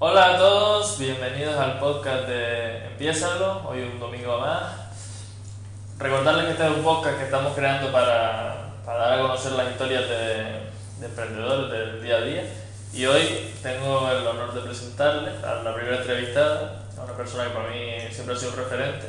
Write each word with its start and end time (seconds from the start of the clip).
Hola 0.00 0.34
a 0.34 0.38
todos, 0.38 0.96
bienvenidos 1.00 1.56
al 1.56 1.80
podcast 1.80 2.28
de 2.28 2.86
Empiézalo, 2.86 3.68
hoy 3.68 3.82
un 3.82 3.98
domingo 3.98 4.38
más. 4.38 4.62
Recordarles 5.98 6.44
que 6.44 6.52
este 6.52 6.66
es 6.68 6.76
un 6.76 6.84
podcast 6.84 7.18
que 7.18 7.24
estamos 7.24 7.52
creando 7.56 7.90
para, 7.90 8.74
para 8.86 8.96
dar 8.96 9.18
a 9.18 9.22
conocer 9.22 9.50
las 9.54 9.72
historias 9.72 10.08
de, 10.08 10.60
de 11.00 11.06
emprendedores 11.06 11.72
del 11.72 12.00
día 12.00 12.16
a 12.18 12.20
día. 12.20 12.44
Y 12.94 13.06
hoy 13.06 13.50
tengo 13.60 14.08
el 14.08 14.24
honor 14.24 14.54
de 14.54 14.60
presentarles 14.60 15.42
a 15.42 15.64
la 15.64 15.74
primera 15.74 15.96
entrevistada, 15.96 16.84
a 16.96 17.02
una 17.02 17.14
persona 17.14 17.48
que 17.48 17.50
para 17.50 17.68
mí 17.68 17.96
siempre 18.12 18.36
ha 18.36 18.38
sido 18.38 18.52
un 18.52 18.58
referente. 18.58 19.06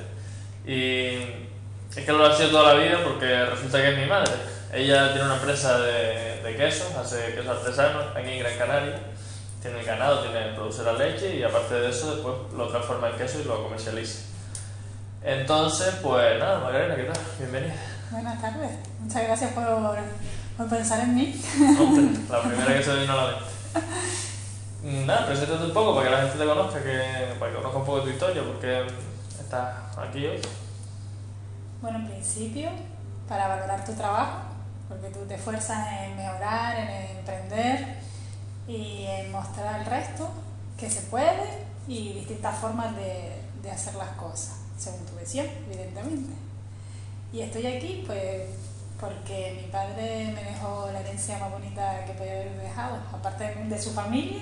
Y 0.66 1.20
es 1.96 2.04
que 2.04 2.12
lo 2.12 2.26
ha 2.26 2.36
sido 2.36 2.50
toda 2.50 2.74
la 2.74 2.80
vida 2.80 2.98
porque 3.04 3.46
resulta 3.46 3.80
que 3.80 3.90
es 3.90 3.98
mi 4.00 4.08
madre. 4.08 4.34
Ella 4.74 5.12
tiene 5.12 5.28
una 5.28 5.36
empresa 5.36 5.82
de, 5.82 6.42
de 6.42 6.56
quesos, 6.58 6.96
hace 6.96 7.36
quesos 7.36 7.60
artesanos 7.60 8.06
aquí 8.16 8.32
en 8.32 8.40
Gran 8.40 8.58
Canaria. 8.58 9.00
Tiene 9.62 9.80
el 9.82 9.86
ganado, 9.86 10.22
tiene, 10.22 10.54
produce 10.54 10.84
la 10.84 10.94
leche 10.94 11.36
y 11.36 11.44
aparte 11.44 11.76
de 11.76 11.90
eso 11.90 12.16
después 12.16 12.36
lo 12.56 12.70
transforma 12.70 13.10
en 13.10 13.18
queso 13.18 13.42
y 13.42 13.44
lo 13.44 13.62
comercializa. 13.62 14.22
Entonces, 15.22 15.96
pues 16.02 16.40
nada, 16.40 16.60
Magdalena, 16.60 16.96
¿qué 16.96 17.04
tal? 17.04 17.22
Bienvenida. 17.38 17.74
Buenas 18.10 18.42
tardes. 18.42 18.72
Muchas 19.02 19.24
gracias 19.24 19.52
por, 19.52 19.66
por 20.58 20.70
pensar 20.70 21.02
en 21.02 21.14
mí. 21.14 21.42
La 22.30 22.42
primera 22.48 22.78
que 22.78 22.84
se 22.84 22.96
vino 23.00 23.12
a 23.12 23.16
la 23.16 23.32
mente. 23.32 25.06
Nada, 25.06 25.26
preséntate 25.26 25.66
un 25.66 25.74
poco 25.74 25.94
para 25.94 26.06
que 26.08 26.16
la 26.16 26.22
gente 26.22 26.38
te 26.38 26.46
conozca, 26.46 26.82
que, 26.82 27.36
para 27.38 27.52
que 27.52 27.58
conozca 27.58 27.80
un 27.80 27.86
poco 27.86 27.98
de 27.98 28.04
tu 28.04 28.10
historia, 28.12 28.44
porque 28.44 28.88
estás 29.38 29.98
aquí 29.98 30.26
hoy. 30.26 30.40
Bueno, 31.82 32.00
en 32.00 32.08
principio, 32.08 32.70
para 33.28 33.50
valorar 33.50 33.84
tu 33.84 33.92
trabajo, 33.94 34.40
porque 34.88 35.10
tú 35.10 35.26
te 35.28 35.36
esfuerzas 35.36 35.86
en 36.00 36.16
mejorar, 36.16 36.78
en 36.80 37.18
emprender 37.18 38.09
y 38.70 39.06
en 39.08 39.32
mostrar 39.32 39.80
al 39.80 39.86
resto 39.86 40.30
que 40.80 40.90
se 40.90 41.02
puede 41.02 41.66
y 41.88 42.14
distintas 42.14 42.60
formas 42.60 42.96
de, 42.96 43.42
de 43.64 43.72
hacer 43.72 43.96
las 43.96 44.10
cosas, 44.10 44.58
según 44.78 45.06
tu 45.08 45.16
visión, 45.20 45.48
evidentemente. 45.72 46.34
Y 47.34 47.42
estoy 47.42 47.66
aquí, 47.66 48.04
pues, 48.06 48.44
porque 49.00 49.60
mi 49.60 49.72
padre 49.72 50.32
me 50.36 50.44
dejó 50.44 50.90
la 50.94 51.00
herencia 51.00 51.40
más 51.40 51.52
bonita 51.52 52.06
que 52.06 52.14
podía 52.14 52.34
haber 52.34 52.62
dejado, 52.62 52.98
aparte 53.12 53.44
de, 53.44 53.82
su 53.82 53.92
familia, 53.92 54.42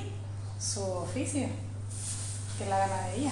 su 0.59 0.83
oficio, 0.83 1.47
que 2.57 2.63
es 2.65 2.69
la 2.69 2.79
ganadería. 2.79 3.31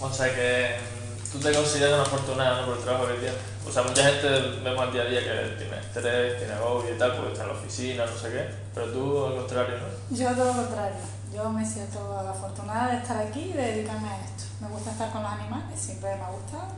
O 0.00 0.10
sea 0.10 0.34
que 0.34 0.76
mm, 0.78 1.32
tú 1.32 1.40
te 1.40 1.52
consideras 1.52 1.94
una 1.94 2.02
afortunada 2.02 2.64
por 2.64 2.78
el 2.78 2.82
trabajo 2.82 3.06
que 3.08 3.14
tienes. 3.14 3.51
O 3.66 3.70
sea, 3.70 3.82
mucha 3.82 4.02
gente 4.04 4.28
vemos 4.62 4.80
al 4.80 4.92
día 4.92 5.02
a 5.02 5.06
día 5.06 5.20
que 5.20 5.56
tiene 5.56 5.78
estrés, 5.78 6.38
tiene 6.38 6.52
agobio 6.52 6.94
y 6.94 6.98
tal, 6.98 7.14
porque 7.14 7.32
está 7.32 7.44
en 7.44 7.48
la 7.48 7.54
oficina, 7.54 8.06
no 8.06 8.18
sé 8.18 8.30
qué. 8.30 8.48
Pero 8.74 8.86
tú, 8.88 9.26
al 9.26 9.36
contrario, 9.36 9.76
¿no? 9.78 10.16
Yo 10.16 10.30
todo 10.34 10.46
lo 10.46 10.52
contrario. 10.52 10.96
Yo 11.32 11.48
me 11.48 11.64
siento 11.64 12.18
afortunada 12.18 12.92
de 12.92 12.98
estar 12.98 13.16
aquí 13.16 13.40
y 13.40 13.52
de 13.52 13.62
dedicarme 13.62 14.08
a 14.08 14.20
esto. 14.20 14.44
Me 14.60 14.68
gusta 14.68 14.90
estar 14.90 15.10
con 15.10 15.22
los 15.22 15.32
animales, 15.32 15.80
siempre 15.80 16.14
me 16.16 16.22
ha 16.22 16.30
gustado, 16.30 16.68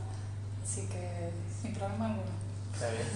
así 0.63 0.87
que 0.87 1.31
sin 1.61 1.73
problema 1.73 2.05
alguno. 2.05 2.31
Qué 2.79 2.85
bien. 2.91 3.07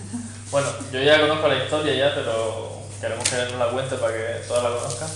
Bueno, 0.51 0.67
yo 0.91 1.01
ya 1.01 1.21
conozco 1.21 1.47
la 1.47 1.63
historia 1.63 1.93
ya, 1.93 2.15
pero 2.15 2.81
queremos 2.99 3.29
que 3.29 3.35
nos 3.37 3.53
la 3.53 3.69
cuente 3.69 3.95
para 3.95 4.13
que 4.13 4.41
todas 4.47 4.63
la 4.63 4.69
conozcan. 4.77 5.09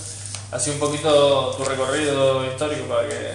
Así 0.52 0.70
un 0.70 0.80
poquito 0.80 1.52
tu 1.58 1.64
recorrido 1.66 2.46
histórico 2.46 2.86
para 2.86 3.08
que, 3.10 3.32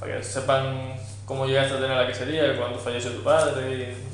para 0.00 0.16
que 0.16 0.24
sepan 0.24 0.98
cómo 1.24 1.46
llegaste 1.46 1.74
a 1.74 1.80
tener 1.80 1.96
la 1.96 2.06
quesería, 2.06 2.56
cuándo 2.56 2.78
falleció 2.78 3.12
tu 3.12 3.22
padre 3.22 3.70
y 3.70 4.07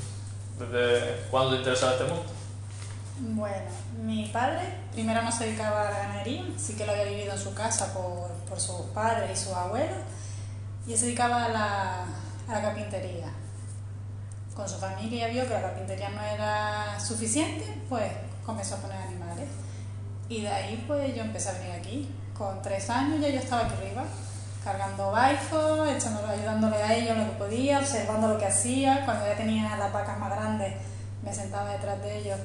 desde 0.59 1.27
cuándo 1.29 1.51
te 1.51 1.57
interesaba 1.57 1.93
este 1.93 2.05
mundo. 2.05 2.23
Bueno, 3.17 3.65
mi 4.03 4.27
padre 4.27 4.61
primero 4.91 5.21
no 5.21 5.31
se 5.31 5.45
dedicaba 5.45 5.87
a 5.87 5.91
la 5.91 5.97
ganadería, 5.99 6.43
sí 6.57 6.73
que 6.75 6.85
lo 6.85 6.91
había 6.91 7.05
vivido 7.05 7.33
en 7.33 7.39
su 7.39 7.53
casa 7.53 7.93
por, 7.93 8.29
por 8.47 8.59
sus 8.59 8.81
padres 8.93 9.39
y 9.39 9.43
sus 9.43 9.53
abuelos, 9.53 9.97
y 10.85 10.97
se 10.97 11.05
dedicaba 11.05 11.45
a 11.45 11.49
la, 11.49 12.01
a 12.47 12.51
la 12.51 12.61
carpintería. 12.61 13.27
Con 14.53 14.67
su 14.67 14.77
familia 14.77 15.27
vio 15.27 15.43
que 15.43 15.53
la 15.53 15.61
carpintería 15.61 16.09
no 16.09 16.21
era 16.21 16.99
suficiente, 16.99 17.81
pues 17.89 18.11
comenzó 18.45 18.75
a 18.75 18.77
poner 18.79 18.97
animales. 18.97 19.47
Y 20.29 20.41
de 20.41 20.49
ahí 20.49 20.83
pues 20.87 21.15
yo 21.15 21.21
empecé 21.21 21.49
a 21.49 21.53
venir 21.53 21.71
aquí. 21.71 22.09
Con 22.37 22.61
tres 22.61 22.89
años 22.89 23.21
ya 23.21 23.29
yo 23.29 23.39
estaba 23.39 23.65
aquí 23.65 23.75
arriba, 23.75 24.03
cargando 24.65 25.11
baifos, 25.11 25.87
echándolo, 25.87 26.27
ayudándole 26.27 26.77
a 26.77 26.95
ellos 26.95 27.15
lo 27.15 27.25
que 27.25 27.37
podía, 27.37 27.79
observando 27.79 28.29
lo 28.29 28.37
que 28.39 28.47
hacía. 28.47 29.05
Cuando 29.05 29.27
ya 29.27 29.35
tenía 29.37 29.77
las 29.77 29.93
vacas 29.93 30.19
más 30.19 30.31
grandes, 30.31 30.73
me 31.23 31.31
sentaba 31.31 31.69
detrás 31.69 32.01
de 32.01 32.17
ellos 32.17 32.39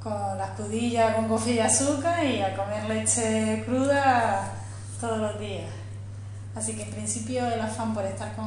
con 0.00 0.38
las 0.38 0.50
crudillas, 0.50 1.16
con 1.16 1.28
café 1.28 1.54
y 1.54 1.58
azúcar 1.58 2.24
y 2.24 2.40
a 2.40 2.56
comer 2.56 2.84
leche 2.84 3.64
cruda 3.66 4.52
todos 5.00 5.18
los 5.18 5.40
días. 5.40 5.68
Así 6.54 6.76
que 6.76 6.84
en 6.84 6.90
principio 6.90 7.44
el 7.44 7.60
afán 7.60 7.92
por 7.92 8.04
estar 8.04 8.36
con, 8.36 8.46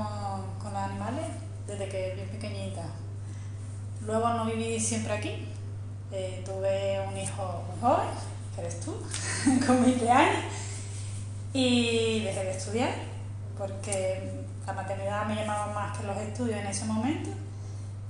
con 0.63 0.71
los 0.71 0.81
animales 0.81 1.25
desde 1.67 1.89
que 1.89 2.13
bien 2.15 2.29
pequeñita. 2.29 2.83
Luego 4.05 4.29
no 4.29 4.45
viví 4.45 4.79
siempre 4.79 5.11
aquí. 5.11 5.49
Eh, 6.13 6.41
tuve 6.45 7.01
un 7.05 7.17
hijo 7.17 7.65
joven, 7.81 8.07
que 8.55 8.61
eres 8.61 8.79
tú, 8.79 8.95
con 9.67 9.83
20 9.83 10.09
años, 10.09 10.45
y 11.51 12.21
dejé 12.23 12.45
de 12.45 12.51
estudiar 12.51 13.16
porque 13.57 14.45
la 14.65 14.73
maternidad 14.73 15.25
me 15.25 15.35
llamaba 15.35 15.73
más 15.73 15.97
que 15.97 16.05
los 16.05 16.17
estudios 16.17 16.59
en 16.59 16.67
ese 16.67 16.85
momento 16.85 17.29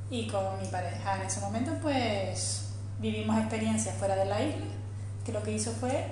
y 0.10 0.28
con 0.28 0.60
mi 0.60 0.68
pareja 0.68 1.18
en 1.18 1.24
ese 1.24 1.40
momento 1.42 1.72
pues 1.82 2.70
vivimos 3.00 3.38
experiencias 3.38 3.96
fuera 3.96 4.16
de 4.16 4.26
la 4.26 4.42
isla 4.42 4.66
que 5.26 5.32
lo 5.32 5.44
que 5.44 5.52
hizo 5.52 5.72
fue 5.72 6.08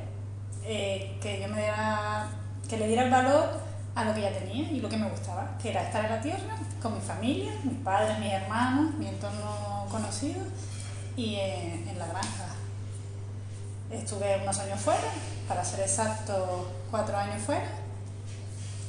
eh, 0.66 1.18
que 1.22 1.40
yo 1.41 1.47
me 1.47 1.62
diera, 1.62 2.28
que 2.68 2.78
le 2.78 2.88
diera 2.88 3.03
el 3.03 3.12
valor 3.12 3.62
a 3.94 4.03
lo 4.03 4.13
que 4.13 4.22
ya 4.22 4.31
tenía 4.31 4.69
y 4.72 4.81
lo 4.81 4.90
que 4.90 4.97
me 4.97 5.07
gustaba, 5.09 5.57
que 5.62 5.69
era 5.69 5.84
estar 5.84 6.03
en 6.03 6.12
la 6.12 6.22
tierra 6.22 6.57
con 6.81 6.95
mi 6.95 7.00
familia, 7.00 7.53
mis 7.63 7.78
padres, 7.79 8.19
mis 8.19 8.34
hermanos, 8.34 8.95
mi 8.95 9.07
entorno 9.07 9.85
conocido 9.90 10.41
y 11.16 11.35
en, 11.35 11.88
en 11.88 12.00
la 12.00 12.07
granja. 12.07 12.47
Estuve 13.91 14.41
unos 14.41 14.57
años 14.59 14.79
fuera, 14.81 15.07
para 15.47 15.63
ser 15.63 15.81
exacto, 15.81 16.72
cuatro 16.90 17.16
años 17.16 17.41
fuera, 17.44 17.69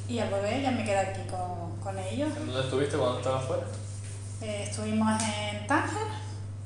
y 0.09 0.19
al 0.19 0.31
volver 0.31 0.63
ya 0.63 0.71
me 0.71 0.85
quedé 0.85 0.99
aquí 0.99 1.21
con, 1.29 1.79
con 1.81 1.99
ellos. 1.99 2.29
¿En 2.37 2.47
dónde 2.47 2.61
estuviste 2.63 2.97
cuando 2.97 3.19
estabas 3.19 3.45
fuera? 3.45 3.63
Eh, 4.43 4.65
estuvimos 4.69 5.23
en 5.23 5.67
Tánger, 5.67 6.09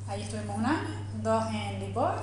ahí 0.09 0.23
estuvimos 0.23 0.57
un 0.57 0.67
año, 0.67 0.89
dos 1.23 1.45
en 1.53 1.81
Lisboa, 1.81 2.23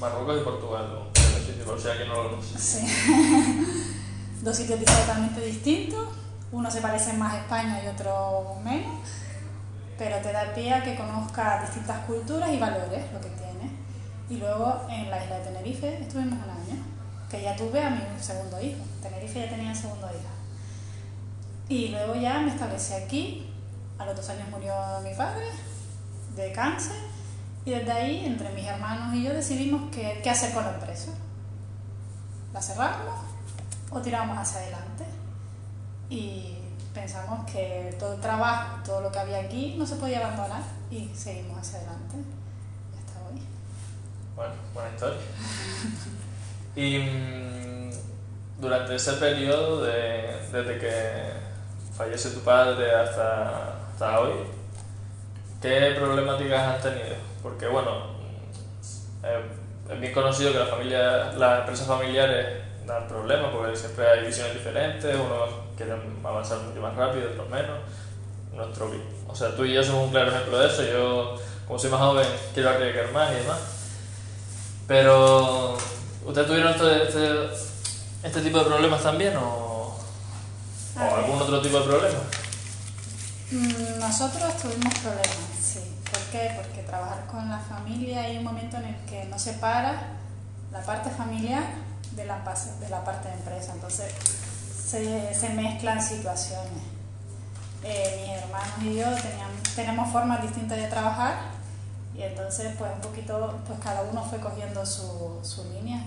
Marruecos 0.00 0.40
y 0.40 0.44
Portugal, 0.44 0.88
¿no? 0.92 1.16
Por 1.64 1.80
si 1.80 1.88
alguien 1.88 2.08
no 2.08 2.22
lo 2.22 2.30
conoce. 2.30 2.58
Sí. 2.58 2.86
Dos 4.42 4.56
sitios 4.56 4.78
totalmente 4.84 5.40
distintos. 5.40 6.08
Uno 6.52 6.70
se 6.70 6.80
parece 6.80 7.14
más 7.14 7.34
a 7.34 7.38
España 7.38 7.80
y 7.82 7.88
otro 7.88 8.56
menos. 8.62 9.00
Pero 9.98 10.16
te 10.18 10.32
da 10.32 10.54
pie 10.54 10.74
a 10.74 10.84
que 10.84 10.94
conozcas 10.94 11.62
distintas 11.62 12.04
culturas 12.04 12.50
y 12.52 12.58
valores, 12.58 13.10
lo 13.12 13.20
que 13.20 13.30
tiene. 13.30 13.70
Y 14.28 14.36
luego 14.36 14.82
en 14.90 15.10
la 15.10 15.24
isla 15.24 15.38
de 15.38 15.44
Tenerife 15.44 16.02
estuvimos 16.02 16.38
un 16.44 16.50
año, 16.50 16.82
que 17.30 17.42
ya 17.42 17.56
tuve 17.56 17.82
a 17.82 17.90
mi 17.90 18.02
segundo 18.20 18.60
hijo. 18.60 18.82
En 18.96 19.00
Tenerife 19.02 19.40
ya 19.40 19.48
tenía 19.48 19.70
el 19.70 19.76
segundo 19.76 20.06
hijo. 20.06 20.36
Y 21.68 21.88
luego 21.88 22.14
ya 22.14 22.40
me 22.40 22.50
establecí 22.50 22.94
aquí. 22.94 23.52
A 23.98 24.04
los 24.04 24.14
dos 24.14 24.28
años 24.28 24.48
murió 24.50 24.74
mi 25.02 25.14
padre 25.14 25.46
de 26.36 26.52
cáncer. 26.52 26.96
Y 27.64 27.70
desde 27.70 27.90
ahí, 27.90 28.24
entre 28.24 28.50
mis 28.50 28.66
hermanos 28.66 29.14
y 29.14 29.24
yo, 29.24 29.32
decidimos 29.32 29.90
qué, 29.90 30.20
qué 30.22 30.30
hacer 30.30 30.52
con 30.52 30.64
la 30.64 30.74
empresa. 30.74 31.10
¿La 32.52 32.62
cerramos 32.62 33.20
o 33.90 34.00
tiramos 34.00 34.38
hacia 34.38 34.60
adelante? 34.60 35.04
Y 36.08 36.58
pensamos 36.94 37.50
que 37.50 37.96
todo 37.98 38.14
el 38.14 38.20
trabajo, 38.20 38.78
todo 38.84 39.00
lo 39.00 39.10
que 39.10 39.18
había 39.18 39.40
aquí, 39.40 39.74
no 39.76 39.84
se 39.84 39.96
podía 39.96 40.18
abandonar 40.24 40.62
y 40.90 41.10
seguimos 41.14 41.58
hacia 41.58 41.78
adelante. 41.78 42.16
Y 42.94 42.98
hasta 42.98 43.28
hoy. 43.28 43.42
Bueno, 44.36 44.54
buena 44.72 44.90
historia. 44.90 45.18
Y 46.76 46.98
mm, 46.98 47.90
durante 48.60 48.94
ese 48.94 49.14
periodo, 49.14 49.84
de, 49.84 50.36
desde 50.52 50.78
que 50.78 50.92
fallece 51.96 52.30
tu 52.30 52.40
padre 52.40 52.94
hasta, 52.94 53.88
hasta 53.90 54.20
hoy, 54.20 54.32
¿qué 55.62 55.94
problemáticas 55.98 56.74
has 56.74 56.82
tenido? 56.82 57.16
Porque 57.42 57.66
bueno, 57.66 58.16
eh, 59.24 59.40
es 59.90 60.00
bien 60.00 60.12
conocido 60.12 60.52
que 60.52 60.58
la 60.58 60.66
familia, 60.66 61.32
las 61.32 61.60
empresas 61.60 61.86
familiares 61.86 62.46
dan 62.86 63.08
problemas 63.08 63.50
porque 63.52 63.74
siempre 63.74 64.06
hay 64.06 64.26
visiones 64.26 64.54
diferentes, 64.54 65.14
unos 65.14 65.50
quieren 65.76 66.00
avanzar 66.22 66.58
mucho 66.58 66.80
más 66.80 66.94
rápido, 66.94 67.30
otros 67.30 67.48
menos. 67.48 67.78
Nuestro, 68.54 68.90
o 69.28 69.34
sea, 69.34 69.54
tú 69.54 69.64
y 69.64 69.74
yo 69.74 69.82
somos 69.82 70.04
un 70.04 70.10
claro 70.10 70.30
ejemplo 70.30 70.58
de 70.58 70.66
eso. 70.66 70.82
Yo, 70.82 71.36
como 71.66 71.78
soy 71.78 71.90
más 71.90 72.00
joven, 72.00 72.26
quiero 72.54 72.70
arriesgar 72.70 73.12
más 73.12 73.32
y 73.32 73.34
demás. 73.36 73.58
Pero, 74.86 75.76
¿ustedes 76.26 76.46
tuvieron 76.46 76.72
este, 76.72 77.08
este, 77.08 77.46
este 78.22 78.40
tipo 78.42 78.58
de 78.58 78.64
problemas 78.64 79.02
también 79.02 79.36
o, 79.36 79.42
o 79.42 81.00
A 81.00 81.04
ver. 81.04 81.12
algún 81.14 81.40
otro 81.40 81.60
tipo 81.62 81.78
de 81.78 81.84
problema? 81.84 82.18
Mm, 83.50 83.98
Nosotros 84.00 84.56
tuvimos 84.60 84.94
problemas, 84.94 85.36
sí. 85.62 85.80
¿Por 86.10 86.20
qué? 86.32 86.52
Porque 86.56 86.82
trabajar 86.82 87.26
con 87.26 87.48
la 87.50 87.58
familia 87.58 88.22
hay 88.22 88.38
un 88.38 88.44
momento 88.44 88.76
en 88.76 88.84
el 88.86 88.96
que 89.06 89.24
no 89.24 89.38
separa 89.38 89.94
la 90.72 90.80
parte 90.82 91.10
familiar 91.10 91.62
de 92.12 92.24
la, 92.24 92.38
de 92.80 92.88
la 92.88 93.04
parte 93.04 93.28
de 93.28 93.34
empresa. 93.34 93.72
Entonces, 93.72 94.12
se, 94.88 95.34
se 95.34 95.48
mezclan 95.50 96.02
situaciones. 96.02 96.82
Eh, 97.84 98.24
mis 98.26 98.42
hermanos 98.42 98.74
y 98.82 98.94
yo 98.96 99.04
teníamos, 99.22 99.62
tenemos 99.76 100.12
formas 100.12 100.42
distintas 100.42 100.78
de 100.78 100.88
trabajar 100.88 101.34
y 102.16 102.22
entonces 102.22 102.74
pues 102.78 102.90
un 102.94 103.00
poquito, 103.00 103.54
pues 103.66 103.78
cada 103.80 104.02
uno 104.02 104.22
fue 104.22 104.38
cogiendo 104.38 104.84
su, 104.86 105.38
su 105.42 105.64
línea. 105.72 106.02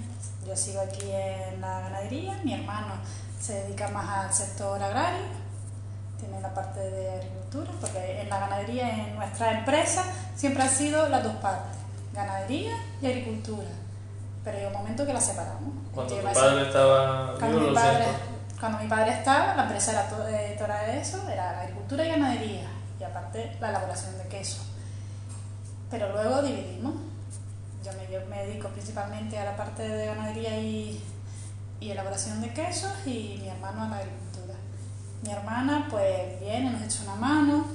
Yo 0.48 0.56
sigo 0.56 0.82
aquí 0.82 1.12
en 1.12 1.62
la 1.62 1.82
ganadería, 1.82 2.40
mi 2.44 2.54
hermano 2.54 2.94
se 3.40 3.54
dedica 3.64 3.88
más 3.90 4.26
al 4.26 4.34
sector 4.34 4.82
agrario, 4.82 5.26
tiene 6.20 6.42
la 6.42 6.54
parte 6.54 6.80
de 6.80 7.12
agricultura, 7.12 7.72
porque 7.80 8.22
en 8.22 8.30
la 8.30 8.40
ganadería, 8.40 8.90
en 8.90 9.16
nuestra 9.16 9.60
empresa, 9.60 10.04
siempre 10.36 10.64
han 10.64 10.70
sido 10.70 11.08
las 11.10 11.24
dos 11.24 11.36
partes, 11.36 11.78
ganadería 12.14 12.76
y 13.02 13.06
agricultura. 13.06 13.68
Pero 14.44 14.58
hay 14.58 14.66
un 14.66 14.74
momento 14.74 15.06
que 15.06 15.14
las 15.14 15.26
separamos. 15.26 15.74
Cuando 15.94 16.16
tu 16.16 16.24
padre 16.24 16.68
estaba 16.68 17.36
cuando 17.38 17.60
mi, 17.60 17.74
padre, 17.74 18.06
cuando 18.60 18.80
mi 18.80 18.88
padre 18.88 19.12
estaba, 19.12 19.56
la 19.56 19.64
empresa 19.64 19.92
era 19.92 20.30
eh, 20.30 20.56
toda 20.58 20.82
de 20.84 21.00
eso, 21.00 21.30
era 21.30 21.62
agricultura 21.62 22.06
y 22.06 22.10
ganadería, 22.10 22.68
y 23.00 23.04
aparte 23.04 23.56
la 23.60 23.70
elaboración 23.70 24.18
de 24.18 24.28
queso. 24.28 24.62
Pero 25.90 26.12
luego 26.12 26.42
dividimos. 26.42 26.94
Yo 27.84 27.92
me, 28.30 28.46
dedico 28.46 28.68
principalmente 28.70 29.38
a 29.38 29.46
la 29.46 29.58
parte 29.58 29.88
de 29.88 30.06
ganadería 30.06 30.60
y, 30.60 31.02
elaboración 31.82 32.42
de 32.42 32.54
quesos 32.54 32.92
y 33.06 33.40
mi 33.42 33.48
hermano 33.48 33.84
a 33.84 33.90
la 33.90 33.98
agricultura. 33.98 34.54
Mi 35.24 35.32
hermana 35.32 35.88
pues 35.90 36.40
viene, 36.40 36.72
nos 36.72 36.82
echa 36.82 37.04
una 37.04 37.16
mano, 37.16 37.66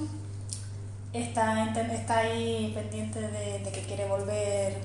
está, 1.11 1.71
está 1.71 2.17
ahí 2.19 2.71
pendiente 2.73 3.19
de, 3.19 3.71
que 3.71 3.81
quiere 3.81 4.07
volver 4.07 4.77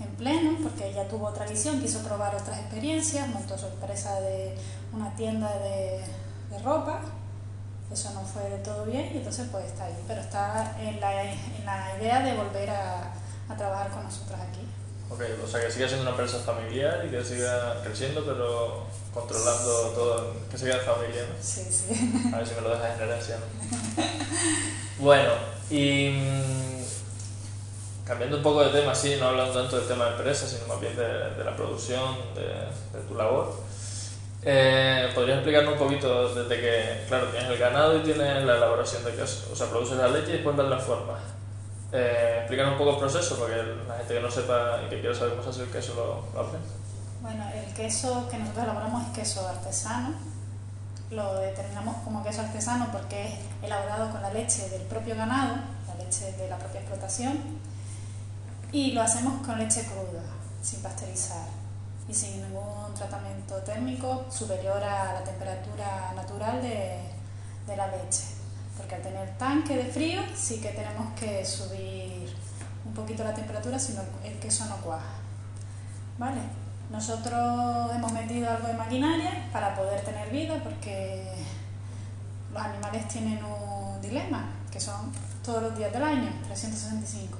en 0.00 0.08
pleno, 0.16 0.58
porque 0.62 0.88
ella 0.88 1.08
tuvo 1.08 1.26
otra 1.26 1.44
visión, 1.46 1.80
quiso 1.80 2.02
probar 2.04 2.36
otras 2.36 2.58
experiencias, 2.60 3.28
montó 3.28 3.58
su 3.58 3.66
empresa 3.66 4.20
de 4.20 4.54
una 4.92 5.14
tienda 5.16 5.50
de 5.58 6.58
ropa, 6.62 7.02
eso 7.92 8.10
no 8.12 8.22
fue 8.22 8.48
de 8.50 8.58
todo 8.58 8.84
bien 8.84 9.10
y 9.14 9.18
entonces 9.18 9.46
pues 9.50 9.66
está 9.66 9.84
ahí, 9.84 9.96
pero 10.06 10.20
está 10.20 10.76
en 10.80 11.00
la, 11.00 11.24
en 11.24 11.64
la 11.64 11.96
idea 11.98 12.20
de 12.20 12.34
volver 12.36 12.70
a, 12.70 13.12
a 13.48 13.56
trabajar 13.56 13.88
con 13.90 14.04
nosotros 14.04 14.38
aquí. 14.40 14.60
Ok, 15.10 15.22
o 15.42 15.48
sea 15.48 15.60
que 15.64 15.72
siga 15.72 15.88
siendo 15.88 16.02
una 16.02 16.10
empresa 16.10 16.38
familiar 16.40 17.02
y 17.06 17.10
que 17.10 17.24
siga 17.24 17.82
creciendo, 17.82 18.22
pero 18.26 18.86
controlando 19.14 19.88
todo, 19.94 20.34
que 20.50 20.58
siga 20.58 20.76
familia, 20.80 21.22
¿no? 21.22 21.42
Sí, 21.42 21.62
sí. 21.70 22.30
A 22.32 22.36
ver 22.38 22.46
si 22.46 22.54
me 22.54 22.60
lo 22.60 22.70
dejas 22.70 22.94
en 22.96 23.08
herencia, 23.08 23.36
¿no? 23.36 24.04
Bueno, 24.98 25.30
y 25.70 26.10
mm, 26.10 28.04
cambiando 28.04 28.36
un 28.36 28.42
poco 28.42 28.64
de 28.64 28.80
tema, 28.80 28.94
sí, 28.94 29.16
no 29.18 29.28
hablando 29.28 29.54
tanto 29.54 29.78
del 29.78 29.88
tema 29.88 30.04
de 30.06 30.10
empresa, 30.10 30.46
sino 30.46 30.66
más 30.66 30.78
bien 30.78 30.94
de, 30.94 31.30
de 31.30 31.44
la 31.44 31.56
producción, 31.56 32.16
de, 32.34 32.42
de 32.98 33.04
tu 33.08 33.14
labor. 33.14 33.54
Eh, 34.42 35.10
¿Podrías 35.14 35.38
explicarnos 35.38 35.72
un 35.72 35.78
poquito 35.78 36.32
desde 36.32 36.60
que, 36.60 37.04
claro, 37.08 37.26
tienes 37.28 37.50
el 37.50 37.58
ganado 37.58 37.98
y 37.98 38.02
tienes 38.02 38.44
la 38.44 38.56
elaboración 38.56 39.04
de 39.04 39.14
queso? 39.14 39.50
O 39.52 39.56
sea, 39.56 39.66
produces 39.68 39.98
la 39.98 40.08
leche 40.08 40.30
y 40.30 40.32
después 40.34 40.56
la 40.56 40.66
transformas. 40.66 41.20
Eh, 41.92 42.36
explícanos 42.40 42.72
un 42.72 42.78
poco 42.78 42.90
el 42.92 42.98
proceso 42.98 43.38
para 43.38 43.54
que 43.54 43.62
la 43.88 43.96
gente 43.96 44.14
que 44.14 44.20
no 44.20 44.30
sepa 44.30 44.80
y 44.86 44.90
que 44.90 45.00
quiera 45.00 45.14
saber 45.14 45.32
cómo 45.32 45.42
se 45.42 45.50
hace 45.50 45.62
el 45.62 45.70
queso 45.70 45.94
lo, 45.94 46.32
lo 46.34 46.46
aprenda. 46.46 46.68
Bueno, 47.20 47.44
el 47.52 47.74
queso 47.74 48.28
que 48.30 48.38
nosotros 48.38 48.64
elaboramos 48.64 49.08
es 49.08 49.18
queso 49.18 49.48
artesano. 49.48 50.14
Lo 51.10 51.40
determinamos 51.40 51.96
como 52.04 52.22
queso 52.22 52.42
artesano 52.42 52.88
porque 52.92 53.26
es 53.26 53.34
elaborado 53.62 54.10
con 54.10 54.22
la 54.22 54.32
leche 54.32 54.68
del 54.68 54.82
propio 54.82 55.16
ganado, 55.16 55.56
la 55.88 56.04
leche 56.04 56.32
de 56.32 56.48
la 56.48 56.58
propia 56.58 56.80
explotación, 56.80 57.38
y 58.70 58.92
lo 58.92 59.00
hacemos 59.02 59.44
con 59.44 59.58
leche 59.58 59.86
cruda, 59.86 60.22
sin 60.62 60.82
pasteurizar 60.82 61.67
y 62.08 62.14
sin 62.14 62.42
ningún 62.42 62.94
tratamiento 62.94 63.56
térmico 63.56 64.24
superior 64.30 64.82
a 64.82 65.12
la 65.12 65.22
temperatura 65.22 66.12
natural 66.16 66.62
de, 66.62 67.00
de 67.66 67.76
la 67.76 67.88
leche. 67.88 68.24
Porque 68.76 68.94
al 68.94 69.02
tener 69.02 69.36
tanque 69.36 69.76
de 69.76 69.84
frío 69.84 70.22
sí 70.34 70.60
que 70.60 70.70
tenemos 70.70 71.12
que 71.18 71.44
subir 71.44 72.34
un 72.84 72.94
poquito 72.94 73.24
la 73.24 73.34
temperatura, 73.34 73.78
si 73.78 73.92
no 73.92 74.02
el 74.24 74.38
queso 74.38 74.64
no 74.66 74.76
cuaja. 74.76 75.18
¿Vale? 76.18 76.40
Nosotros 76.90 77.90
hemos 77.94 78.12
metido 78.12 78.50
algo 78.50 78.66
de 78.66 78.72
maquinaria 78.72 79.48
para 79.52 79.74
poder 79.76 80.00
tener 80.02 80.30
vida 80.30 80.58
porque 80.64 81.34
los 82.52 82.62
animales 82.62 83.06
tienen 83.08 83.40
un 83.44 84.00
dilema, 84.00 84.48
que 84.70 84.80
son 84.80 85.12
todos 85.44 85.62
los 85.62 85.76
días 85.76 85.92
del 85.92 86.02
año, 86.02 86.30
365. 86.46 87.37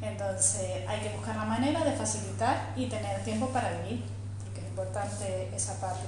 Entonces 0.00 0.88
hay 0.88 1.00
que 1.00 1.10
buscar 1.16 1.36
la 1.36 1.44
manera 1.44 1.84
de 1.84 1.92
facilitar 1.92 2.72
y 2.76 2.86
tener 2.86 3.22
tiempo 3.24 3.48
para 3.48 3.70
vivir, 3.82 4.04
porque 4.44 4.60
es 4.60 4.66
importante 4.66 5.50
esa 5.54 5.74
parte. 5.80 6.00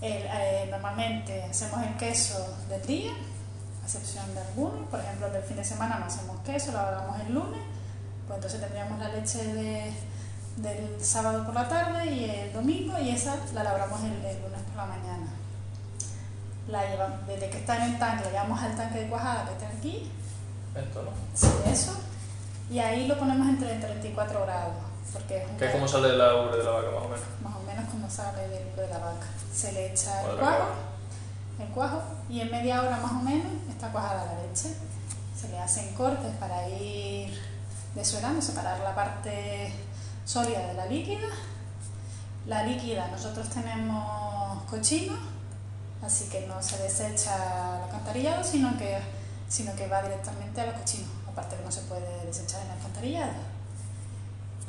El- 0.00 0.26
eh, 0.26 0.68
normalmente 0.70 1.42
hacemos 1.44 1.80
el 1.82 1.96
queso 1.96 2.56
del 2.68 2.84
día, 2.86 3.12
a 3.12 3.84
excepción 3.86 4.34
de 4.34 4.40
algunos, 4.40 4.88
por 4.88 5.00
ejemplo, 5.00 5.28
el 5.28 5.32
del 5.34 5.42
fin 5.44 5.56
de 5.56 5.64
semana 5.64 5.98
no 5.98 6.06
hacemos 6.06 6.36
queso, 6.44 6.72
lo 6.72 6.78
elaboramos 6.80 7.20
el 7.20 7.34
lunes, 7.34 7.60
pues 8.26 8.36
entonces 8.36 8.60
tendríamos 8.60 8.98
la 8.98 9.08
leche 9.10 9.44
de, 9.54 9.92
del 10.56 11.04
sábado 11.04 11.44
por 11.44 11.54
la 11.54 11.68
tarde 11.68 12.06
y 12.06 12.24
el 12.28 12.52
domingo 12.52 12.98
y 12.98 13.10
esa 13.10 13.36
la 13.54 13.60
elaboramos 13.60 14.00
el, 14.02 14.12
el 14.24 14.42
lunes 14.42 14.60
por 14.66 14.76
la 14.76 14.86
mañana. 14.86 15.26
La 16.68 16.84
llevamos, 16.90 17.24
desde 17.28 17.48
que 17.48 17.58
está 17.58 17.76
en 17.76 17.92
el 17.92 17.98
tanque, 18.00 18.24
la 18.24 18.30
llevamos 18.32 18.60
al 18.60 18.74
tanque 18.76 18.98
de 19.02 19.08
cuajada 19.08 19.44
que 19.46 19.52
está 19.52 19.68
aquí, 19.68 20.10
Esto, 20.74 21.02
¿no? 21.04 21.10
sí, 21.32 21.46
eso, 21.70 21.92
y 22.70 22.78
ahí 22.78 23.06
lo 23.06 23.18
ponemos 23.18 23.46
entre 23.48 23.74
34 23.78 24.42
grados, 24.42 24.74
porque 25.12 25.38
es 25.38 25.50
un 25.50 25.56
Que 25.56 25.66
es 25.66 25.72
como 25.72 25.86
sale 25.86 26.16
la 26.16 26.34
ubre 26.34 26.56
de 26.56 26.64
la 26.64 26.70
vaca, 26.70 26.90
más 26.90 27.04
o 27.04 27.08
menos. 27.08 27.24
más 27.42 27.56
o 27.56 27.62
menos 27.62 27.84
como 27.90 28.10
sale 28.10 28.48
del 28.48 28.76
de 28.76 28.88
la 28.88 28.98
vaca. 28.98 29.26
Se 29.54 29.72
le 29.72 29.92
echa 29.92 30.22
el 30.22 30.36
cuajo, 30.36 30.66
el 31.60 31.68
cuajo, 31.68 32.02
y 32.28 32.40
en 32.40 32.50
media 32.50 32.82
hora 32.82 32.98
más 32.98 33.12
o 33.12 33.22
menos 33.22 33.46
está 33.68 33.90
cuajada 33.92 34.26
la 34.26 34.42
leche. 34.42 34.74
Se 35.40 35.48
le 35.48 35.58
hacen 35.58 35.94
cortes 35.94 36.34
para 36.40 36.68
ir 36.68 37.32
desuelando, 37.94 38.42
separar 38.42 38.80
la 38.80 38.94
parte 38.94 39.72
sólida 40.24 40.66
de 40.66 40.74
la 40.74 40.86
líquida. 40.86 41.28
La 42.46 42.62
líquida, 42.62 43.08
nosotros 43.08 43.48
tenemos 43.48 44.62
cochino, 44.70 45.14
así 46.04 46.28
que 46.28 46.46
no 46.46 46.62
se 46.62 46.78
desecha 46.82 47.76
al 47.76 47.82
alcantarillado, 47.84 48.42
sino 48.44 48.76
que, 48.78 48.98
sino 49.48 49.74
que 49.74 49.88
va 49.88 50.02
directamente 50.02 50.60
a 50.60 50.66
los 50.66 50.74
cochinos. 50.76 51.08
Aparte 51.36 51.56
que 51.56 51.64
no 51.64 51.70
se 51.70 51.82
puede 51.82 52.24
desechar 52.24 52.62
en 52.62 52.68
el 52.68 52.72
alcantarillado. 52.78 53.32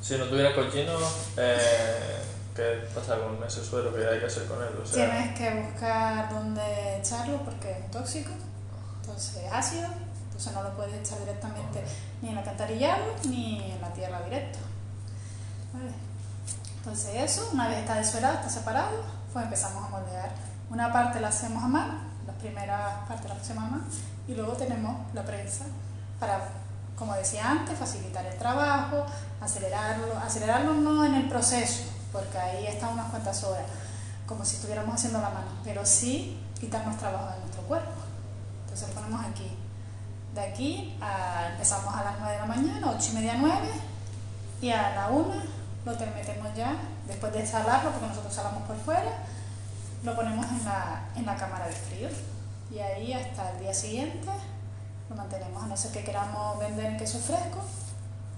Si 0.01 0.17
no 0.17 0.25
tuviera 0.25 0.53
cochino, 0.53 0.97
eh, 1.37 2.19
¿qué 2.53 2.85
pasa 2.93 3.17
con 3.19 3.41
ese 3.41 3.63
suero? 3.63 3.95
¿Qué 3.95 4.05
hay 4.05 4.19
que 4.19 4.25
hacer 4.25 4.43
con 4.47 4.61
él? 4.61 4.77
O 4.83 4.85
sea, 4.85 5.09
Tienes 5.09 5.37
que 5.37 5.61
buscar 5.61 6.29
dónde 6.29 6.97
echarlo 6.97 7.37
porque 7.45 7.71
es 7.71 7.89
tóxico, 7.89 8.31
entonces 8.99 9.45
es 9.45 9.51
ácido, 9.53 9.87
entonces 10.25 10.53
no 10.53 10.61
lo 10.61 10.75
puedes 10.75 10.93
echar 10.95 11.19
directamente 11.19 11.85
ni 12.21 12.27
en 12.27 12.33
el 12.33 12.39
alcantarillado 12.39 13.03
ni 13.29 13.71
en 13.71 13.79
la 13.79 13.93
tierra 13.93 14.21
directo. 14.23 14.59
¿Vale? 15.73 15.91
Entonces 16.79 17.15
eso, 17.15 17.49
una 17.53 17.69
vez 17.69 17.77
está 17.77 17.95
desuelado, 17.95 18.35
está 18.39 18.49
separado, 18.49 19.03
pues 19.31 19.45
empezamos 19.45 19.85
a 19.85 19.87
moldear. 19.87 20.31
Una 20.69 20.91
parte 20.91 21.21
la 21.21 21.29
hacemos 21.29 21.63
a 21.63 21.67
mano, 21.69 21.93
las 22.25 22.35
primeras 22.35 23.07
partes 23.07 23.29
las 23.29 23.39
hacemos 23.39 23.63
a 23.63 23.67
mano, 23.67 23.83
y 24.27 24.35
luego 24.35 24.51
tenemos 24.51 25.13
la 25.13 25.23
prensa 25.23 25.63
para, 26.19 26.39
como 26.97 27.13
decía 27.15 27.49
antes, 27.49 27.77
facilitar 27.77 28.25
el 28.25 28.37
trabajo, 28.37 29.05
acelerarlo, 29.41 30.17
acelerarlo 30.17 30.73
no 30.73 31.05
en 31.05 31.15
el 31.15 31.29
proceso, 31.29 31.83
porque 32.11 32.37
ahí 32.37 32.67
está 32.67 32.89
unas 32.89 33.09
cuantas 33.09 33.43
horas, 33.43 33.65
como 34.25 34.43
si 34.45 34.55
estuviéramos 34.55 34.95
haciendo 34.95 35.19
la 35.21 35.29
mano, 35.29 35.47
pero 35.63 35.85
sí 35.85 36.39
quitarnos 36.59 36.97
trabajo 36.97 37.31
de 37.33 37.39
nuestro 37.39 37.61
cuerpo. 37.63 37.91
Entonces 38.63 38.89
ponemos 38.95 39.21
aquí. 39.25 39.51
De 40.33 40.41
aquí 40.41 40.97
a- 41.01 41.49
empezamos 41.51 41.93
a 41.95 42.03
las 42.03 42.19
9 42.19 42.33
de 42.33 42.39
la 42.39 42.45
mañana, 42.45 42.91
8 42.95 43.09
y 43.11 43.15
media, 43.15 43.35
9, 43.39 43.67
y 44.61 44.69
a 44.71 44.95
la 44.95 45.07
1 45.09 45.33
lo 45.85 45.97
te- 45.97 46.05
metemos 46.07 46.47
ya, 46.55 46.75
después 47.07 47.31
de 47.33 47.45
salarlo, 47.47 47.91
porque 47.91 48.07
nosotros 48.07 48.33
salamos 48.33 48.63
por 48.63 48.75
fuera, 48.77 49.11
lo 50.03 50.15
ponemos 50.15 50.45
en 50.47 50.65
la, 50.65 51.05
en 51.15 51.25
la 51.25 51.35
cámara 51.35 51.67
de 51.67 51.73
frío. 51.73 52.09
Y 52.71 52.79
ahí 52.79 53.13
hasta 53.13 53.51
el 53.51 53.59
día 53.61 53.73
siguiente 53.73 54.27
lo 55.09 55.15
mantenemos, 55.15 55.63
a 55.63 55.67
no 55.67 55.77
ser 55.77 55.91
que 55.91 56.03
queramos 56.03 56.59
vender 56.59 56.97
queso 56.97 57.19
fresco, 57.19 57.63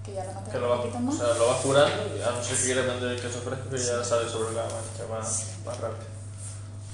que 0.05 0.13
ya 0.13 0.23
lo 0.23 0.29
que 0.29 0.35
mantenemos 0.35 0.61
lo 0.61 0.67
un 0.67 0.77
vas, 0.77 0.79
poquito 0.79 0.97
o 0.97 1.01
más. 1.01 1.17
sea, 1.17 1.33
lo 1.37 1.47
vas 1.47 1.57
curando, 1.61 2.17
y 2.17 2.21
a 2.21 2.31
no 2.31 2.43
ser 2.43 2.57
que 2.57 2.63
quieras 2.63 2.85
vender 2.85 3.11
el 3.11 3.21
queso 3.21 3.39
fresco, 3.41 3.69
que 3.69 3.77
ya 3.77 4.03
sale 4.03 4.29
sobre 4.29 4.55
la 4.55 4.63
marcha 4.63 5.03
más, 5.09 5.45
más 5.65 5.79
rápido. 5.79 6.07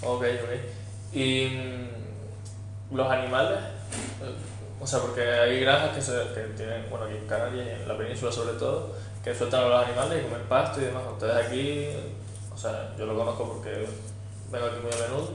Ok, 0.03 0.23
ok. 0.43 1.15
Y 1.15 1.45
mm, 1.47 2.95
los 2.95 3.09
animales, 3.11 3.59
eh, 4.21 4.35
o 4.79 4.87
sea, 4.87 4.99
porque 4.99 5.21
hay 5.21 5.59
granjas 5.61 5.95
que, 5.95 6.01
se, 6.01 6.11
que 6.33 6.41
tienen, 6.57 6.89
bueno, 6.89 7.05
aquí 7.05 7.15
en 7.15 7.27
Canarias 7.27 7.65
y 7.67 7.81
en 7.81 7.87
la 7.87 7.97
península 7.97 8.31
sobre 8.31 8.53
todo, 8.53 8.93
que 9.23 9.33
sueltan 9.33 9.63
a 9.63 9.67
los 9.67 9.85
animales 9.87 10.21
y 10.21 10.29
comen 10.29 10.47
pasto 10.47 10.81
y 10.81 10.85
demás. 10.85 11.03
Ustedes 11.11 11.47
aquí, 11.47 11.87
o 12.53 12.57
sea, 12.57 12.93
yo 12.97 13.05
lo 13.05 13.17
conozco 13.17 13.47
porque 13.53 13.87
vengo 14.51 14.67
aquí 14.67 14.79
muy 14.81 14.91
a 14.91 15.07
menudo, 15.09 15.31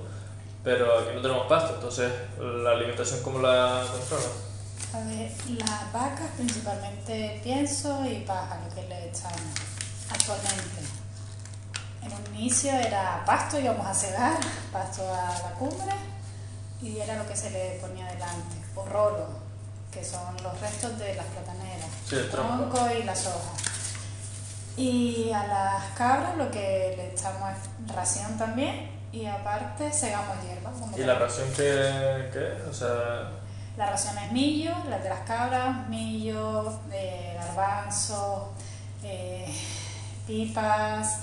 pero 0.63 0.99
aquí 0.99 1.11
no 1.15 1.23
tenemos 1.23 1.47
pasto, 1.47 1.75
entonces 1.75 2.13
la 2.39 2.71
alimentación, 2.73 3.23
¿cómo 3.23 3.39
la 3.41 3.85
controlan? 3.91 4.31
A 4.93 4.99
ver, 5.09 5.31
las 5.59 5.93
vacas 5.93 6.27
principalmente 6.37 7.41
pienso 7.45 8.05
y 8.05 8.21
paja, 8.27 8.59
lo 8.69 8.75
que 8.75 8.83
le 8.89 9.09
echamos 9.09 9.41
actualmente. 10.11 10.81
En 12.03 12.13
un 12.13 12.37
inicio 12.37 12.73
era 12.73 13.23
pasto, 13.25 13.61
íbamos 13.61 13.87
a 13.87 13.95
cegar, 13.95 14.39
pasto 14.73 15.03
a 15.15 15.29
la 15.43 15.51
cumbre, 15.59 15.95
y 16.83 16.99
era 16.99 17.17
lo 17.17 17.27
que 17.29 17.37
se 17.37 17.51
le 17.51 17.79
ponía 17.81 18.07
delante, 18.07 18.57
o 18.75 18.85
rolo, 18.87 19.27
que 19.93 20.03
son 20.05 20.35
los 20.43 20.61
restos 20.61 20.99
de 20.99 21.15
las 21.15 21.27
plataneras, 21.27 21.89
Sí, 22.09 22.17
el 22.17 22.31
tronco. 22.31 22.79
y 22.99 23.03
las 23.05 23.27
hojas. 23.27 23.61
Y 24.77 25.31
a 25.33 25.47
las 25.47 25.85
cabras 25.97 26.37
lo 26.37 26.51
que 26.51 26.95
le 26.97 27.13
echamos 27.13 27.51
es 27.51 27.95
ración 27.95 28.37
también, 28.39 28.91
y 29.13 29.27
aparte 29.27 29.93
segamos 29.93 30.37
hierba. 30.45 30.71
como 30.71 30.97
¿Y 30.97 31.03
la 31.03 31.15
ración 31.15 31.49
qué, 31.57 32.31
qué 32.33 32.55
es? 32.59 32.69
O 32.69 32.73
sea, 32.75 33.31
La 33.77 33.87
ración 33.91 34.17
es 34.19 34.33
millo, 34.33 34.73
la 34.89 34.99
de 34.99 35.09
las 35.09 35.21
cabras, 35.21 35.89
millo, 35.89 36.79
eh, 36.93 37.37
garbanzo, 37.39 38.53
eh, 39.03 39.47
pipas, 40.27 41.19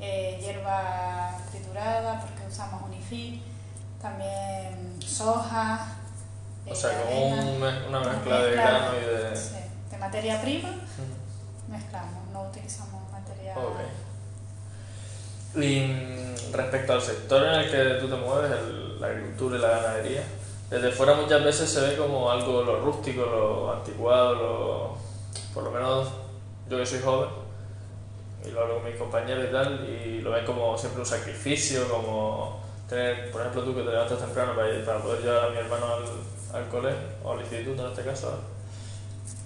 eh, 0.00 0.38
hierba 0.42 1.32
triturada, 1.50 2.20
porque 2.20 2.46
usamos 2.48 2.82
unifil, 2.82 3.42
también 4.00 4.98
soja. 5.04 5.86
o 6.66 6.72
eh, 6.72 6.74
sea 6.76 7.02
como 7.02 7.26
un 7.26 7.60
mez- 7.60 7.86
una 7.88 8.00
una 8.00 8.10
mezcla 8.12 8.42
de 8.42 8.52
grano 8.52 8.88
y 9.00 9.04
de... 9.04 9.36
sí, 9.36 9.54
de 9.90 9.96
materia 9.98 10.40
prima, 10.42 10.70
mezclamos, 11.68 12.26
no 12.32 12.42
utilizamos 12.42 13.10
materia. 13.12 13.54
Ok. 13.56 13.78
Y 15.54 15.92
respecto 16.52 16.92
al 16.94 17.02
sector 17.02 17.42
en 17.46 17.54
el 17.54 17.70
que 17.70 18.00
tú 18.00 18.08
te 18.08 18.16
mueves, 18.16 18.50
el- 18.52 19.00
la 19.00 19.08
agricultura 19.08 19.58
y 19.58 19.60
la 19.60 19.68
ganadería, 19.68 20.22
desde 20.70 20.90
fuera 20.92 21.14
muchas 21.14 21.44
veces 21.44 21.68
se 21.70 21.80
ve 21.80 21.96
como 21.96 22.30
algo 22.30 22.62
lo 22.62 22.80
rústico, 22.80 23.26
lo 23.26 23.72
anticuado, 23.72 24.34
lo, 24.34 24.96
por 25.52 25.64
lo 25.64 25.70
menos 25.70 26.08
yo 26.70 26.78
que 26.78 26.86
soy 26.86 27.00
joven, 27.00 27.28
y 28.46 28.50
lo 28.50 28.62
hablo 28.62 28.74
con 28.76 28.84
mis 28.84 28.96
compañeros 28.96 29.44
y 29.48 29.52
tal, 29.52 29.86
y 29.88 30.20
lo 30.22 30.30
ven 30.30 30.44
como 30.46 30.76
siempre 30.78 31.00
un 31.00 31.06
sacrificio, 31.06 31.86
como 31.88 32.60
tener, 32.88 33.30
por 33.30 33.40
ejemplo, 33.42 33.62
tú 33.64 33.74
que 33.74 33.82
te 33.82 33.90
levantas 33.90 34.18
temprano 34.18 34.52
para 34.54 34.98
poder 35.02 35.20
llevar 35.20 35.44
a 35.46 35.50
mi 35.50 35.58
hermano 35.58 35.86
al, 35.86 36.56
al 36.62 36.68
colegio, 36.68 36.98
o 37.24 37.32
al 37.32 37.40
instituto 37.40 37.84
en 37.84 37.90
este 37.90 38.04
caso. 38.04 38.38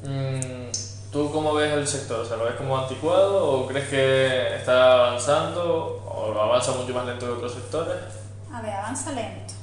Mm, 0.04 0.70
¿Tú 1.16 1.32
cómo 1.32 1.54
ves 1.54 1.72
el 1.72 1.88
sector? 1.88 2.20
O 2.20 2.26
sea, 2.26 2.36
¿Lo 2.36 2.44
ves 2.44 2.56
como 2.56 2.76
anticuado 2.76 3.62
o 3.62 3.66
crees 3.66 3.88
que 3.88 4.56
está 4.56 4.92
avanzando 4.92 6.02
o 6.04 6.38
avanza 6.38 6.72
mucho 6.72 6.92
más 6.92 7.06
lento 7.06 7.24
que 7.24 7.32
otros 7.32 7.54
sectores? 7.54 7.96
A 8.52 8.60
ver, 8.60 8.74
avanza 8.74 9.12
lento, 9.12 9.54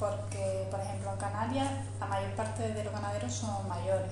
porque 0.00 0.66
por 0.68 0.80
ejemplo 0.80 1.12
en 1.12 1.16
Canarias 1.16 1.68
la 2.00 2.06
mayor 2.06 2.32
parte 2.32 2.72
de 2.72 2.82
los 2.82 2.92
ganaderos 2.92 3.32
son 3.32 3.68
mayores, 3.68 4.10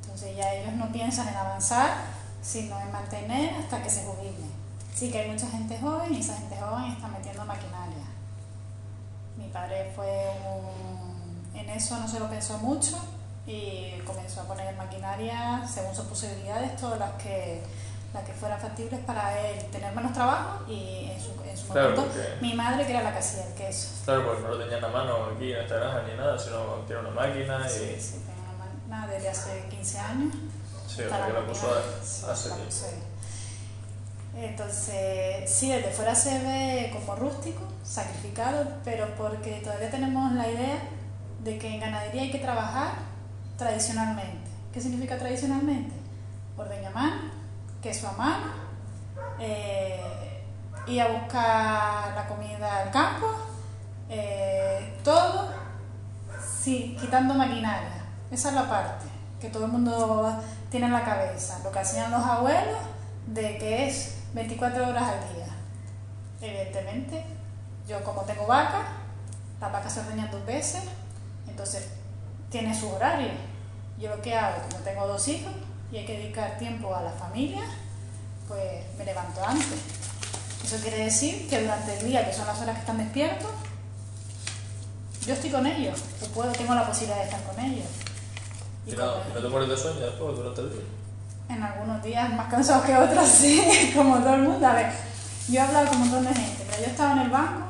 entonces 0.00 0.34
ya 0.34 0.50
ellos 0.54 0.72
no 0.72 0.90
piensan 0.90 1.28
en 1.28 1.36
avanzar, 1.36 1.90
sino 2.40 2.80
en 2.80 2.90
mantener 2.90 3.56
hasta 3.56 3.82
que 3.82 3.90
se 3.90 4.04
jubilen. 4.04 4.50
Sí 4.94 5.10
que 5.10 5.18
hay 5.18 5.30
mucha 5.30 5.48
gente 5.48 5.78
joven 5.78 6.14
y 6.14 6.20
esa 6.20 6.38
gente 6.38 6.56
joven 6.56 6.84
está 6.84 7.06
metiendo 7.08 7.44
maquinaria. 7.44 8.06
Mi 9.36 9.48
padre 9.48 9.92
fue 9.94 10.30
un... 10.46 11.54
en 11.54 11.68
eso 11.68 11.98
no 11.98 12.08
se 12.08 12.18
lo 12.18 12.30
pensó 12.30 12.56
mucho 12.56 12.96
y 13.46 13.98
comenzó 14.06 14.40
a 14.42 14.44
poner 14.44 14.74
maquinaria 14.76 15.62
según 15.66 15.94
sus 15.94 16.06
posibilidades, 16.06 16.76
todas 16.76 16.98
las 16.98 17.10
que, 17.22 17.62
las 18.14 18.22
que 18.24 18.32
fueran 18.32 18.58
factibles 18.60 19.00
para 19.00 19.38
él 19.40 19.64
tener 19.70 19.94
menos 19.94 20.12
trabajo 20.12 20.64
y 20.68 21.10
en 21.10 21.20
su, 21.20 21.30
en 21.48 21.56
su 21.56 21.68
Claro, 21.68 21.90
momento 21.90 22.12
porque- 22.14 22.36
mi 22.40 22.54
madre 22.54 22.86
que 22.86 22.92
era 22.92 23.02
la 23.02 23.12
que 23.12 23.18
hacía 23.18 23.46
el 23.46 23.54
queso. 23.54 23.88
Claro, 24.04 24.26
pues 24.26 24.40
no 24.40 24.48
lo 24.48 24.58
tenían 24.58 24.84
a 24.84 24.88
mano 24.88 25.26
aquí 25.34 25.52
en 25.52 25.60
esta 25.60 25.76
granja 25.76 26.02
ni 26.08 26.14
nada, 26.16 26.38
sino 26.38 26.60
tiene 26.86 27.00
una 27.02 27.10
máquina 27.10 27.60
y... 27.66 27.70
Sí, 27.70 27.96
sí, 28.00 28.22
tengo 28.26 28.40
una 28.48 28.64
máquina 28.64 29.06
desde 29.14 29.28
hace 29.28 29.64
15 29.68 29.98
años. 29.98 30.34
Sí, 30.86 31.02
Está 31.02 31.16
o 31.16 31.18
sea, 31.18 31.26
que 31.26 31.32
la 31.32 31.40
máquina, 31.40 31.46
puso 31.52 31.68
sí, 32.02 32.24
hace 32.30 32.48
la 32.50 32.54
tiempo. 32.56 32.74
Entonces, 34.36 35.48
sí, 35.50 35.70
desde 35.70 35.90
fuera 35.90 36.14
se 36.14 36.38
ve 36.40 36.90
como 36.92 37.14
rústico, 37.14 37.62
sacrificado, 37.84 38.66
pero 38.84 39.06
porque 39.16 39.60
todavía 39.62 39.90
tenemos 39.90 40.32
la 40.32 40.48
idea 40.48 40.78
de 41.44 41.58
que 41.58 41.74
en 41.74 41.80
ganadería 41.80 42.22
hay 42.22 42.30
que 42.32 42.38
trabajar 42.38 42.92
tradicionalmente. 43.56 44.50
¿Qué 44.72 44.80
significa 44.80 45.18
tradicionalmente? 45.18 45.94
Ordeña 46.56 46.88
a 46.88 46.92
mano, 46.92 47.22
queso 47.82 48.08
a 48.08 48.12
mano, 48.12 48.46
eh, 49.38 50.42
ir 50.86 51.00
a 51.00 51.08
buscar 51.08 52.14
la 52.14 52.26
comida 52.28 52.82
al 52.82 52.90
campo, 52.90 53.26
eh, 54.08 54.98
todo 55.02 55.64
Sí, 56.64 56.96
quitando 56.98 57.34
maquinaria. 57.34 58.06
Esa 58.30 58.48
es 58.48 58.54
la 58.54 58.66
parte 58.66 59.04
que 59.38 59.50
todo 59.50 59.66
el 59.66 59.72
mundo 59.72 60.42
tiene 60.70 60.86
en 60.86 60.92
la 60.92 61.04
cabeza. 61.04 61.60
Lo 61.62 61.70
que 61.70 61.78
hacían 61.78 62.10
los 62.10 62.24
abuelos 62.24 62.78
de 63.26 63.58
que 63.58 63.86
es 63.86 64.16
24 64.32 64.88
horas 64.88 65.02
al 65.02 65.34
día. 65.34 65.46
Evidentemente, 66.40 67.22
yo 67.86 68.02
como 68.02 68.22
tengo 68.22 68.46
vaca, 68.46 68.80
las 69.60 69.72
vacas 69.72 69.92
se 69.92 70.00
ordeñan 70.00 70.30
dos 70.30 70.46
veces, 70.46 70.84
entonces 71.46 71.86
tiene 72.54 72.72
su 72.72 72.88
horario. 72.88 73.30
Yo 73.98 74.10
lo 74.10 74.22
que 74.22 74.32
hago, 74.32 74.62
como 74.70 74.76
tengo 74.84 75.08
dos 75.08 75.26
hijos 75.26 75.52
y 75.90 75.98
hay 75.98 76.06
que 76.06 76.18
dedicar 76.18 76.56
tiempo 76.56 76.94
a 76.94 77.02
la 77.02 77.10
familia, 77.10 77.62
pues 78.46 78.62
me 78.96 79.04
levanto 79.04 79.44
antes. 79.44 79.80
Eso 80.64 80.76
quiere 80.76 81.04
decir 81.04 81.48
que 81.48 81.62
durante 81.62 81.98
el 81.98 82.06
día, 82.06 82.24
que 82.24 82.32
son 82.32 82.46
las 82.46 82.60
horas 82.60 82.76
que 82.76 82.80
están 82.82 82.98
despiertos, 82.98 83.50
yo 85.26 85.34
estoy 85.34 85.50
con 85.50 85.66
ellos, 85.66 86.00
yo 86.20 86.28
puedo, 86.28 86.52
tengo 86.52 86.76
la 86.76 86.86
posibilidad 86.86 87.18
de 87.18 87.24
estar 87.24 87.42
con 87.42 87.58
ellos. 87.58 87.88
¿Y 88.86 88.92
Y 88.92 88.96
no, 88.96 89.16
no 89.34 89.40
te 89.40 89.48
mueres 89.48 89.68
de 89.70 89.76
sueño 89.76 90.00
después 90.06 90.36
durante 90.36 90.60
el 90.60 90.70
día? 90.70 90.82
en 91.46 91.62
algunos 91.62 92.02
días 92.02 92.32
más 92.34 92.48
cansados 92.48 92.84
que 92.86 92.96
otros, 92.96 93.28
sí, 93.40 93.92
como 93.96 94.18
todo 94.18 94.34
el 94.34 94.42
mundo. 94.42 94.64
A 94.64 94.74
ver, 94.74 94.92
yo 95.48 95.58
he 95.58 95.60
hablado 95.60 95.88
con 95.88 96.02
un 96.02 96.08
montón 96.08 96.32
de 96.32 96.40
gente, 96.40 96.64
pero 96.70 96.82
yo 96.84 96.86
estaba 96.86 97.12
en 97.14 97.18
el 97.18 97.30
banco 97.30 97.66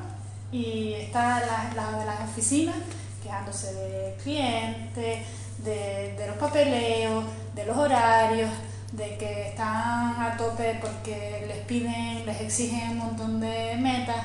y 0.52 0.92
está 0.92 1.40
la, 1.40 1.72
la 1.74 1.98
de 1.98 2.04
las 2.04 2.20
oficinas 2.20 2.76
quejándose 3.24 3.74
de 3.74 4.16
clientes, 4.22 5.26
de, 5.58 6.14
de 6.16 6.26
los 6.26 6.36
papeleos, 6.36 7.24
de 7.54 7.64
los 7.64 7.76
horarios, 7.76 8.50
de 8.92 9.16
que 9.16 9.48
están 9.48 10.22
a 10.22 10.36
tope 10.36 10.78
porque 10.80 11.44
les 11.48 11.58
piden, 11.66 12.24
les 12.26 12.40
exigen 12.40 12.90
un 12.90 12.98
montón 12.98 13.40
de 13.40 13.76
metas. 13.76 14.24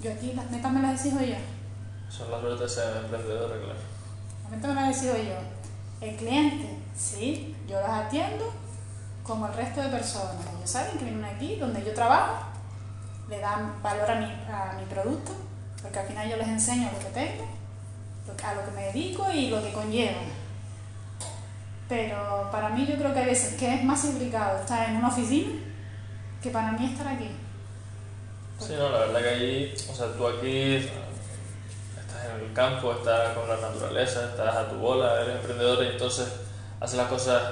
Yo 0.00 0.12
aquí 0.12 0.32
las 0.34 0.48
metas 0.50 0.72
me 0.72 0.82
las 0.82 0.94
exijo 0.94 1.24
yo. 1.24 1.34
Son 2.08 2.30
las 2.30 2.72
ser 2.72 2.96
emprendedora, 2.98 3.56
claro. 3.56 3.80
La 4.44 4.56
meta 4.56 4.68
me 4.68 4.74
la 4.74 4.88
decido 4.88 5.16
yo. 5.16 5.34
El 6.00 6.14
cliente, 6.16 6.78
sí, 6.96 7.56
yo 7.66 7.80
los 7.80 7.90
atiendo 7.90 8.52
como 9.24 9.46
el 9.46 9.54
resto 9.54 9.82
de 9.82 9.88
personas. 9.88 10.46
Ellos 10.56 10.70
saben 10.70 10.96
que 10.96 11.04
vienen 11.04 11.24
aquí 11.24 11.56
donde 11.56 11.84
yo 11.84 11.92
trabajo, 11.92 12.44
le 13.28 13.40
dan 13.40 13.82
valor 13.82 14.10
a 14.10 14.14
mi, 14.14 14.26
a 14.26 14.76
mi 14.78 14.84
producto, 14.86 15.32
porque 15.82 15.98
al 15.98 16.06
final 16.06 16.30
yo 16.30 16.36
les 16.36 16.48
enseño 16.48 16.88
lo 16.92 16.98
que 16.98 17.12
tengo, 17.12 17.57
a 18.42 18.54
lo 18.54 18.64
que 18.64 18.70
me 18.72 18.82
dedico 18.84 19.30
y 19.32 19.48
lo 19.48 19.62
que 19.62 19.72
conlleva. 19.72 20.18
Pero 21.88 22.48
para 22.52 22.68
mí 22.68 22.86
yo 22.86 22.96
creo 22.96 23.12
que 23.12 23.20
hay 23.20 23.26
veces 23.26 23.54
que 23.54 23.74
es 23.74 23.84
más 23.84 24.02
complicado 24.02 24.60
estar 24.60 24.88
en 24.88 24.96
una 24.96 25.08
oficina 25.08 25.52
que 26.42 26.50
para 26.50 26.72
mí 26.72 26.84
estar 26.84 27.08
aquí. 27.08 27.30
Sí, 28.58 28.74
no, 28.76 28.90
la 28.90 28.98
verdad 28.98 29.20
que 29.20 29.28
allí, 29.28 29.74
o 29.90 29.94
sea, 29.94 30.12
tú 30.12 30.26
aquí 30.26 30.74
estás 30.74 32.24
en 32.34 32.44
el 32.44 32.52
campo, 32.52 32.92
estás 32.92 33.36
con 33.36 33.48
la 33.48 33.56
naturaleza, 33.56 34.30
estás 34.30 34.56
a 34.56 34.68
tu 34.68 34.76
bola, 34.76 35.22
eres 35.22 35.36
emprendedor 35.36 35.82
y 35.84 35.88
entonces 35.88 36.28
haces 36.80 36.98
las 36.98 37.08
cosas, 37.08 37.42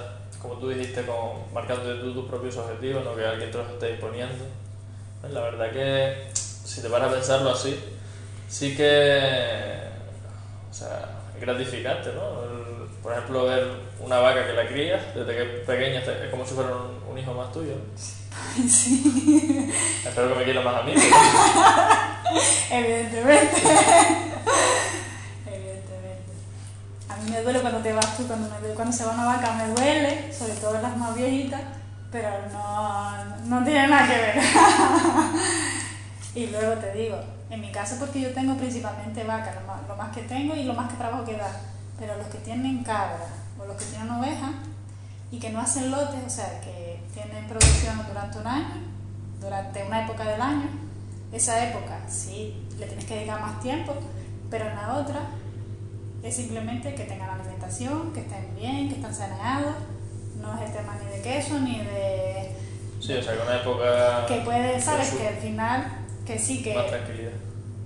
como 0.42 0.54
tú 0.54 0.68
dijiste, 0.68 1.06
como 1.06 1.46
marcando 1.54 1.98
tú 2.00 2.12
tus 2.12 2.28
propios 2.28 2.56
objetivos, 2.56 3.04
no 3.04 3.14
que 3.14 3.24
alguien 3.24 3.50
te 3.50 3.58
los 3.58 3.70
esté 3.70 3.90
imponiendo. 3.92 4.44
Pues 5.20 5.32
La 5.32 5.40
verdad 5.40 5.72
que 5.72 6.30
si 6.34 6.82
te 6.82 6.90
paras 6.90 7.08
a 7.08 7.14
pensarlo 7.14 7.50
así, 7.50 7.78
sí 8.48 8.76
que, 8.76 9.85
sea, 10.76 11.08
es 11.34 11.40
gratificante, 11.40 12.10
¿no? 12.14 12.42
El- 12.44 12.76
por 13.02 13.12
ejemplo, 13.12 13.44
ver 13.46 13.64
una 14.00 14.18
vaca 14.18 14.46
que 14.46 14.52
la 14.52 14.66
crías 14.66 15.00
desde 15.14 15.32
que 15.36 15.42
es 15.42 15.48
pequeña, 15.66 16.00
es 16.00 16.30
como 16.30 16.44
si 16.44 16.54
fuera 16.54 16.70
un, 16.74 17.00
un 17.12 17.18
hijo 17.18 17.32
más 17.34 17.52
tuyo. 17.52 17.74
Sí, 18.68 19.72
Espero 20.04 20.28
que 20.32 20.38
me 20.40 20.44
quiera 20.44 20.60
más 20.60 20.76
a 20.76 20.82
mí. 20.82 20.92
pero- 20.96 21.10
evidentemente. 22.70 23.56
evidentemente. 25.46 26.32
A 27.08 27.16
mí 27.16 27.30
me 27.30 27.42
duele 27.42 27.60
cuando 27.60 27.80
te 27.80 27.92
vas 27.92 28.16
tú, 28.16 28.26
cuando, 28.26 28.48
me 28.50 28.58
duele- 28.60 28.74
cuando 28.74 28.92
se 28.96 29.04
va 29.04 29.12
una 29.12 29.24
vaca 29.26 29.52
me 29.52 29.68
duele, 29.68 30.32
sobre 30.32 30.52
todo 30.54 30.80
las 30.80 30.96
más 30.96 31.14
viejitas, 31.14 31.60
pero 32.12 32.28
no, 32.52 33.24
no 33.46 33.64
tiene 33.64 33.86
nada 33.88 34.06
que 34.06 34.16
ver. 34.16 34.36
y 36.34 36.46
luego 36.48 36.72
te 36.74 36.92
digo, 36.92 37.18
en 37.50 37.60
mi 37.60 37.70
caso 37.70 37.96
porque 37.98 38.20
yo 38.20 38.32
tengo 38.32 38.56
principalmente 38.56 39.24
vacas, 39.24 39.54
lo 39.54 39.66
más, 39.66 39.88
lo 39.88 39.96
más 39.96 40.14
que 40.14 40.22
tengo 40.22 40.54
y 40.54 40.64
lo 40.64 40.74
más 40.74 40.90
que 40.90 40.96
trabajo 40.96 41.24
que 41.24 41.36
da, 41.36 41.50
pero 41.98 42.16
los 42.16 42.26
que 42.26 42.38
tienen 42.38 42.82
cabras 42.82 43.28
o 43.58 43.64
los 43.64 43.76
que 43.76 43.84
tienen 43.84 44.10
ovejas 44.10 44.50
y 45.30 45.38
que 45.38 45.50
no 45.50 45.60
hacen 45.60 45.90
lotes, 45.90 46.20
o 46.26 46.30
sea, 46.30 46.60
que 46.60 47.00
tienen 47.14 47.46
producción 47.46 48.00
durante 48.06 48.38
un 48.38 48.46
año, 48.46 48.74
durante 49.40 49.84
una 49.84 50.04
época 50.04 50.24
del 50.24 50.40
año, 50.40 50.68
esa 51.32 51.68
época 51.68 52.00
sí 52.08 52.66
le 52.78 52.86
tienes 52.86 53.04
que 53.04 53.14
dedicar 53.14 53.40
más 53.40 53.60
tiempo, 53.60 53.94
pero 54.50 54.68
en 54.68 54.76
la 54.76 54.94
otra 54.96 55.20
es 56.22 56.34
simplemente 56.34 56.94
que 56.94 57.04
tengan 57.04 57.30
alimentación, 57.30 58.12
que 58.12 58.20
estén 58.20 58.54
bien, 58.56 58.88
que 58.88 58.96
estén 58.96 59.14
saneados, 59.14 59.74
no 60.40 60.54
es 60.56 60.68
el 60.68 60.72
tema 60.72 60.96
ni 61.02 61.16
de 61.16 61.22
queso, 61.22 61.58
ni 61.60 61.78
de, 61.78 62.56
Sí, 63.00 63.12
o 63.12 63.22
sea, 63.22 63.34
que 63.34 63.42
una 63.42 63.56
época 63.56 64.26
Que 64.26 64.36
puedes, 64.40 64.82
sabes 64.82 65.10
que 65.10 65.28
al 65.28 65.36
final, 65.36 65.86
que 66.26 66.38
sí, 66.38 66.62
que, 66.62 66.74
más 66.74 66.86
tranquilidad. 66.88 67.30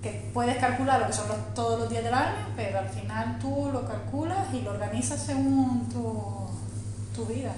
que 0.03 0.31
puedes 0.33 0.57
calcular 0.57 1.01
lo 1.01 1.07
que 1.07 1.13
son 1.13 1.29
los- 1.29 1.55
todos 1.55 1.79
los 1.81 1.91
días 1.91 2.05
del 2.05 2.15
año, 2.15 2.47
pero 2.57 2.79
al 2.79 2.89
final 2.89 3.39
tú 3.41 3.71
lo 3.73 3.87
calculas 3.87 4.53
y 4.55 4.63
lo 4.63 4.71
organizas 4.71 5.21
según 5.21 5.89
tu, 5.91 6.49
tu 7.15 7.27
vida. 7.33 7.53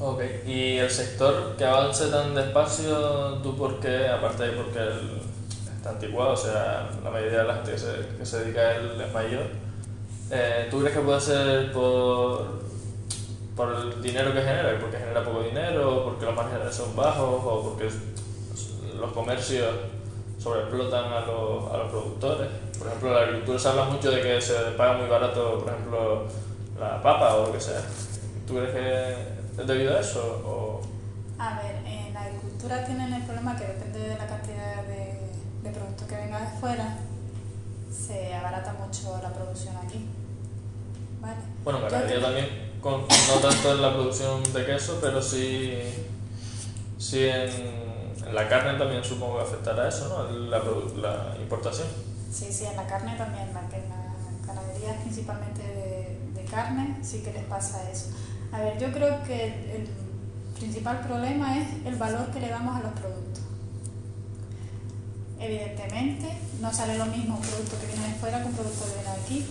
Ok, 0.00 0.22
y 0.46 0.78
el 0.78 0.90
sector 0.90 1.54
que 1.56 1.64
avance 1.64 2.06
tan 2.08 2.34
despacio, 2.34 3.34
¿tú 3.42 3.56
por 3.56 3.78
qué? 3.80 4.08
Aparte 4.08 4.44
de 4.44 4.52
porque 4.52 4.80
está 5.76 5.90
anticuado, 5.90 6.32
o 6.32 6.36
sea, 6.36 6.88
la 7.04 7.10
mayoría 7.10 7.38
de 7.42 7.44
la 7.44 7.54
gente 7.56 7.72
que 7.72 7.78
se, 7.78 8.16
que 8.18 8.26
se 8.26 8.40
dedica 8.40 8.60
a 8.60 8.74
él 8.76 9.00
es 9.00 9.12
mayor, 9.12 9.46
eh, 10.30 10.66
¿tú 10.70 10.80
crees 10.80 10.96
que 10.96 11.02
puede 11.02 11.20
ser 11.20 11.72
por, 11.72 12.62
por 13.54 13.72
el 13.72 14.02
dinero 14.02 14.32
que 14.32 14.40
genera? 14.40 14.78
¿Porque 14.80 14.96
genera 14.98 15.22
poco 15.22 15.42
dinero? 15.42 16.02
¿Porque 16.04 16.24
los 16.24 16.34
márgenes 16.34 16.74
son 16.74 16.96
bajos? 16.96 17.40
¿O 17.44 17.62
porque 17.70 17.88
los 18.98 19.12
comercios 19.12 19.68
sobreexplotan 20.44 21.12
a 21.12 21.20
los, 21.20 21.72
a 21.72 21.76
los 21.78 21.90
productores? 21.90 22.48
Por 22.78 22.86
ejemplo, 22.86 23.08
en 23.08 23.14
la 23.14 23.20
agricultura 23.22 23.58
se 23.58 23.68
habla 23.68 23.84
mucho 23.84 24.10
de 24.10 24.20
que 24.20 24.40
se 24.40 24.52
paga 24.76 24.92
muy 24.98 25.08
barato, 25.08 25.58
por 25.60 25.72
ejemplo, 25.72 26.24
la 26.78 27.02
papa 27.02 27.34
o 27.36 27.46
lo 27.46 27.52
que 27.52 27.60
sea. 27.60 27.80
¿Tú 28.46 28.54
crees 28.56 28.70
que 28.74 29.62
es 29.62 29.66
debido 29.66 29.96
a 29.96 30.00
eso? 30.00 30.20
O... 30.46 30.80
A 31.38 31.56
ver, 31.60 31.76
en 31.86 32.12
la 32.12 32.22
agricultura 32.24 32.84
tienen 32.84 33.12
el 33.14 33.22
problema 33.22 33.56
que 33.56 33.64
depende 33.64 33.98
de 34.00 34.18
la 34.18 34.26
cantidad 34.26 34.82
de, 34.84 35.18
de 35.62 35.70
productos 35.70 36.06
que 36.06 36.16
venga 36.16 36.40
de 36.40 36.60
fuera, 36.60 36.98
se 37.90 38.34
abarata 38.34 38.74
mucho 38.74 39.18
la 39.22 39.32
producción 39.32 39.74
aquí. 39.78 40.04
¿Vale? 41.20 41.36
Bueno, 41.64 41.80
ganadería 41.80 42.20
también, 42.20 42.48
con- 42.82 43.00
no 43.08 43.34
tanto 43.48 43.72
en 43.72 43.80
la 43.82 43.94
producción 43.94 44.42
de 44.52 44.66
queso, 44.66 44.98
pero 45.00 45.22
sí, 45.22 45.78
sí 46.98 47.24
en 47.26 47.83
la 48.34 48.48
carne 48.48 48.78
también 48.78 49.02
supongo 49.04 49.36
que 49.36 49.42
afectará 49.44 49.88
eso, 49.88 50.08
¿no? 50.08 50.30
La, 50.48 50.58
la 50.58 51.36
importación. 51.40 51.86
Sí, 52.32 52.52
sí, 52.52 52.64
en 52.64 52.76
la 52.76 52.86
carne 52.86 53.16
también, 53.16 53.48
en 53.48 53.54
la 53.54 53.62
ganadería 54.46 54.96
principalmente 55.00 55.62
de, 55.62 56.18
de 56.34 56.44
carne, 56.44 56.98
sí 57.02 57.22
que 57.22 57.32
les 57.32 57.44
pasa 57.44 57.88
eso. 57.90 58.10
A 58.52 58.60
ver, 58.60 58.78
yo 58.78 58.92
creo 58.92 59.22
que 59.24 59.46
el, 59.46 59.52
el 59.80 59.88
principal 60.58 61.00
problema 61.00 61.58
es 61.58 61.68
el 61.84 61.96
valor 61.96 62.30
que 62.30 62.40
le 62.40 62.48
damos 62.48 62.76
a 62.76 62.80
los 62.80 62.92
productos. 62.92 63.42
Evidentemente, 65.38 66.26
no 66.60 66.72
sale 66.72 66.96
lo 66.96 67.06
mismo 67.06 67.36
un 67.36 67.42
producto 67.42 67.78
que 67.80 67.86
viene 67.86 68.08
de 68.08 68.14
fuera 68.14 68.40
que 68.40 68.46
un 68.46 68.54
producto 68.54 68.84
que 68.86 68.94
viene 68.94 69.10
de 69.10 69.22
aquí. 69.22 69.46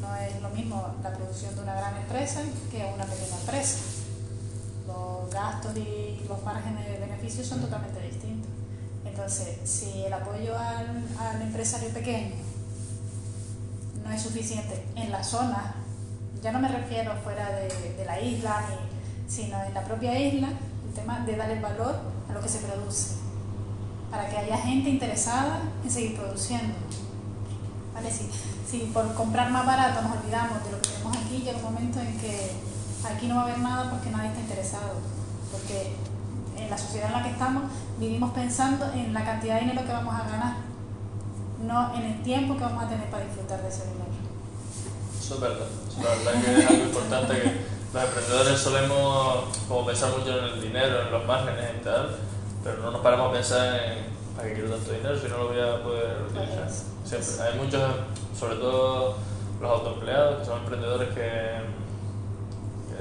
No 0.00 0.14
es 0.16 0.40
lo 0.40 0.50
mismo 0.50 0.94
la 1.02 1.12
producción 1.12 1.54
de 1.56 1.62
una 1.62 1.74
gran 1.74 1.96
empresa 1.96 2.42
que 2.70 2.84
una 2.94 3.04
pequeña 3.04 3.36
empresa. 3.40 3.78
Gastos 5.36 5.76
y 5.76 6.24
los 6.26 6.42
márgenes 6.42 6.86
de 6.86 6.98
beneficio 6.98 7.44
son 7.44 7.60
totalmente 7.60 8.00
distintos. 8.00 8.50
Entonces, 9.04 9.58
si 9.64 10.02
el 10.04 10.12
apoyo 10.12 10.56
al, 10.58 11.04
al 11.20 11.42
empresario 11.42 11.90
pequeño 11.90 12.34
no 14.02 14.10
es 14.12 14.22
suficiente 14.22 14.86
en 14.96 15.10
la 15.12 15.22
zona, 15.22 15.74
ya 16.42 16.52
no 16.52 16.58
me 16.58 16.68
refiero 16.68 17.12
fuera 17.22 17.50
de, 17.50 17.68
de 17.98 18.04
la 18.04 18.20
isla, 18.20 18.64
ni- 18.68 19.30
sino 19.30 19.62
en 19.64 19.74
la 19.74 19.82
propia 19.84 20.18
isla, 20.18 20.48
el 20.88 20.94
tema 20.94 21.20
de 21.20 21.36
darle 21.36 21.60
valor 21.60 22.00
a 22.28 22.32
lo 22.32 22.40
que 22.40 22.48
se 22.48 22.58
produce, 22.60 23.16
para 24.10 24.28
que 24.28 24.38
haya 24.38 24.56
gente 24.58 24.88
interesada 24.90 25.60
en 25.84 25.90
seguir 25.90 26.16
produciendo. 26.16 26.74
¿Vale? 27.94 28.10
Si, 28.10 28.28
si 28.70 28.78
por 28.92 29.12
comprar 29.14 29.50
más 29.50 29.66
barato 29.66 30.02
nos 30.02 30.16
olvidamos 30.18 30.62
de 30.64 30.70
lo 30.72 30.80
que 30.80 30.88
tenemos 30.88 31.16
aquí, 31.16 31.38
llega 31.38 31.58
un 31.58 31.64
momento 31.64 32.00
en 32.00 32.16
que 32.18 32.52
aquí 33.08 33.26
no 33.26 33.36
va 33.36 33.40
a 33.42 33.44
haber 33.44 33.58
nada 33.58 33.90
porque 33.90 34.10
nadie 34.10 34.28
está 34.28 34.40
interesado. 34.40 35.15
Porque 35.52 35.94
en 36.56 36.70
la 36.70 36.78
sociedad 36.78 37.08
en 37.08 37.12
la 37.12 37.22
que 37.22 37.30
estamos 37.30 37.64
vivimos 37.98 38.32
pensando 38.32 38.86
en 38.92 39.12
la 39.12 39.24
cantidad 39.24 39.54
de 39.56 39.60
dinero 39.60 39.86
que 39.86 39.92
vamos 39.92 40.14
a 40.14 40.28
ganar, 40.28 40.56
no 41.66 41.94
en 41.94 42.02
el 42.02 42.22
tiempo 42.22 42.56
que 42.56 42.62
vamos 42.62 42.84
a 42.84 42.88
tener 42.88 43.08
para 43.10 43.24
disfrutar 43.24 43.62
de 43.62 43.68
ese 43.68 43.84
dinero. 43.84 44.06
Eso 45.18 45.34
es 45.34 45.40
verdad. 45.40 45.66
Eso 45.88 46.00
es 46.00 46.24
verdad 46.24 46.42
que 46.42 46.60
es 46.60 46.70
algo 46.70 46.84
importante 46.84 47.34
que 47.34 47.76
los 47.92 48.04
emprendedores 48.04 48.60
solemos 48.60 49.44
como 49.68 49.86
pensar 49.86 50.10
mucho 50.16 50.38
en 50.38 50.44
el 50.44 50.60
dinero, 50.60 51.02
en 51.02 51.12
los 51.12 51.26
márgenes 51.26 51.70
y 51.80 51.84
tal, 51.84 52.16
pero 52.62 52.82
no 52.82 52.90
nos 52.90 53.00
paramos 53.00 53.30
a 53.30 53.32
pensar 53.32 53.80
en 53.80 54.16
para 54.36 54.48
qué 54.48 54.54
quiero 54.54 54.70
tanto 54.70 54.92
dinero 54.92 55.18
si 55.18 55.28
no 55.28 55.38
lo 55.38 55.48
voy 55.48 55.60
a 55.60 55.82
poder 55.82 56.22
utilizar. 56.28 56.68
Siempre. 57.04 57.42
Hay 57.42 57.58
muchos, 57.58 57.82
sobre 58.38 58.56
todo 58.56 59.16
los 59.60 59.70
autoempleados, 59.70 60.40
que 60.40 60.44
son 60.44 60.58
emprendedores 60.58 61.08
que 61.14 61.60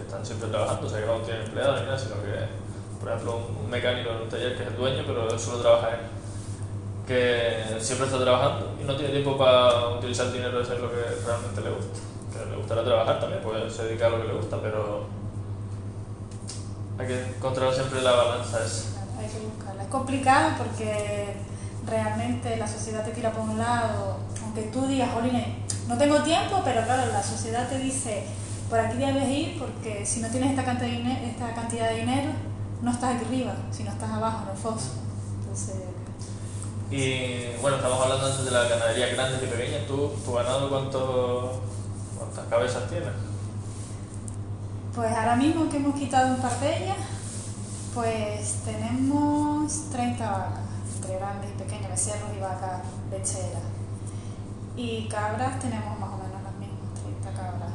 están 0.06 0.26
siempre 0.26 0.50
trabajando, 0.50 0.88
o 0.88 0.90
sea 0.90 1.00
que 1.00 1.06
no 1.06 1.18
tienen 1.20 1.44
empleados 1.44 1.82
ni 1.82 1.86
nada, 1.86 2.00
sino 2.00 2.16
que, 2.22 3.00
por 3.00 3.10
ejemplo, 3.10 3.42
un, 3.60 3.70
mecánico 3.70 4.10
en 4.12 4.22
un 4.22 4.30
taller 4.30 4.56
que 4.56 4.64
es 4.64 4.70
el 4.70 4.78
dueño, 4.78 5.04
pero 5.06 5.38
solo 5.38 5.62
trabaja 5.62 5.90
él, 5.90 6.00
que 7.08 7.80
siempre 7.80 8.08
está 8.08 8.20
trabajando 8.20 8.76
y 8.82 8.84
no 8.84 8.96
tiene 8.96 9.12
tiempo 9.12 9.38
para 9.38 9.90
utilizar 9.90 10.28
el 10.28 10.34
dinero 10.34 10.58
de 10.58 10.64
hacer 10.64 10.80
lo 10.80 10.90
que 10.90 11.02
realmente 11.26 11.62
le 11.62 11.70
gusta. 11.70 12.00
Que 12.32 12.50
le 12.50 12.58
gustará 12.58 12.84
trabajar 12.84 13.20
también, 13.20 13.42
pues 13.44 13.74
se 13.74 13.82
a 14.04 14.10
lo 14.10 14.22
que 14.22 14.28
le 14.28 14.34
gusta, 14.34 14.58
pero 14.62 15.06
hay 16.98 17.08
que 17.08 17.26
encontrar 17.38 17.74
siempre 17.74 18.02
la 18.02 18.12
balanza 18.12 18.64
esa. 18.64 19.02
Hay 19.20 19.28
que 19.28 19.40
buscarla. 19.40 19.84
Es 19.84 19.90
complicado 19.90 20.52
porque 20.58 21.36
realmente 21.86 22.58
la 22.58 22.68
sociedad 22.68 23.06
te 23.06 23.12
tira 23.12 23.32
por 23.32 23.42
un 23.42 23.58
lado, 23.58 24.18
aunque 24.44 24.64
tú 24.64 24.88
digas, 24.88 25.10
Jolín, 25.14 25.42
no 25.88 25.98
tengo 25.98 26.22
tiempo, 26.24 26.62
pero 26.64 26.84
claro, 26.84 27.12
la 27.12 27.22
sociedad 27.22 27.70
te 27.70 27.78
dice, 27.78 28.26
por 28.70 28.80
aquí 28.80 28.98
debes 28.98 29.30
ir 29.30 29.60
porque 29.60 30.06
si 30.06 30.22
no 30.22 30.28
tienes 30.30 30.52
esta 30.52 30.64
cantidad 30.64 30.90
de 30.90 30.98
dinero, 30.98 31.20
esta 31.26 31.54
cantidad 31.54 31.90
de 31.90 32.00
dinero 32.00 32.32
no 32.82 32.92
estás 32.92 33.16
aquí 33.16 33.26
arriba, 33.26 33.56
sino 33.72 33.92
estás 33.92 34.12
abajo 34.12 34.44
en 34.44 34.50
el 34.52 34.58
foso. 34.58 34.92
Entonces, 35.40 35.76
Y 36.92 37.62
bueno, 37.62 37.78
estamos 37.78 38.02
hablando 38.02 38.26
antes 38.28 38.46
de 38.46 38.52
la 38.52 38.64
ganadería 38.68 39.08
grandes 39.08 39.44
y 39.44 39.48
pequeñas. 39.48 39.88
¿Tú, 39.88 40.12
tu 40.24 40.34
ganado 40.34 40.70
cuánto, 40.70 41.62
cuántas 42.18 42.46
cabezas 42.46 42.90
tienes? 42.90 43.10
pues 44.96 45.12
ahora 45.12 45.36
mismo 45.36 45.70
que 45.70 45.76
hemos 45.76 45.96
quitado 45.96 46.36
un 46.36 46.42
par 46.42 46.58
de 46.62 46.84
ellas, 46.84 46.98
pues 47.94 48.62
tenemos 48.64 49.90
30 49.92 50.32
vacas, 50.32 50.60
entre 50.96 51.18
grandes 51.18 51.52
y 51.52 51.62
pequeñas, 51.62 51.90
becerros 51.92 52.30
y 52.36 52.40
vacas 52.40 52.82
lecheras. 53.12 53.62
Y 54.78 55.08
cabras 55.10 55.60
tenemos 55.60 56.00
más 56.00 56.10
o 56.10 56.18
menos 56.18 56.42
las 56.44 56.56
mismas, 56.56 57.04
30 57.04 57.34
cabras. 57.34 57.72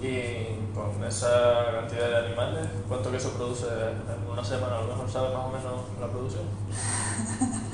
Y 0.00 0.54
con 0.74 1.02
esa 1.04 1.72
cantidad 1.72 2.08
de 2.08 2.16
animales, 2.28 2.68
¿cuánto 2.88 3.10
queso 3.10 3.32
produce 3.32 3.66
en 3.66 4.30
una 4.30 4.44
semana? 4.44 4.78
A 4.78 4.82
lo 4.82 4.88
mejor 4.88 5.10
sabes 5.10 5.34
más 5.34 5.46
o 5.46 5.48
menos 5.48 5.74
la 6.00 6.06
producción. 6.06 6.44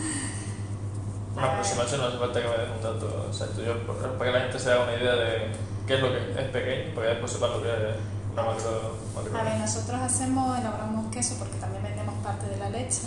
Una 1.37 1.51
aproximación, 1.53 2.01
no 2.01 2.07
hace 2.07 2.19
falta 2.19 2.41
que 2.41 2.49
me 2.49 2.57
des 2.57 2.71
un 2.71 2.81
dato 2.81 3.27
exacto. 3.27 3.61
Yo, 3.61 3.75
para 3.87 4.19
que 4.19 4.33
la 4.33 4.41
gente 4.41 4.59
se 4.59 4.71
haga 4.71 4.85
una 4.85 4.95
idea 4.95 5.15
de 5.17 5.53
qué 5.87 5.95
es 5.97 6.01
lo 6.01 6.09
que 6.13 6.31
es 6.31 6.49
pequeño, 6.49 6.95
para 6.95 7.09
que 7.09 7.13
después 7.13 7.33
sepan 7.33 7.51
lo 7.51 7.63
que 7.63 7.69
es 7.69 7.97
una 8.33 8.43
macro. 8.43 8.97
macro. 9.15 9.39
A 9.39 9.43
ver, 9.43 9.59
nosotros 9.59 10.01
hacemos, 10.01 10.59
elaboramos 10.59 11.13
queso 11.13 11.35
porque 11.39 11.57
también 11.59 11.83
vendemos 11.83 12.15
parte 12.23 12.47
de 12.47 12.57
la 12.57 12.71
leche, 12.71 13.03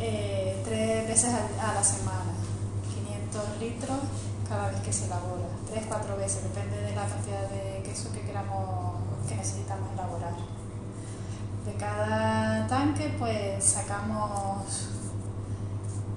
eh, 0.00 0.62
tres 0.64 1.06
veces 1.06 1.34
a, 1.34 1.70
a 1.70 1.74
la 1.74 1.84
semana, 1.84 2.32
500 2.94 3.60
litros 3.60 3.98
cada 4.48 4.70
vez 4.70 4.80
que 4.80 4.92
se 4.92 5.04
elabora, 5.04 5.44
tres, 5.70 5.84
cuatro 5.86 6.16
veces, 6.16 6.42
depende 6.42 6.80
de 6.80 6.94
la 6.96 7.04
cantidad 7.06 7.46
de 7.50 7.67
queso 7.88 8.12
que 8.12 8.20
queramos, 8.20 8.96
que 9.28 9.34
necesitamos 9.34 9.92
elaborar. 9.92 10.34
De 11.64 11.74
cada 11.74 12.66
tanque 12.66 13.14
pues 13.18 13.64
sacamos 13.64 14.88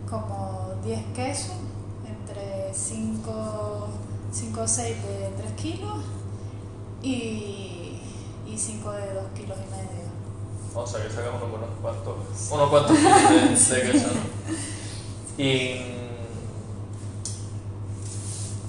como 0.10 0.74
10 0.84 1.06
quesos, 1.16 1.56
entre 2.06 2.74
5 2.74 3.32
o 3.32 4.68
6 4.68 5.04
de 5.04 5.30
3 5.38 5.52
kilos 5.54 6.04
y, 7.02 8.02
y 8.46 8.58
5 8.58 8.92
de 8.92 9.14
2 9.14 9.24
kilos 9.36 9.58
y 9.58 9.72
medio. 9.72 10.12
O 10.74 10.88
sea 10.88 11.04
que 11.04 11.10
sacamos 11.10 11.44
unos 11.44 11.70
cuantos, 11.82 12.16
unos 12.52 12.70
cuantos 12.70 12.98
de, 12.98 13.76
de 13.76 13.92
queso, 13.92 14.08
¿no? 14.08 14.22
Y, 15.38 16.01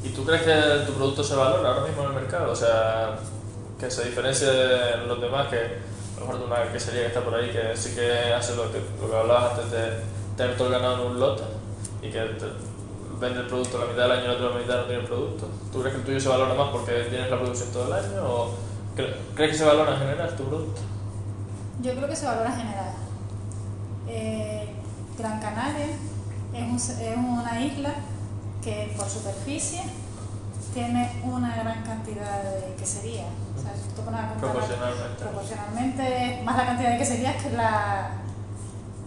¿Y 0.04 0.08
tú 0.10 0.24
crees 0.24 0.42
que 0.42 0.84
tu 0.86 0.92
producto 0.94 1.22
se 1.22 1.34
valora 1.36 1.68
ahora 1.70 1.86
mismo 1.86 2.02
en 2.02 2.08
el 2.08 2.14
mercado? 2.14 2.52
O 2.52 2.56
sea, 2.56 3.16
que 3.78 3.90
se 3.90 4.04
diferencie 4.04 4.46
de 4.48 4.96
los 5.06 5.20
demás, 5.20 5.46
que 5.48 5.56
a 5.58 6.20
lo 6.20 6.26
mejor 6.26 6.38
de 6.40 6.44
una 6.46 6.72
quesería 6.72 7.02
que 7.02 7.06
está 7.08 7.20
por 7.20 7.34
ahí, 7.34 7.50
que 7.50 7.76
sí 7.76 7.94
que 7.94 8.32
hace 8.34 8.54
lo 8.56 8.70
que, 8.72 8.80
lo 9.00 9.08
que 9.10 9.16
hablabas 9.16 9.52
antes 9.58 9.70
de 9.70 9.88
tener 10.36 10.56
todo 10.56 10.68
el 10.68 10.72
ganado 10.74 10.94
en 11.02 11.10
un 11.12 11.20
lote 11.20 11.42
y 12.02 12.10
que 12.10 12.18
te- 12.20 12.72
vende 13.20 13.40
el 13.40 13.46
producto 13.46 13.78
la 13.78 13.84
mitad 13.86 14.02
del 14.02 14.12
año 14.12 14.24
y 14.24 14.26
la 14.26 14.32
otra 14.48 14.58
mitad 14.58 14.76
no 14.78 14.84
tiene 14.84 15.00
el 15.02 15.06
producto. 15.06 15.46
¿Tú 15.72 15.80
crees 15.80 15.94
que 15.94 16.00
el 16.00 16.06
tuyo 16.06 16.20
se 16.20 16.28
valora 16.28 16.54
más 16.54 16.68
porque 16.70 16.92
tienes 17.08 17.30
la 17.30 17.38
producción 17.38 17.70
todo 17.72 17.86
el 17.86 17.92
año 17.92 18.22
o 18.24 18.50
cre- 18.96 19.14
crees 19.36 19.52
que 19.52 19.58
se 19.58 19.64
valora 19.64 19.92
en 19.94 19.98
general 20.00 20.36
tu 20.36 20.44
producto? 20.44 20.80
Yo 21.82 21.94
creo 21.94 22.08
que 22.08 22.16
se 22.16 22.26
valora 22.26 22.50
en 22.52 22.56
general. 22.60 22.92
Eh, 24.08 24.68
Gran 25.18 25.40
Canaria 25.40 25.86
es, 25.86 26.60
un- 26.60 26.76
es 26.76 27.16
una 27.16 27.60
isla 27.60 27.91
que 28.62 28.94
por 28.96 29.08
superficie 29.08 29.82
tiene 30.72 31.20
una 31.24 31.54
gran 31.56 31.82
cantidad 31.82 32.42
de 32.42 32.74
queserías. 32.76 33.26
O 33.58 33.60
sea, 33.60 33.72
si 33.74 33.94
tú 33.94 34.02
pones 34.02 34.20
a 34.20 34.34
Proporcionalmente. 34.34 35.22
proporcionalmente 35.24 36.42
más 36.44 36.56
la 36.56 36.66
cantidad 36.66 36.90
de 36.92 36.98
queserías 36.98 37.42
que 37.42 37.50
la, 37.50 38.10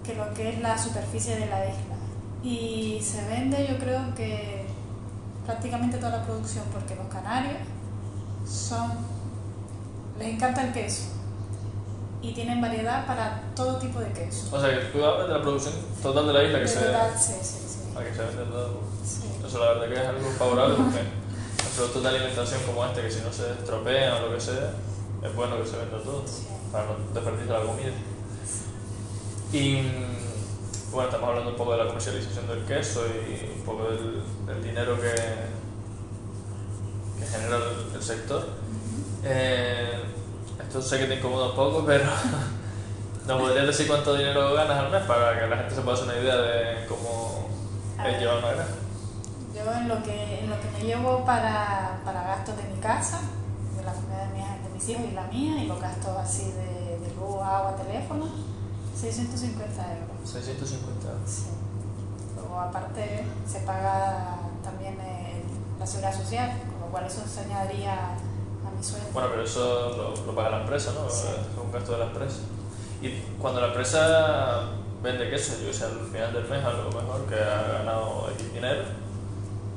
que 0.03 0.13
lo 0.15 0.33
que 0.33 0.49
es 0.49 0.61
la 0.61 0.77
superficie 0.77 1.35
de 1.37 1.47
la 1.47 1.65
isla. 1.65 1.95
Y 2.43 3.01
se 3.01 3.25
vende 3.27 3.67
yo 3.67 3.79
creo 3.79 4.13
que 4.15 4.65
prácticamente 5.45 5.97
toda 5.97 6.17
la 6.19 6.23
producción 6.25 6.63
porque 6.71 6.95
los 6.95 7.07
canarios 7.07 7.57
son 8.47 8.91
les 10.19 10.27
encanta 10.29 10.63
el 10.63 10.71
queso 10.73 11.03
y 12.21 12.33
tienen 12.33 12.61
variedad 12.61 13.05
para 13.05 13.41
todo 13.55 13.77
tipo 13.77 13.99
de 13.99 14.11
queso. 14.11 14.55
O 14.55 14.59
sea, 14.61 14.69
que 14.69 14.85
tú 14.85 15.03
hablas 15.03 15.27
de 15.27 15.33
la 15.33 15.41
producción 15.41 15.73
total 16.01 16.27
de 16.27 16.33
la 16.33 16.43
isla 16.43 16.57
que 16.59 16.65
De 16.65 16.67
se 16.69 16.79
verdad, 16.79 17.09
sí, 17.19 17.33
sí, 17.41 17.57
sí. 17.67 17.97
a 17.97 18.03
que 18.03 18.13
se 18.13 18.21
vende 18.23 18.43
todo. 18.51 18.79
Sí. 19.03 19.21
Eso 19.45 19.59
la 19.59 19.73
verdad 19.73 19.87
que 19.87 19.93
es 19.93 20.07
algo 20.07 20.29
favorable 20.31 20.75
porque 20.75 20.99
los 21.63 21.73
productos 21.75 22.03
de 22.03 22.09
alimentación 22.09 22.61
como 22.65 22.85
este, 22.85 23.01
que 23.01 23.11
si 23.11 23.21
no 23.21 23.31
se 23.31 23.51
estropean 23.51 24.13
o 24.13 24.27
lo 24.27 24.33
que 24.33 24.41
sea, 24.41 24.71
es 25.21 25.35
bueno 25.35 25.61
que 25.61 25.67
se 25.67 25.77
venda 25.77 26.01
todo 26.01 26.23
para 26.71 26.85
no 26.85 26.95
desperdiciar 27.13 27.59
la 27.59 27.65
comida. 27.65 27.91
Y 29.51 29.81
bueno, 30.91 31.09
estamos 31.09 31.29
hablando 31.29 31.51
un 31.51 31.57
poco 31.57 31.73
de 31.73 31.77
la 31.77 31.87
comercialización 31.87 32.47
del 32.47 32.63
queso 32.65 33.05
y 33.05 33.57
un 33.59 33.65
poco 33.65 33.83
del, 33.89 34.23
del 34.47 34.63
dinero 34.63 34.95
que, 34.99 35.13
que 37.19 37.25
genera 37.25 37.57
el, 37.57 37.95
el 37.95 38.01
sector. 38.01 38.47
Eh, 39.23 40.03
esto 40.59 40.81
sé 40.81 40.99
que 40.99 41.05
te 41.05 41.15
incomoda 41.15 41.49
un 41.49 41.55
poco, 41.55 41.85
pero 41.85 42.05
¿nos 43.27 43.41
podrías 43.41 43.67
decir 43.67 43.87
cuánto 43.87 44.15
dinero 44.15 44.53
ganas 44.53 44.77
al 44.77 44.91
mes 44.91 45.03
para 45.03 45.39
que 45.39 45.47
la 45.47 45.57
gente 45.57 45.75
se 45.75 45.81
pueda 45.81 45.95
hacer 45.97 46.09
una 46.09 46.19
idea 46.19 46.35
de 46.35 46.87
cómo 46.87 47.49
es 48.05 48.19
llevar 48.19 48.37
una 48.39 48.51
granja? 48.51 48.84
Yo 49.65 49.73
en 49.73 49.87
lo 49.89 50.03
que, 50.03 50.41
en 50.43 50.49
lo 50.51 50.59
que 50.61 50.69
me 50.69 50.79
llevo 50.85 51.25
para, 51.25 51.99
para 52.05 52.21
gastos 52.21 52.55
de 52.55 52.63
mi 52.65 52.79
casa, 52.79 53.19
de 53.75 53.83
la 53.83 53.93
comida 53.93 54.19
de, 54.27 54.27
mi- 54.27 54.63
de 54.63 54.69
mis 54.71 54.89
hijos 54.89 55.05
y 55.11 55.15
la 55.15 55.23
mía, 55.23 55.63
y 55.63 55.67
los 55.67 55.81
gastos 55.81 56.15
así 56.17 56.51
de, 56.51 56.99
de 56.99 57.15
luz, 57.15 57.41
agua, 57.41 57.75
teléfono, 57.75 58.25
650 58.95 59.81
euros. 59.97 60.29
650. 60.29 61.07
Sí. 61.25 61.45
Luego 62.35 62.59
aparte 62.59 63.25
se 63.47 63.59
paga 63.61 64.37
también 64.63 64.99
eh, 65.01 65.41
la 65.79 65.87
seguridad 65.87 66.15
social, 66.15 66.51
con 66.71 66.81
lo 66.81 66.85
cual 66.91 67.05
eso 67.05 67.21
se 67.27 67.39
añadiría 67.41 67.93
a 67.93 68.69
mi 68.77 68.83
sueldo. 68.83 69.07
Bueno, 69.13 69.29
pero 69.31 69.43
eso 69.43 69.89
lo, 69.97 70.25
lo 70.27 70.35
paga 70.35 70.51
la 70.51 70.61
empresa, 70.61 70.91
¿no? 70.93 71.09
Sí. 71.09 71.25
Es 71.29 71.57
un 71.63 71.71
gasto 71.71 71.93
de 71.93 71.97
la 71.97 72.05
empresa. 72.05 72.37
Y 73.01 73.09
cuando 73.41 73.61
la 73.61 73.67
empresa 73.67 74.69
vende 75.01 75.27
queso, 75.29 75.53
yo 75.59 75.67
que 75.67 75.73
sé, 75.73 75.85
al 75.85 75.99
final 76.11 76.33
del 76.33 76.47
mes 76.49 76.63
a 76.63 76.69
lo 76.71 76.85
mejor 76.91 77.25
que 77.25 77.35
ha 77.35 77.79
ganado 77.79 78.29
X 78.35 78.53
dinero, 78.53 78.83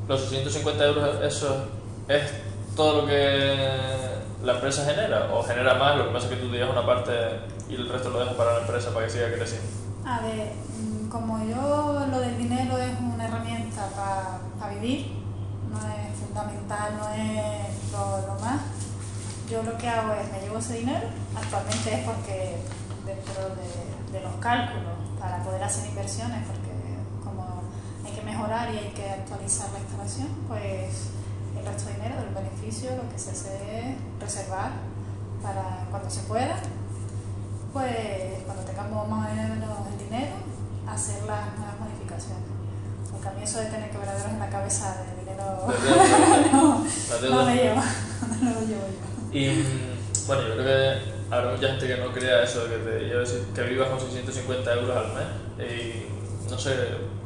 los 0.08 0.20
650 0.20 0.84
euros, 0.86 1.22
eso 1.22 1.66
es 2.08 2.22
todo 2.74 3.02
lo 3.02 3.06
que 3.06 3.56
la 4.42 4.54
empresa 4.54 4.84
genera, 4.84 5.28
o 5.32 5.42
genera 5.42 5.74
más, 5.74 5.96
lo 5.96 6.06
que 6.06 6.12
pasa 6.14 6.26
es 6.28 6.34
que 6.34 6.40
tú 6.40 6.50
te 6.50 6.56
llevas 6.56 6.72
una 6.72 6.86
parte 6.86 7.12
y 7.68 7.74
el 7.74 7.88
resto 7.88 8.08
lo 8.10 8.20
dejas 8.20 8.34
para 8.34 8.54
la 8.54 8.60
empresa 8.60 8.90
para 8.94 9.06
que 9.06 9.12
siga 9.12 9.32
creciendo. 9.32 9.68
A 10.06 10.20
ver, 10.20 10.52
mm, 10.80 11.08
como 11.10 11.38
yo 11.44 12.06
lo 12.10 12.20
del 12.20 12.38
dinero 12.38 12.78
es 12.78 12.98
una 12.98 13.26
herramienta 13.26 13.88
para 13.94 14.74
vivir, 14.74 15.12
no 15.70 15.76
es 15.76 16.18
fundamental, 16.18 16.96
no 16.98 17.08
es 17.12 17.92
lo, 17.92 18.26
lo 18.26 18.40
más, 18.40 18.62
yo 19.50 19.62
lo 19.62 19.76
que 19.76 19.88
hago 19.88 20.14
es 20.14 20.32
me 20.32 20.40
llevo 20.40 20.58
ese 20.58 20.78
dinero, 20.78 21.08
actualmente 21.36 21.94
es 21.94 22.04
porque 22.04 22.56
dentro 23.04 23.42
de, 23.56 24.18
de 24.18 24.24
los 24.24 24.34
cálculos 24.36 24.96
para 25.20 25.42
poder 25.42 25.62
hacer 25.62 25.88
inversiones, 25.88 26.46
porque 26.46 26.67
mejorar 28.30 28.72
y 28.74 28.78
hay 28.78 28.92
que 28.94 29.08
actualizar 29.10 29.68
la 29.72 29.78
instalación, 29.80 30.28
pues 30.48 31.10
el 31.58 31.64
resto 31.66 31.88
de 31.88 31.94
dinero 31.96 32.16
del 32.20 32.34
beneficio 32.34 32.90
lo 32.96 33.08
que 33.10 33.18
se 33.18 33.30
hace 33.30 33.52
es 33.56 33.96
reservar 34.20 34.70
para 35.42 35.86
cuando 35.90 36.10
se 36.10 36.20
pueda 36.22 36.56
pues 37.72 38.42
cuando 38.44 38.62
tengamos 38.64 39.08
más 39.08 39.28
o 39.30 39.34
menos 39.34 39.68
el 39.92 39.98
dinero, 40.08 40.32
hacer 40.88 41.22
las 41.24 41.56
nuevas 41.58 41.78
modificaciones. 41.80 42.44
Porque 43.12 43.28
a 43.28 43.32
mí 43.32 43.42
eso 43.42 43.58
de 43.60 43.66
tener 43.66 43.90
quebraderos 43.90 44.30
en 44.32 44.38
la 44.38 44.48
cabeza 44.48 44.96
de 45.04 45.20
dinero 45.20 45.66
no, 46.52 46.84
no 47.30 47.44
me 47.44 47.54
lleva, 47.54 47.84
no 48.42 48.50
lo 48.50 48.60
llevo 48.60 48.86
yo. 48.88 49.38
Y 49.38 49.64
bueno, 50.26 50.42
yo 50.48 50.54
creo 50.54 50.64
que 50.64 51.34
habrá 51.34 51.50
mucha 51.52 51.68
gente 51.68 51.86
que 51.86 51.96
no 51.98 52.12
crea 52.12 52.42
eso, 52.42 52.64
que, 52.68 52.76
te 52.78 53.00
lleves- 53.08 53.52
que 53.54 53.62
vivas 53.62 53.88
con 53.90 54.00
650 54.00 54.72
euros 54.74 54.96
al 54.96 55.12
mes. 55.14 55.70
Y 55.70 56.50
no 56.50 56.58
sé, 56.58 56.70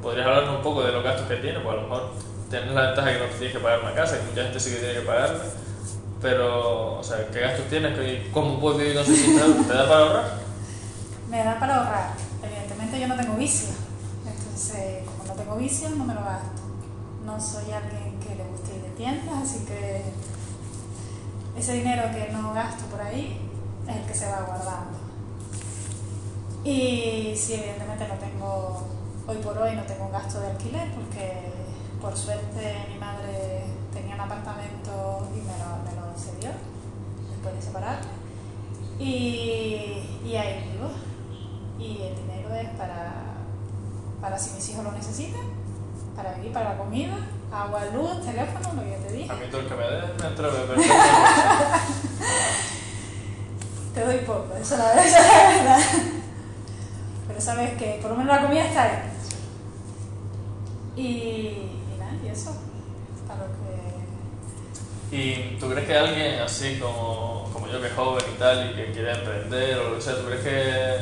podrías 0.03 0.27
hablarnos 0.27 0.57
un 0.57 0.63
poco 0.63 0.83
de 0.83 0.93
los 0.93 1.03
gastos 1.05 1.27
que 1.29 1.37
tiene, 1.37 1.61
pues 1.61 1.73
a 1.73 1.81
lo 1.81 1.83
mejor 1.89 2.11
tienes 2.51 2.73
la 2.75 2.83
ventaja 2.89 3.13
que 3.13 3.19
no 3.19 3.25
tienes 3.27 3.53
que 3.53 3.59
pagar 3.61 3.81
una 3.81 3.95
casa, 3.95 4.19
que 4.19 4.25
mucha 4.25 4.43
gente 4.43 4.61
sí 4.61 4.71
que 4.71 4.77
tiene 4.77 4.95
que 4.95 5.01
pagarla. 5.01 5.45
Pero, 6.21 6.99
o 6.99 7.03
sea, 7.03 7.27
¿qué 7.33 7.41
gastos 7.41 7.67
tienes? 7.69 7.99
¿Qué- 7.99 8.31
¿Cómo 8.33 8.61
puedes 8.61 8.79
vivir 8.81 8.95
con 8.97 9.05
600 9.07 9.49
euros? 9.49 9.67
¿Te 9.67 9.73
da 9.75 9.89
para 9.89 10.01
ahorrar? 10.01 10.25
Me 11.31 11.45
da 11.45 11.59
para 11.59 11.77
ahorrar. 11.79 12.11
Evidentemente 12.43 13.01
yo 13.01 13.09
no 13.09 13.17
tengo 13.17 13.35
vicio. 13.37 13.69
Entonces, 14.27 15.05
como 15.07 15.25
no 15.25 15.33
tengo 15.35 15.57
vicio, 15.57 15.89
no 15.91 16.05
me 16.05 16.15
lo 16.15 16.21
gasto. 16.21 16.63
No 17.25 17.41
soy 17.41 17.73
alguien 17.73 18.19
que 18.21 18.35
le 18.37 18.45
guste 18.45 18.77
ir 18.77 18.83
de 18.83 18.91
tiendas, 18.91 19.35
así 19.43 19.65
que 19.65 20.03
ese 21.59 21.73
dinero 21.75 22.03
que 22.13 22.33
no 22.33 22.53
gasto 22.53 22.85
por 22.87 23.01
ahí 23.01 23.39
es 23.89 23.97
el 23.97 24.03
que 24.07 24.15
se 24.15 24.27
va 24.27 24.43
guardando. 24.43 24.99
Y 26.65 27.35
sí, 27.37 27.55
evidentemente 27.55 28.07
no 28.09 28.15
tengo, 28.15 28.87
hoy 29.27 29.37
por 29.39 29.59
hoy 29.59 29.75
no 29.77 29.83
tengo 29.83 30.07
un 30.07 30.13
gasto 30.13 30.41
de 30.41 30.47
alquiler 30.49 30.91
porque 30.95 31.53
por 32.01 32.17
suerte 32.17 32.87
mi 32.93 32.99
madre 32.99 33.63
tenía 33.93 34.17
un 34.17 34.21
apartamento 34.21 35.29
y 35.35 35.39
me 35.39 35.57
lo, 35.59 35.79
me 35.85 35.93
lo 35.95 36.13
cedió 36.19 36.51
después 37.31 37.55
de 37.55 37.63
separarme. 37.63 38.11
Y, 38.99 40.03
y 40.25 40.37
ahí 40.37 40.69
vivo. 40.73 40.91
Y 41.79 42.03
el 42.03 42.17
dinero 42.17 42.53
es 42.55 42.69
para, 42.71 43.13
para 44.21 44.37
si 44.39 44.55
mis 44.55 44.69
hijos 44.71 44.85
lo 44.85 44.93
necesitan, 44.93 45.43
para 46.15 46.35
vivir, 46.35 46.53
para 46.53 46.69
la 46.71 46.79
comida, 46.79 47.17
agua, 47.53 47.81
luz, 47.93 48.25
teléfono, 48.25 48.75
lo 48.75 48.83
que 48.83 48.91
ya 48.91 48.99
te 48.99 49.13
dije. 49.13 49.33
A 49.33 49.35
mí 49.35 49.47
todo 49.51 49.63
el 49.63 49.69
que 49.69 49.75
me 49.75 49.83
des 49.83 50.05
me 50.05 50.13
Te 53.95 54.05
doy 54.05 54.19
poco, 54.19 54.55
eso 54.61 54.77
la 54.77 54.93
esa 55.05 55.19
es 55.19 55.27
la 55.27 55.49
verdad. 55.49 55.81
Pero 57.29 57.41
sabes 57.41 57.77
que 57.77 57.99
por 58.01 58.13
lo 58.13 58.17
menos 58.17 58.37
la 58.37 58.43
comida 58.43 58.65
está 58.65 58.85
ahí. 58.85 59.12
Y, 60.97 61.03
y 61.03 61.97
nada, 61.99 62.13
y 62.23 62.29
eso. 62.29 62.55
Para 63.27 63.41
lo 63.41 63.53
que. 63.53 65.17
¿Y 65.17 65.57
tú 65.59 65.69
crees 65.69 65.87
que 65.87 65.97
alguien 65.97 66.41
así 66.41 66.79
como, 66.79 67.51
como 67.53 67.69
yo, 67.69 67.81
que 67.81 67.89
es 67.89 67.95
joven 67.95 68.25
y 68.35 68.39
tal, 68.39 68.71
y 68.71 68.75
que 68.75 68.93
quiere 68.93 69.13
emprender 69.13 69.79
o 69.79 69.91
lo 69.91 69.97
que 69.97 70.03
sea, 70.03 70.17
¿tú 70.17 70.25
crees 70.25 70.43
que 70.43 70.97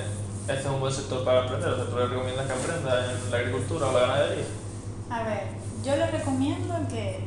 este 0.53 0.62
es 0.62 0.66
un 0.66 0.81
buen 0.81 0.92
sector 0.92 1.24
para 1.24 1.42
emprender? 1.42 1.68
O 1.70 1.76
sea, 1.76 1.87
¿tú 1.87 1.96
le 1.96 2.07
recomiendas 2.07 2.46
que 2.46 2.53
emprenda 2.53 3.12
en 3.12 3.31
la 3.31 3.37
agricultura 3.37 3.87
o 3.87 3.92
la 3.92 4.00
ganadería? 4.00 4.44
A 5.11 5.22
ver, 5.22 5.42
yo 5.85 5.96
le 5.96 6.07
recomiendo 6.09 6.74
que 6.88 7.20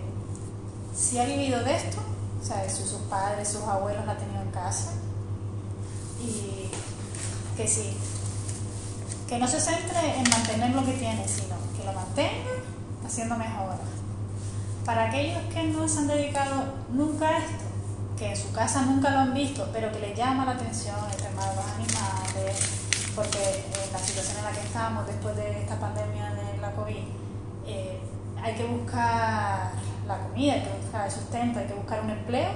si 0.93 1.19
ha 1.19 1.25
vivido 1.25 1.63
de 1.63 1.75
esto, 1.75 1.97
o 2.41 2.45
sea, 2.45 2.69
si 2.69 2.83
sus 2.83 3.01
padres, 3.09 3.47
sus 3.47 3.63
abuelos 3.63 4.05
la 4.05 4.11
han 4.11 4.17
tenido 4.17 4.41
en 4.41 4.51
casa, 4.51 4.91
y 6.21 6.69
que 7.55 7.67
sí, 7.67 7.95
que 9.27 9.37
no 9.37 9.47
se 9.47 9.59
centre 9.59 10.17
en 10.17 10.29
mantener 10.29 10.71
lo 10.71 10.85
que 10.85 10.93
tiene, 10.93 11.25
sino 11.27 11.55
lo 11.85 11.93
mantenga 11.93 12.51
haciendo 13.05 13.35
mejoras. 13.37 13.79
Para 14.85 15.05
aquellos 15.05 15.41
que 15.53 15.63
no 15.65 15.87
se 15.87 15.99
han 15.99 16.07
dedicado 16.07 16.63
nunca 16.91 17.29
a 17.29 17.37
esto, 17.37 17.63
que 18.17 18.29
en 18.31 18.37
su 18.37 18.51
casa 18.51 18.81
nunca 18.83 19.09
lo 19.09 19.19
han 19.19 19.33
visto, 19.33 19.67
pero 19.73 19.91
que 19.91 19.99
les 19.99 20.17
llama 20.17 20.45
la 20.45 20.51
atención 20.51 20.95
el 21.09 21.17
tema 21.17 21.45
de 21.49 21.55
los 21.55 21.65
animales, 21.65 22.69
porque 23.15 23.65
en 23.85 23.93
la 23.93 23.99
situación 23.99 24.37
en 24.39 24.43
la 24.45 24.51
que 24.51 24.59
estamos 24.67 25.05
después 25.07 25.35
de 25.35 25.61
esta 25.61 25.79
pandemia 25.79 26.31
de 26.33 26.57
la 26.61 26.71
COVID, 26.71 27.03
eh, 27.65 27.99
hay 28.43 28.55
que 28.55 28.65
buscar 28.65 29.71
la 30.07 30.17
comida, 30.19 30.53
hay 30.53 30.61
que 30.63 30.77
buscar 30.81 31.05
el 31.05 31.11
sustento, 31.11 31.59
hay 31.59 31.65
que 31.67 31.73
buscar 31.73 32.01
un 32.03 32.09
empleo, 32.09 32.49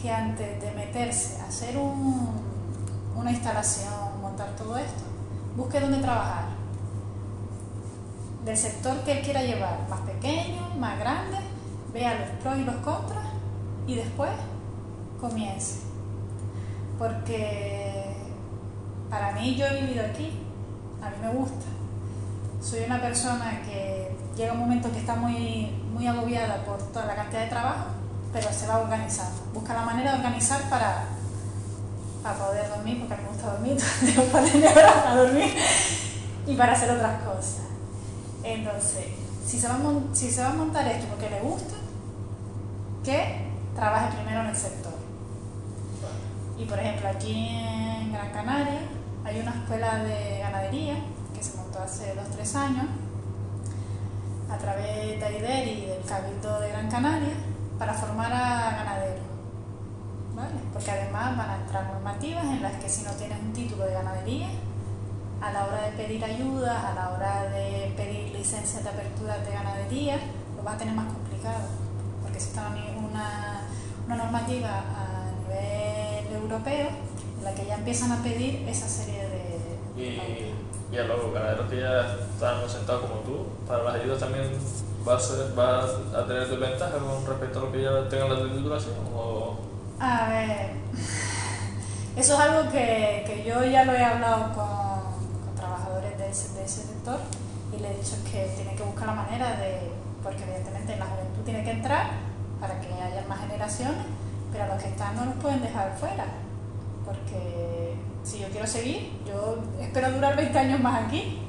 que 0.00 0.10
antes 0.12 0.60
de 0.60 0.70
meterse 0.72 1.40
a 1.40 1.46
hacer 1.48 1.76
un- 1.76 2.30
una 3.16 3.30
instalación, 3.32 4.20
montar 4.20 4.50
todo 4.56 4.76
esto, 4.76 5.02
busque 5.56 5.80
dónde 5.80 5.98
trabajar. 5.98 6.44
Del 8.48 8.56
sector 8.56 8.96
que 9.04 9.12
él 9.12 9.20
quiera 9.20 9.42
llevar, 9.42 9.86
más 9.90 10.00
pequeño, 10.00 10.70
más 10.78 10.98
grande, 10.98 11.36
vea 11.92 12.14
los 12.14 12.30
pros 12.40 12.56
y 12.56 12.64
los 12.64 12.76
contras 12.76 13.26
y 13.86 13.94
después 13.96 14.30
comience. 15.20 15.80
Porque 16.98 18.16
para 19.10 19.32
mí 19.32 19.54
yo 19.54 19.66
he 19.66 19.82
vivido 19.82 20.02
aquí, 20.02 20.32
a 21.02 21.10
mí 21.10 21.16
me 21.20 21.28
gusta. 21.28 21.66
Soy 22.62 22.84
una 22.86 23.02
persona 23.02 23.60
que 23.66 24.16
llega 24.34 24.54
un 24.54 24.60
momento 24.60 24.90
que 24.92 25.00
está 25.00 25.14
muy, 25.14 25.66
muy 25.92 26.06
agobiada 26.06 26.64
por 26.64 26.78
toda 26.90 27.04
la 27.04 27.16
cantidad 27.16 27.42
de 27.42 27.48
trabajo, 27.48 27.88
pero 28.32 28.50
se 28.50 28.66
va 28.66 28.78
organizando. 28.78 29.42
Busca 29.52 29.74
la 29.74 29.82
manera 29.82 30.12
de 30.12 30.16
organizar 30.20 30.62
para, 30.70 31.04
para 32.22 32.34
poder 32.34 32.66
dormir, 32.70 32.98
porque 32.98 33.22
me 33.22 33.28
gusta 33.28 33.52
dormir, 33.52 33.76
tengo 34.00 34.22
un 34.22 34.30
par 34.30 34.42
de 34.42 34.66
horas 34.66 34.92
para 35.04 35.16
dormir 35.16 35.54
y 36.46 36.56
para 36.56 36.72
hacer 36.72 36.90
otras 36.92 37.22
cosas. 37.22 37.67
Entonces, 38.42 39.06
si 39.46 39.58
se, 39.58 39.68
va 39.68 39.74
a 39.74 40.14
si 40.14 40.30
se 40.30 40.42
va 40.42 40.50
a 40.50 40.54
montar 40.54 40.86
esto 40.86 41.06
porque 41.08 41.30
le 41.30 41.40
gusta, 41.40 41.74
que 43.04 43.48
trabaje 43.74 44.16
primero 44.16 44.40
en 44.40 44.46
el 44.48 44.56
sector. 44.56 44.92
Y 46.58 46.64
por 46.64 46.78
ejemplo, 46.78 47.08
aquí 47.08 47.32
en 47.32 48.12
Gran 48.12 48.30
Canaria 48.32 48.80
hay 49.24 49.40
una 49.40 49.50
escuela 49.50 50.02
de 50.02 50.40
ganadería 50.40 50.96
que 51.34 51.42
se 51.42 51.56
montó 51.56 51.80
hace 51.80 52.14
2-3 52.14 52.54
años 52.56 52.86
a 54.50 54.58
través 54.58 55.20
de 55.20 55.24
AIDER 55.24 55.68
y 55.68 55.86
del 55.86 56.02
Cabildo 56.04 56.60
de 56.60 56.68
Gran 56.70 56.90
Canaria 56.90 57.34
para 57.78 57.94
formar 57.94 58.32
a 58.32 58.70
ganaderos. 58.76 59.22
¿vale? 60.34 60.54
Porque 60.72 60.90
además 60.90 61.36
van 61.36 61.50
a 61.50 61.56
entrar 61.56 61.86
normativas 61.92 62.44
en 62.44 62.62
las 62.62 62.72
que 62.74 62.88
si 62.88 63.04
no 63.04 63.10
tienes 63.12 63.38
un 63.40 63.52
título 63.52 63.84
de 63.84 63.94
ganadería, 63.94 64.48
a 65.40 65.52
la 65.52 65.66
hora 65.66 65.82
de 65.82 65.92
pedir 65.92 66.24
ayudas, 66.24 66.84
a 66.84 66.94
la 66.94 67.10
hora 67.10 67.44
de 67.50 67.92
pedir 67.96 68.32
licencias 68.34 68.82
de 68.82 68.90
apertura 68.90 69.38
de 69.38 69.52
ganadería, 69.52 70.18
lo 70.56 70.62
vas 70.62 70.74
a 70.74 70.78
tener 70.78 70.94
más 70.94 71.06
complicado. 71.12 71.68
Porque 72.22 72.38
está 72.38 72.68
una, 72.68 73.62
una 74.06 74.16
normativa 74.16 74.68
a 74.68 75.30
nivel 75.42 76.42
europeo 76.42 76.88
en 77.38 77.44
la 77.44 77.54
que 77.54 77.66
ya 77.66 77.76
empiezan 77.76 78.12
a 78.12 78.22
pedir 78.22 78.68
esa 78.68 78.88
serie 78.88 79.28
de... 79.28 80.02
Y, 80.02 80.54
y 80.92 80.98
a 80.98 81.04
los 81.04 81.32
ganaderos 81.32 81.68
que 81.68 81.80
ya 81.80 82.00
están 82.32 82.68
sentados 82.68 83.02
como 83.02 83.16
tú, 83.20 83.46
para 83.66 83.84
las 83.84 83.94
ayudas 83.96 84.18
también 84.18 84.50
vas 85.04 85.30
a, 85.30 85.54
vas 85.54 85.90
a 86.16 86.26
tener 86.26 86.48
desventaja 86.48 86.98
con 86.98 87.26
respecto 87.26 87.58
a 87.58 87.62
los 87.62 87.72
que 87.72 87.82
ya 87.82 88.08
tengan 88.08 88.30
la 88.30 88.54
titulación 88.54 88.94
o... 89.14 89.56
A 90.00 90.28
ver, 90.28 90.70
eso 92.16 92.34
es 92.34 92.40
algo 92.40 92.70
que, 92.70 93.24
que 93.26 93.44
yo 93.46 93.64
ya 93.64 93.84
lo 93.84 93.92
he 93.92 94.04
hablado 94.04 94.54
con, 94.54 94.87
de 96.28 96.32
ese, 96.32 96.52
de 96.54 96.64
ese 96.64 96.82
sector 96.82 97.18
y 97.74 97.80
le 97.80 97.90
he 97.90 97.96
dicho 97.96 98.16
que 98.30 98.52
tiene 98.54 98.74
que 98.76 98.82
buscar 98.82 99.06
la 99.08 99.14
manera 99.14 99.56
de, 99.56 99.90
porque 100.22 100.42
evidentemente 100.42 100.96
la 100.96 101.06
juventud 101.06 101.42
tiene 101.44 101.64
que 101.64 101.70
entrar 101.70 102.10
para 102.60 102.78
que 102.80 102.92
haya 102.92 103.24
más 103.28 103.40
generaciones, 103.40 104.04
pero 104.52 104.64
a 104.64 104.66
los 104.68 104.82
que 104.82 104.88
están 104.90 105.16
no 105.16 105.24
los 105.24 105.34
pueden 105.36 105.62
dejar 105.62 105.96
fuera, 105.98 106.26
porque 107.04 107.94
si 108.24 108.40
yo 108.40 108.48
quiero 108.48 108.66
seguir, 108.66 109.12
yo 109.26 109.58
espero 109.80 110.10
durar 110.12 110.36
20 110.36 110.58
años 110.58 110.80
más 110.80 111.04
aquí. 111.04 111.40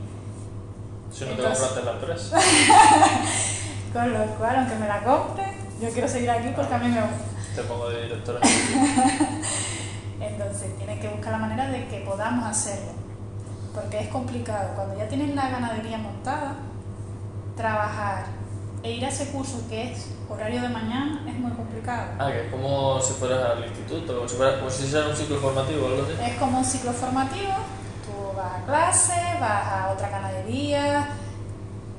Si 1.11 1.25
no 1.25 1.31
te 1.31 1.35
Entonces- 1.37 1.59
compraste 1.67 1.83
la 1.83 1.91
empresa. 1.93 2.39
Con 3.93 4.13
lo 4.13 4.25
cual, 4.37 4.55
aunque 4.57 4.75
me 4.75 4.87
la 4.87 5.03
compre, 5.03 5.43
yo 5.81 5.89
quiero 5.89 6.07
seguir 6.07 6.29
aquí 6.29 6.53
porque 6.55 6.73
a 6.73 6.77
mí 6.77 6.87
me 6.89 7.01
gusta. 7.01 7.25
Te 7.55 7.63
pongo 7.63 7.89
de 7.89 8.03
directora. 8.03 8.39
Entonces, 10.21 10.77
tienes 10.77 10.99
que 10.99 11.07
buscar 11.07 11.31
la 11.31 11.37
manera 11.39 11.67
de 11.69 11.87
que 11.87 12.01
podamos 12.01 12.45
hacerlo. 12.45 13.08
Porque 13.81 13.99
es 13.99 14.07
complicado. 14.09 14.71
Cuando 14.75 14.97
ya 14.97 15.07
tienes 15.07 15.35
la 15.35 15.49
ganadería 15.49 15.97
montada, 15.97 16.55
trabajar 17.55 18.25
e 18.83 18.91
ir 18.91 19.05
a 19.05 19.09
ese 19.09 19.31
curso 19.31 19.67
que 19.69 19.91
es 19.91 20.07
horario 20.29 20.61
de 20.61 20.69
mañana 20.69 21.23
es 21.27 21.37
muy 21.37 21.51
complicado. 21.51 22.11
Ah, 22.17 22.31
que 22.31 22.45
es 22.45 22.51
como 22.51 23.01
si 23.01 23.13
fueras 23.13 23.57
al 23.57 23.65
instituto, 23.65 24.15
como 24.15 24.27
si, 24.27 24.35
fueras, 24.35 24.59
como 24.59 24.69
si 24.69 24.95
un 24.95 25.15
ciclo 25.15 25.37
formativo 25.37 25.87
algo 25.87 26.03
así. 26.03 26.13
Es 26.31 26.37
como 26.37 26.59
un 26.59 26.65
ciclo 26.65 26.93
formativo, 26.93 27.53
tú 28.05 28.37
vas 28.37 28.61
a 28.61 28.65
clase, 28.65 29.37
vas 29.39 29.67
a 29.67 29.91
otra 29.91 30.09
ganadería, 30.09 31.09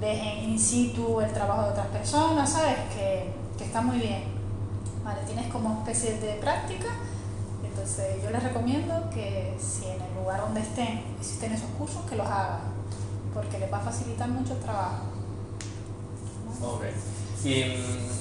ves 0.01 0.21
en 0.21 0.51
in 0.51 0.59
situ 0.59 1.21
el 1.21 1.33
trabajo 1.33 1.64
de 1.64 1.71
otras 1.71 1.87
personas, 1.88 2.51
¿sabes? 2.51 2.77
Que, 2.95 3.31
que 3.59 3.64
está 3.64 3.83
muy 3.83 3.99
bien. 3.99 4.25
Vale, 5.05 5.21
tienes 5.27 5.53
como 5.53 5.81
especie 5.81 6.19
de 6.19 6.35
práctica, 6.35 6.88
entonces 7.71 8.23
yo 8.23 8.31
les 8.31 8.43
recomiendo 8.43 9.09
que 9.13 9.57
si 9.59 9.87
en 9.87 10.01
el 10.03 10.15
lugar 10.17 10.41
donde 10.41 10.61
estén 10.61 11.05
existen 11.19 11.53
esos 11.53 11.69
cursos, 11.79 12.03
que 12.09 12.17
los 12.17 12.27
hagan, 12.27 12.61
porque 13.35 13.59
les 13.59 13.73
va 13.73 13.79
a 13.79 13.81
facilitar 13.81 14.29
mucho 14.29 14.53
el 14.55 14.59
trabajo. 14.61 15.05
Ok. 16.63 16.83
Y. 17.45 17.65
mm, 17.65 18.21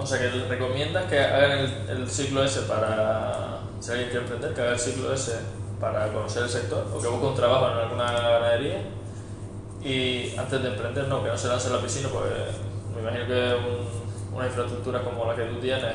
O 0.00 0.06
sea, 0.06 0.18
que 0.18 0.28
recomiendas 0.30 1.04
que 1.06 1.18
hagan 1.18 1.58
el, 1.58 1.88
el 1.90 2.08
ciclo 2.10 2.44
ese 2.44 2.62
para. 2.62 3.60
Si 3.80 3.90
alguien 3.90 4.10
quiere 4.10 4.24
emprender, 4.24 4.54
que 4.54 4.60
haga 4.60 4.72
el 4.72 4.78
ciclo 4.78 5.12
ese 5.12 5.38
para 5.80 6.12
conocer 6.12 6.42
el 6.44 6.48
sector 6.48 6.86
o 6.94 7.00
que 7.00 7.08
busque 7.08 7.26
un 7.26 7.34
trabajo 7.34 7.68
en 7.70 7.78
alguna 7.78 8.10
ganadería 8.10 8.82
y 9.82 10.34
antes 10.36 10.60
de 10.62 10.68
emprender, 10.70 11.06
no, 11.08 11.22
que 11.22 11.28
no 11.30 11.36
se 11.38 11.46
lance 11.48 11.68
a 11.68 11.72
la 11.76 11.80
piscina 11.82 12.08
porque 12.12 12.30
me 12.94 13.00
imagino 13.02 13.26
que 13.26 13.54
un- 13.54 14.36
una 14.36 14.46
infraestructura 14.46 15.02
como 15.04 15.24
la 15.24 15.36
que 15.36 15.44
tú 15.44 15.60
tienes, 15.60 15.94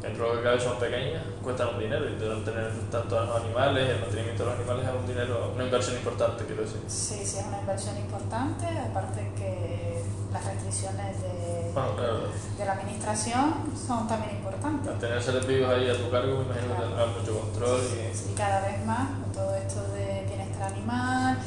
dentro 0.00 0.24
de 0.24 0.30
lo 0.30 0.36
que 0.38 0.44
cabe 0.44 0.60
son 0.60 0.78
pequeñas, 0.78 1.22
cuestan 1.42 1.68
un 1.74 1.78
dinero 1.78 2.08
y 2.08 2.14
deben 2.16 2.44
tener 2.44 2.72
tanto 2.90 3.18
a 3.18 3.24
los 3.24 3.36
animales, 3.42 3.88
el 3.88 4.00
mantenimiento 4.00 4.44
de 4.44 4.50
los 4.50 4.58
animales 4.58 4.88
es 4.88 4.94
un 4.94 5.06
dinero, 5.06 5.52
una 5.54 5.64
inversión 5.64 5.96
importante, 5.96 6.44
quiero 6.44 6.62
decir. 6.62 6.80
Sí, 6.88 7.20
sí, 7.24 7.38
es 7.38 7.46
una 7.46 7.60
inversión 7.60 7.96
importante, 7.98 8.66
aparte 8.66 9.30
que 9.36 10.02
las 10.32 10.44
restricciones 10.44 11.20
de, 11.22 11.70
Bueno, 11.74 11.96
claro. 11.96 12.20
de 12.56 12.64
la 12.64 12.72
administración 12.72 13.54
son 13.74 14.08
también 14.08 14.36
importantes. 14.36 14.92
Al 14.92 14.98
tener 14.98 15.22
seres 15.22 15.46
vivos 15.46 15.68
ahí 15.70 15.90
a 15.90 15.96
tu 15.96 16.10
cargo, 16.10 16.38
me 16.38 16.44
imagino 16.44 16.74
que 16.76 16.82
tendrás 16.82 17.08
mucho 17.08 17.40
control 17.40 17.80
y... 17.80 18.30
Y 18.30 18.34
cada 18.34 18.60
vez 18.60 18.84
más, 18.86 19.08
con 19.22 19.32
todo 19.32 19.54
esto 19.54 19.82
de 19.92 20.24
bienestar 20.26 20.72
animal, 20.72 21.38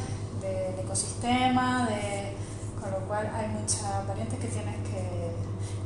del 0.41 0.79
ecosistema, 0.79 1.87
de, 1.87 2.32
con 2.83 2.91
lo 2.91 2.99
cual 3.07 3.31
hay 3.33 3.47
muchas 3.47 4.05
variantes 4.05 4.39
que 4.39 4.47
tienes 4.47 4.75
que... 4.89 5.31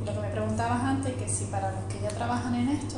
Lo 0.04 0.12
que 0.12 0.20
me 0.20 0.28
preguntabas 0.30 0.82
antes, 0.82 1.14
que 1.14 1.28
si 1.28 1.44
para 1.44 1.70
los 1.70 1.84
que 1.84 2.00
ya 2.00 2.08
trabajan 2.08 2.54
en 2.56 2.70
esto, 2.70 2.96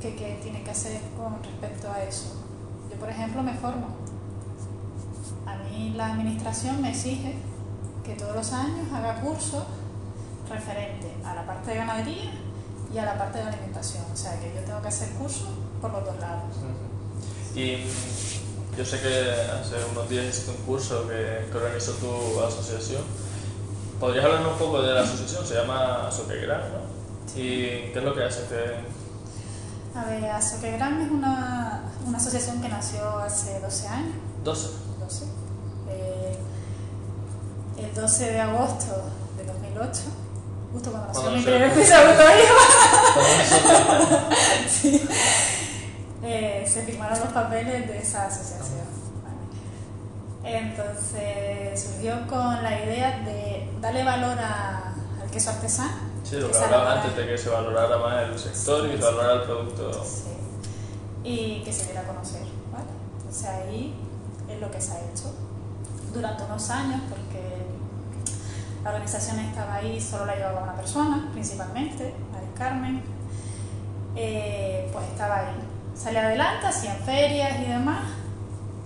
¿qué, 0.00 0.14
qué 0.14 0.38
tienen 0.42 0.62
que 0.62 0.70
hacer 0.70 1.00
con 1.16 1.42
respecto 1.42 1.90
a 1.90 2.02
eso? 2.02 2.44
Yo, 2.90 2.96
por 2.98 3.08
ejemplo, 3.08 3.42
me 3.42 3.54
formo. 3.54 3.96
A 5.46 5.56
mí 5.56 5.94
la 5.96 6.12
administración 6.12 6.82
me 6.82 6.90
exige 6.90 7.36
que 8.04 8.14
todos 8.14 8.36
los 8.36 8.52
años 8.52 8.92
haga 8.92 9.20
cursos 9.20 9.64
referentes 10.50 11.10
a 11.24 11.34
la 11.34 11.46
parte 11.46 11.70
de 11.70 11.76
ganadería 11.76 12.32
y 12.92 12.98
a 12.98 13.04
la 13.04 13.16
parte 13.16 13.38
de 13.38 13.44
alimentación. 13.44 14.04
O 14.12 14.16
sea, 14.16 14.38
que 14.40 14.52
yo 14.54 14.60
tengo 14.60 14.82
que 14.82 14.88
hacer 14.88 15.08
cursos 15.10 15.48
por 15.80 15.90
los 15.92 16.04
dos 16.04 16.18
lados. 16.20 16.54
Y 17.54 17.76
mm, 17.76 18.76
yo 18.76 18.84
sé 18.84 19.00
que 19.00 19.30
hace 19.52 19.76
unos 19.90 20.08
días 20.10 20.26
hiciste 20.26 20.50
un 20.50 20.66
curso 20.66 21.08
que, 21.08 21.48
que 21.50 21.56
organizó 21.56 21.92
tu 21.92 22.40
asociación. 22.40 23.27
¿Podrías 24.00 24.24
hablarnos 24.24 24.52
un 24.52 24.58
poco 24.58 24.82
de 24.82 24.94
la 24.94 25.00
asociación? 25.00 25.44
Se 25.44 25.54
llama 25.54 26.08
Soquegram, 26.10 26.60
¿no? 26.60 26.98
¿Y 27.34 27.90
qué 27.92 27.94
es 27.94 28.04
lo 28.04 28.14
que 28.14 28.24
hace? 28.24 28.46
Que... 28.46 29.98
A 29.98 30.04
ver, 30.04 30.24
Azoquegram 30.30 31.00
es 31.00 31.10
una, 31.10 31.82
una 32.06 32.18
asociación 32.18 32.62
que 32.62 32.68
nació 32.68 33.18
hace 33.18 33.58
12 33.58 33.88
años. 33.88 34.14
12. 34.44 34.68
12. 35.00 35.24
Eh, 35.88 36.38
el 37.78 37.94
12 37.94 38.24
de 38.32 38.40
agosto 38.40 39.10
de 39.36 39.44
2008, 39.44 40.00
justo 40.72 40.90
cuando 40.90 41.08
nació 41.08 41.22
Cuando 41.22 41.38
mi 41.38 41.44
primer 41.44 41.72
hijo, 41.72 42.54
sí, 44.68 45.08
eh, 46.22 46.64
se 46.72 46.82
firmaron 46.82 47.18
los 47.18 47.28
papeles 47.28 47.88
de 47.88 47.98
esa 47.98 48.26
asociación. 48.26 48.86
Entonces 50.44 51.80
surgió 51.82 52.26
con 52.28 52.62
la 52.62 52.84
idea 52.84 53.18
de 53.20 53.70
darle 53.80 54.04
valor 54.04 54.38
a- 54.38 54.94
al 55.22 55.30
queso 55.30 55.50
artesano. 55.50 56.08
Sí, 56.24 56.36
lo 56.36 56.50
que 56.50 56.58
hablaba 56.58 56.94
antes 57.00 57.16
de 57.16 57.26
que 57.26 57.38
se 57.38 57.48
valorara 57.48 57.98
más 57.98 58.22
el 58.28 58.38
sector 58.38 58.86
y 58.88 58.96
se 58.96 59.02
valorara 59.02 59.32
el 59.34 59.42
producto. 59.42 60.04
Sí. 60.04 60.28
Y 61.24 61.62
que 61.64 61.72
se 61.72 61.84
diera 61.86 62.02
a 62.02 62.04
conocer, 62.04 62.42
¿vale? 62.72 62.84
Entonces 63.18 63.46
ahí 63.46 63.94
es 64.48 64.60
lo 64.60 64.70
que 64.70 64.80
se 64.80 64.92
ha 64.92 65.00
hecho 65.00 65.34
durante 66.12 66.42
unos 66.44 66.70
años, 66.70 67.00
porque 67.08 67.66
la 68.84 68.90
organización 68.90 69.38
estaba 69.40 69.74
ahí, 69.76 70.00
solo 70.00 70.26
la 70.26 70.36
llevaba 70.36 70.62
una 70.62 70.74
persona, 70.76 71.28
principalmente, 71.32 72.14
Mari 72.32 72.46
Carmen, 72.56 73.02
eh, 74.16 74.88
pues 74.92 75.04
estaba 75.08 75.38
ahí. 75.40 75.54
Sale 75.94 76.18
adelante, 76.20 76.66
hacían 76.66 76.96
ferias 76.98 77.58
y 77.60 77.64
demás, 77.70 78.02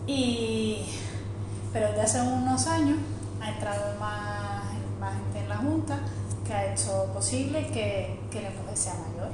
y, 0.07 0.87
pero 1.72 1.88
desde 1.88 2.02
hace 2.02 2.20
unos 2.22 2.66
años 2.66 2.98
ha 3.40 3.50
entrado 3.50 3.98
más, 3.98 4.64
más 5.00 5.14
gente 5.14 5.38
en 5.40 5.48
la 5.48 5.56
Junta 5.56 5.98
que 6.46 6.52
ha 6.52 6.72
hecho 6.72 7.06
posible 7.14 7.66
que, 7.68 8.20
que 8.30 8.38
el 8.40 8.46
empuje 8.46 8.76
sea 8.76 8.94
mayor. 8.94 9.30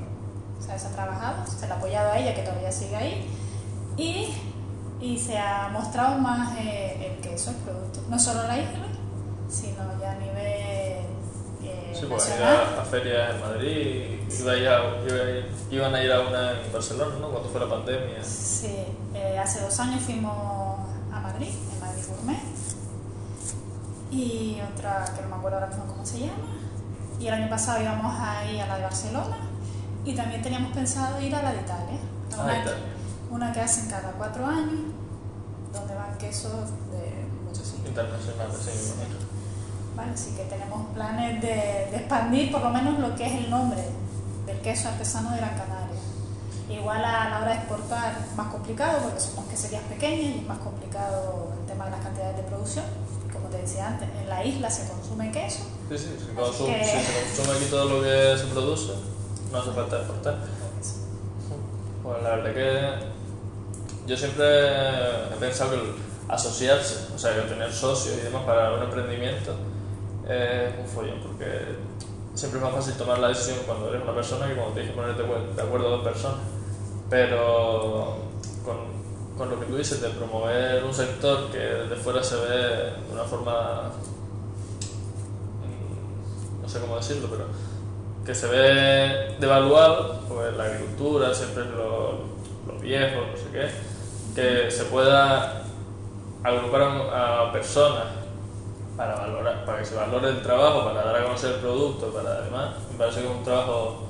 O 0.59 0.62
sea, 0.62 0.79
se 0.79 0.87
ha 0.88 0.90
trabajado, 0.90 1.46
se 1.46 1.66
le 1.66 1.72
ha 1.72 1.77
apoyado 1.77 2.12
a 2.12 2.18
ella, 2.18 2.35
que 2.35 2.42
todavía 2.42 2.70
sigue 2.72 2.96
ahí, 2.96 3.27
y, 3.96 4.35
y 5.01 5.18
se 5.18 5.38
ha 5.38 5.68
mostrado 5.72 6.18
más 6.18 6.57
eh, 6.59 7.14
el 7.16 7.20
queso, 7.22 7.51
el 7.51 7.57
producto, 7.57 8.01
no 8.11 8.18
solo 8.18 8.42
la 8.42 8.59
isla, 8.59 8.87
sino 9.48 9.79
ya 10.01 10.12
a 10.12 10.14
nivel 10.16 10.37
eh, 11.62 11.92
Sí, 11.94 12.07
pues 12.09 12.31
a, 12.31 12.81
a 12.83 12.85
ferias 12.85 13.35
en 13.35 13.40
Madrid, 13.40 14.20
iba 14.38 14.53
a 14.53 14.57
ir 14.57 14.68
a- 14.68 15.03
iba 15.07 15.16
a 15.16 15.31
ir- 15.31 15.46
iban 15.70 15.94
a 15.94 16.03
ir 16.03 16.12
a 16.12 16.20
una 16.20 16.53
en 16.61 16.72
Barcelona, 16.72 17.14
¿no? 17.20 17.29
Cuando 17.31 17.48
fue 17.48 17.61
la 17.61 17.68
pandemia. 17.68 18.22
Sí, 18.22 18.74
eh, 19.14 19.38
hace 19.38 19.61
dos 19.62 19.79
años 19.81 20.03
fuimos 20.03 20.33
a 21.12 21.20
Madrid, 21.20 21.48
y 24.11 24.59
otra 24.75 25.05
que 25.14 25.23
no 25.23 25.29
me 25.29 25.35
acuerdo 25.37 25.59
ahora 25.59 25.68
mismo 25.68 25.85
cómo 25.87 26.05
se 26.07 26.21
llama, 26.21 26.57
y 27.21 27.27
el 27.27 27.35
año 27.35 27.49
pasado 27.51 27.83
íbamos 27.83 28.14
a 28.18 28.44
ir 28.51 28.61
a 28.62 28.66
la 28.66 28.77
de 28.77 28.83
Barcelona, 28.83 29.37
y 30.05 30.14
también 30.14 30.40
teníamos 30.42 30.73
pensado 30.73 31.21
ir 31.21 31.35
a 31.35 31.42
la 31.42 31.53
de 31.53 31.61
Italia, 31.61 31.99
Ah, 32.33 32.42
una, 32.44 32.59
Italia. 32.61 32.85
una 33.31 33.53
que 33.53 33.61
hacen 33.61 33.88
cada 33.90 34.12
cuatro 34.12 34.47
años, 34.47 34.81
donde 35.73 35.94
van 35.94 36.16
quesos 36.18 36.53
de 36.90 37.27
muchos 37.44 37.66
sitios. 37.66 37.88
Internacional, 37.88 38.49
sí. 38.53 38.92
¿vale? 39.97 40.12
Así 40.12 40.31
que 40.37 40.44
tenemos 40.44 40.87
planes 40.94 41.40
de, 41.42 41.49
de 41.90 41.97
expandir 41.97 42.51
por 42.53 42.62
lo 42.62 42.71
menos 42.71 42.99
lo 42.99 43.14
que 43.16 43.27
es 43.27 43.44
el 43.44 43.51
nombre 43.51 43.83
del 44.47 44.61
queso 44.61 44.88
artesano 44.88 45.31
de 45.33 45.37
Gran 45.38 45.51
Canaria. 45.59 45.88
Igual 46.69 47.03
a 47.05 47.31
la 47.31 47.39
hora 47.41 47.49
de 47.49 47.55
exportar 47.55 48.19
es 48.29 48.37
más 48.37 48.49
complicado 48.53 48.99
porque 49.05 49.21
somos 49.21 49.47
queserías 49.49 49.83
pequeñas 49.85 50.37
y 50.37 50.39
es 50.41 50.47
más 50.47 50.59
complicado 50.59 51.53
el 51.59 51.67
tema 51.67 51.87
de 51.87 51.91
las 51.93 52.01
cantidades 52.01 52.37
de 52.37 52.43
producción. 52.43 52.85
Como 53.33 53.49
te 53.49 53.59
decía 53.59 53.87
antes, 53.89 54.09
en 54.21 54.29
la 54.29 54.45
isla 54.45 54.71
se 54.71 54.89
consume 54.89 55.31
queso. 55.33 55.61
Sí, 55.89 55.97
sí, 55.99 56.17
Así 56.19 56.35
consume, 56.37 56.79
que- 56.79 56.85
si 56.85 56.91
se 57.01 57.37
consume 57.37 57.57
aquí 57.59 57.67
todo 57.71 57.85
lo 57.87 58.03
que 58.03 58.37
se 58.39 58.45
produce, 58.53 58.93
no 59.51 59.59
hace 59.59 59.71
falta 59.71 59.97
exportar. 59.99 60.37
Pues 62.03 62.23
la 62.23 62.31
verdad 62.37 62.55
que 62.55 62.91
yo 64.07 64.17
siempre 64.17 64.45
he 64.47 65.37
pensado 65.41 65.71
que 65.71 65.77
el 65.77 65.95
asociarse, 66.29 67.13
o 67.15 67.19
sea, 67.19 67.35
que 67.35 67.43
tener 67.43 67.73
socios 67.73 68.17
y 68.19 68.21
demás 68.25 68.43
para 68.45 68.73
un 68.75 68.83
emprendimiento 68.83 69.55
es 70.29 70.79
un 70.79 70.87
follón, 70.87 71.21
porque 71.23 71.77
siempre 72.35 72.61
es 72.61 72.65
más 72.65 72.75
fácil 72.75 72.95
tomar 72.95 73.19
la 73.19 73.29
decisión 73.29 73.59
cuando 73.67 73.89
eres 73.89 74.03
una 74.03 74.15
persona 74.15 74.47
que 74.47 74.55
cuando 74.55 74.73
tienes 74.75 74.91
que 74.91 74.97
ponerte 74.97 75.23
de 75.23 75.29
acuerdo- 75.29 75.55
de 75.55 75.63
acuerdo 75.63 75.91
dos 75.91 76.05
personas. 76.05 76.39
Pero 77.11 78.16
con, 78.64 78.77
con 79.37 79.51
lo 79.51 79.61
que 79.61 79.66
tú 79.66 79.77
dices 79.77 80.01
de 80.03 80.11
promover 80.11 80.85
un 80.85 80.92
sector 80.92 81.51
que 81.51 81.59
desde 81.59 81.97
fuera 81.97 82.23
se 82.23 82.37
ve 82.37 82.59
de 83.07 83.12
una 83.12 83.25
forma, 83.25 83.90
mm, 85.62 86.62
no 86.62 86.68
sé 86.68 86.81
cómo 86.81 86.97
decirlo, 86.97 87.29
pero 87.31 87.44
que 88.27 88.35
se 88.35 88.47
ve 88.47 89.37
devaluado, 89.40 90.21
pues 90.29 90.55
la 90.55 90.64
agricultura, 90.64 91.33
siempre 91.33 91.64
lo, 91.64 92.25
lo 92.66 92.79
viejo, 92.79 93.23
no 93.31 93.37
sé 93.37 93.49
qué, 93.53 93.71
que 94.35 94.71
se 94.71 94.85
pueda 94.85 95.62
agrupar 96.42 96.83
a, 96.83 97.49
a 97.49 97.53
personas 97.53 98.05
para 98.99 99.14
valorar, 99.14 99.64
para 99.64 99.79
que 99.79 99.85
se 99.85 99.94
valore 99.94 100.29
el 100.29 100.42
trabajo, 100.42 100.85
para 100.85 101.05
dar 101.05 101.16
a 101.16 101.25
conocer 101.25 101.53
el 101.53 101.61
producto, 101.61 102.09
para 102.09 102.31
además, 102.33 102.75
me 102.90 102.99
parece 102.99 103.21
que 103.21 103.27
es 103.29 103.33
un 103.33 103.44
trabajo 103.44 104.08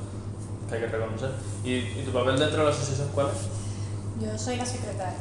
que 0.68 0.74
hay 0.74 0.80
que 0.82 0.86
reconocer. 0.88 1.30
¿Y, 1.64 1.74
y 1.74 2.02
tu 2.04 2.12
papel 2.12 2.38
dentro 2.38 2.58
de 2.58 2.64
la 2.64 2.70
asociación 2.70 3.08
cuál 3.14 3.28
es? 3.28 4.22
Yo 4.24 4.38
soy 4.38 4.56
la 4.56 4.66
secretaria. 4.66 5.14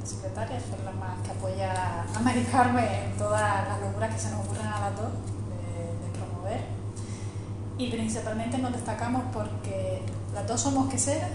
La 0.00 0.06
secretaria 0.06 0.56
es 0.56 0.64
la 0.84 0.90
más 0.92 1.18
que 1.24 1.30
apoya 1.30 2.02
a 2.14 2.20
Mari 2.20 2.42
Carmen 2.44 2.84
en 2.84 3.16
todas 3.16 3.68
las 3.68 3.80
locuras 3.80 4.14
que 4.14 4.20
se 4.20 4.30
nos 4.30 4.40
ocurren 4.44 4.66
a 4.66 4.80
las 4.80 4.96
dos 4.96 5.08
de, 5.12 6.06
de 6.06 6.18
promover. 6.18 6.60
Y 7.78 7.90
principalmente 7.90 8.58
nos 8.58 8.72
destacamos 8.72 9.22
porque 9.32 10.02
las 10.34 10.46
dos 10.46 10.60
somos 10.60 10.90
queseras, 10.90 11.30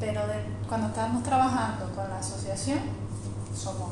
pero 0.00 0.26
de- 0.26 0.44
cuando 0.68 0.88
estamos 0.88 1.22
trabajando 1.22 1.90
con 1.94 2.08
la 2.08 2.18
asociación 2.18 2.78
somos 3.56 3.90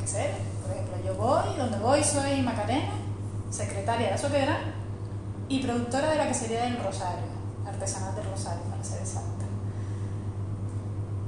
queseras. 0.00 0.36
Por 0.62 0.72
ejemplo, 0.72 0.96
yo 1.04 1.14
voy, 1.14 1.56
donde 1.56 1.78
voy 1.78 2.02
soy 2.04 2.42
Macarena, 2.42 2.92
secretaria 3.50 4.06
de 4.06 4.12
la 4.12 4.18
Soquera 4.18 4.58
y 5.50 5.58
productora 5.62 6.10
de 6.10 6.16
la 6.16 6.28
quesería 6.28 6.62
del 6.62 6.82
Rosario, 6.82 7.26
artesanal 7.66 8.14
del 8.14 8.24
Rosario, 8.30 8.62
para 8.70 8.82
ser 8.82 9.00
exacta 9.00 9.26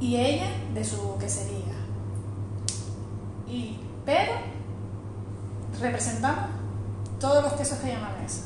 y 0.01 0.17
ella 0.17 0.47
de 0.75 0.85
su 0.85 1.17
quesería. 1.19 1.75
Y, 3.47 3.79
pero 4.05 4.33
representamos 5.81 6.47
todos 7.21 7.43
los 7.45 7.53
quesos 7.55 7.79
que 7.79 7.87
hay 7.87 7.93
en 7.93 8.03
la 8.03 8.09
mesa, 8.21 8.43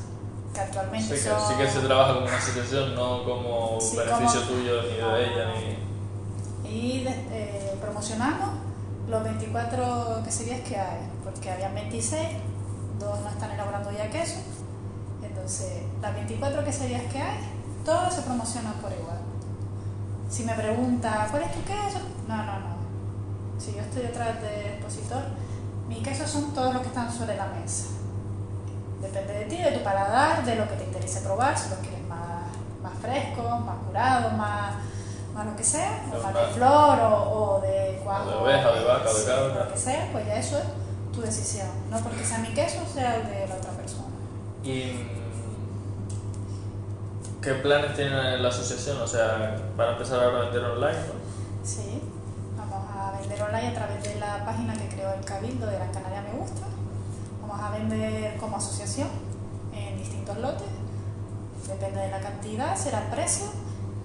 que 0.53 0.61
Sí 0.61 0.67
actualmente 0.67 1.15
que, 1.15 1.21
son... 1.21 1.41
sí 1.49 1.55
que 1.57 1.69
se 1.71 1.81
trabaja 1.81 2.15
como 2.15 2.27
una 2.27 2.37
asociación, 2.37 2.95
no 2.95 3.25
como 3.25 3.81
Sí, 3.81 3.97
beneficio 3.97 4.41
como- 4.43 4.53
tuyo 4.53 4.83
ni 4.83 4.89
de 4.89 5.25
ella, 5.25 5.53
ni... 5.55 6.69
Y 6.69 7.05
de- 7.05 7.27
eh, 7.31 7.79
promocionamos 7.81 8.51
los 9.09 9.23
24 9.23 10.23
queserías 10.25 10.61
que 10.61 10.77
hay, 10.77 11.09
porque 11.25 11.51
habían 11.51 11.75
26, 11.75 12.21
dos 12.99 13.21
no 13.21 13.29
están 13.31 13.51
elaborando 13.53 13.93
ya 13.93 14.11
queso. 14.11 14.41
Entonces, 15.47 15.81
las 16.03 16.13
24 16.13 16.65
queserías 16.65 17.03
que 17.05 17.23
hay, 17.23 17.39
todas 17.85 18.13
se 18.13 18.23
promocionan 18.23 18.73
por 18.83 18.91
igual. 18.91 19.19
Si 20.29 20.43
me 20.43 20.53
pregunta, 20.55 21.29
¿cuál 21.31 21.45
es 21.45 21.53
tu 21.53 21.63
queso? 21.63 22.01
No, 22.27 22.37
no, 22.37 22.59
no. 22.59 22.77
Si 23.57 23.73
yo 23.73 23.81
estoy 23.83 24.03
detrás 24.03 24.43
del 24.43 24.73
expositor, 24.75 25.23
mis 25.89 25.99
quesos 25.99 26.29
son 26.29 26.53
todos 26.53 26.75
los 26.75 26.83
que 26.83 26.89
están 26.89 27.13
sobre 27.13 27.37
la 27.37 27.47
mesa. 27.47 27.91
Depende 29.01 29.35
de 29.35 29.45
ti, 29.45 29.59
de 29.59 29.71
tu 29.71 29.85
paladar, 29.85 30.45
de 30.45 30.57
lo 30.57 30.69
que 30.69 30.75
te 30.75 30.83
interese 30.83 31.21
probar, 31.21 31.57
si 31.57 31.71
los 31.71 31.79
quieres 31.79 32.05
más, 32.09 32.51
más 32.83 32.95
frescos, 33.01 33.65
más 33.65 33.77
curados, 33.87 34.33
más, 34.33 34.75
más 35.33 35.47
lo 35.47 35.55
que 35.55 35.63
sea, 35.63 36.07
o 36.13 36.23
más 36.25 36.35
de 36.35 36.55
flor 36.55 36.99
o, 36.99 37.55
o 37.55 37.61
de 37.61 38.01
cuajo. 38.03 38.25
O 38.25 38.31
de 38.31 38.37
oveja, 38.37 38.73
de 38.73 38.85
vaca, 38.85 39.13
de 39.13 39.25
cabra. 39.25 39.65
Lo 39.67 39.73
que 39.73 39.79
sea, 39.79 40.09
pues 40.11 40.27
ya 40.27 40.35
eso 40.35 40.59
es 40.59 40.65
tu 41.15 41.21
decisión. 41.21 41.69
No 41.89 42.01
porque 42.01 42.25
sea 42.25 42.39
mi 42.39 42.49
queso, 42.49 42.81
sea 42.93 43.15
el 43.15 43.29
de 43.29 43.47
la 43.47 43.55
otra 43.55 43.71
persona. 43.71 44.09
¿Y 44.65 45.16
qué 47.47 47.55
planes 47.55 47.95
tiene 47.95 48.39
la 48.39 48.49
asociación? 48.49 49.01
O 49.01 49.07
sea, 49.07 49.57
van 49.77 49.91
a 49.91 49.93
empezar 49.93 50.19
ahora 50.19 50.39
a 50.39 50.41
vender 50.47 50.65
online, 50.65 50.99
¿no? 50.99 51.15
Sí, 51.63 52.03
vamos 52.59 52.91
a 52.91 53.21
vender 53.21 53.41
online 53.41 53.69
a 53.69 53.75
través 53.75 54.03
de 54.03 54.19
la 54.19 54.45
página 54.45 54.73
que 54.73 54.89
creó 54.89 55.13
el 55.13 55.25
Cabildo 55.25 55.67
de 55.67 55.77
Gran 55.77 55.93
Canaria 55.93 56.23
Me 56.23 56.41
Gusta. 56.41 56.67
Vamos 57.41 57.61
a 57.63 57.71
vender 57.71 58.37
como 58.39 58.57
asociación 58.57 59.07
en 59.73 59.97
distintos 59.97 60.37
lotes. 60.39 60.67
Depende 61.69 62.01
de 62.01 62.11
la 62.11 62.19
cantidad, 62.19 62.77
será 62.77 63.03
el 63.05 63.11
precio 63.11 63.47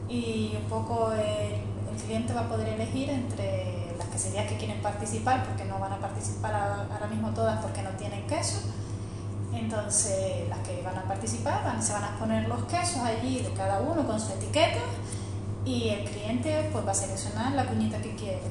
y 0.08 0.56
un 0.62 0.70
poco 0.70 1.12
el, 1.12 1.64
el 1.96 2.04
cliente 2.06 2.36
va 2.36 2.42
a 2.42 2.48
poder 2.48 2.68
elegir 2.70 3.10
entre 3.10 3.96
las 3.98 4.08
queserías 4.10 4.48
que 4.48 4.58
quieren 4.58 4.84
participar, 4.84 5.46
porque 5.46 5.66
no 5.66 5.80
van 5.80 5.94
a 5.94 5.98
participar 5.98 6.54
ahora 6.54 7.08
mismo 7.08 7.32
todas 7.32 7.60
porque 7.60 7.82
no 7.82 7.90
tienen 7.92 8.28
queso. 8.28 8.60
Entonces, 9.76 10.50
las 10.50 10.60
que 10.68 10.82
van 10.84 10.98
a 10.98 11.04
participar 11.04 11.64
van- 11.64 11.82
se 11.82 11.94
van 11.94 12.04
a 12.04 12.08
exponer 12.10 12.46
los 12.50 12.62
quesos 12.66 12.98
allí 13.04 13.40
de 13.40 13.52
cada 13.54 13.80
uno 13.80 14.06
con 14.06 14.20
su 14.20 14.34
etiqueta 14.34 14.82
y 15.64 15.88
el 15.90 16.04
cliente 16.10 16.70
pues 16.74 16.86
va 16.86 16.92
a 16.92 16.94
seleccionar 16.94 17.54
la 17.54 17.66
cuñita 17.66 17.98
que 18.02 18.14
quiere. 18.18 18.42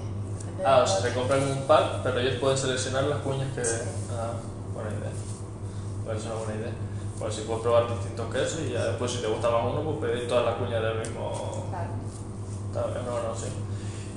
Ah, 0.64 0.80
o 0.82 0.86
sea, 0.86 1.00
se 1.02 1.12
compran 1.12 1.42
un 1.42 1.62
pack, 1.66 2.02
pero 2.02 2.20
ellos 2.20 2.36
pueden 2.40 2.56
seleccionar 2.56 3.04
las 3.04 3.18
cuñas 3.18 3.48
que... 3.54 3.62
Sí. 3.62 3.76
Ah, 4.12 4.32
buena 4.72 4.88
idea. 4.90 5.10
Parece 6.06 6.26
una 6.28 6.36
buena 6.36 6.54
idea. 6.54 6.72
Pues 7.18 7.34
si 7.34 7.42
puedes 7.42 7.62
probar 7.62 7.90
distintos 7.90 8.32
quesos 8.34 8.60
y 8.66 8.72
ya 8.72 8.84
después 8.86 9.10
si 9.12 9.18
te 9.18 9.26
gusta 9.26 9.50
más 9.50 9.62
uno, 9.62 9.82
pues 9.82 10.10
pedir 10.12 10.26
todas 10.26 10.46
las 10.46 10.54
cuñas 10.54 10.82
del 10.82 10.98
mismo... 11.00 11.66
Claro. 12.72 12.88
Bien, 12.94 13.04
no, 13.04 13.28
no, 13.28 13.36
sí. 13.36 13.46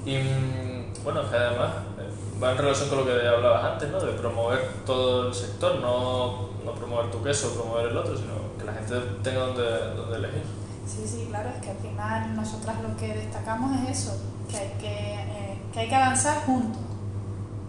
Y 0.05 0.17
mm, 0.19 1.03
bueno, 1.03 1.29
que 1.29 1.35
además 1.35 1.71
eh, 1.99 2.39
va 2.41 2.51
en 2.51 2.57
relación 2.59 2.87
con 2.87 2.99
lo 2.99 3.05
que 3.05 3.27
hablabas 3.27 3.73
antes, 3.73 3.89
¿no? 3.89 3.99
De 3.99 4.13
promover 4.13 4.69
todo 4.85 5.27
el 5.27 5.33
sector, 5.33 5.79
no, 5.81 6.52
no 6.65 6.73
promover 6.73 7.11
tu 7.11 7.21
queso, 7.23 7.53
promover 7.53 7.87
el 7.87 7.97
otro, 7.97 8.15
sino 8.17 8.33
que 8.57 8.65
la 8.65 8.73
gente 8.73 8.95
tenga 9.23 9.39
donde, 9.39 9.95
donde 9.95 10.17
elegir. 10.17 10.43
Sí, 10.85 11.03
sí, 11.07 11.27
claro, 11.29 11.49
es 11.49 11.61
que 11.61 11.71
al 11.71 11.77
final 11.77 12.35
nosotras 12.35 12.75
lo 12.81 12.95
que 12.97 13.07
destacamos 13.13 13.71
es 13.81 13.99
eso, 13.99 14.17
que 14.49 14.57
hay 14.57 14.69
que, 14.79 15.13
eh, 15.13 15.61
que, 15.73 15.79
hay 15.79 15.89
que 15.89 15.95
avanzar 15.95 16.45
juntos. 16.45 16.81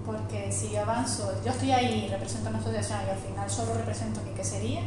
Porque 0.05 0.53
si 0.53 0.71
yo 0.71 0.83
avanzo, 0.83 1.33
yo 1.45 1.51
estoy 1.53 1.73
ahí, 1.73 2.09
represento 2.11 2.49
a 2.49 2.51
una 2.51 2.59
asociación 2.59 2.99
y 3.07 3.11
al 3.11 3.19
final 3.19 3.51
solo 3.51 3.75
represento 3.75 4.21
mi 4.23 4.33
quesería, 4.33 4.81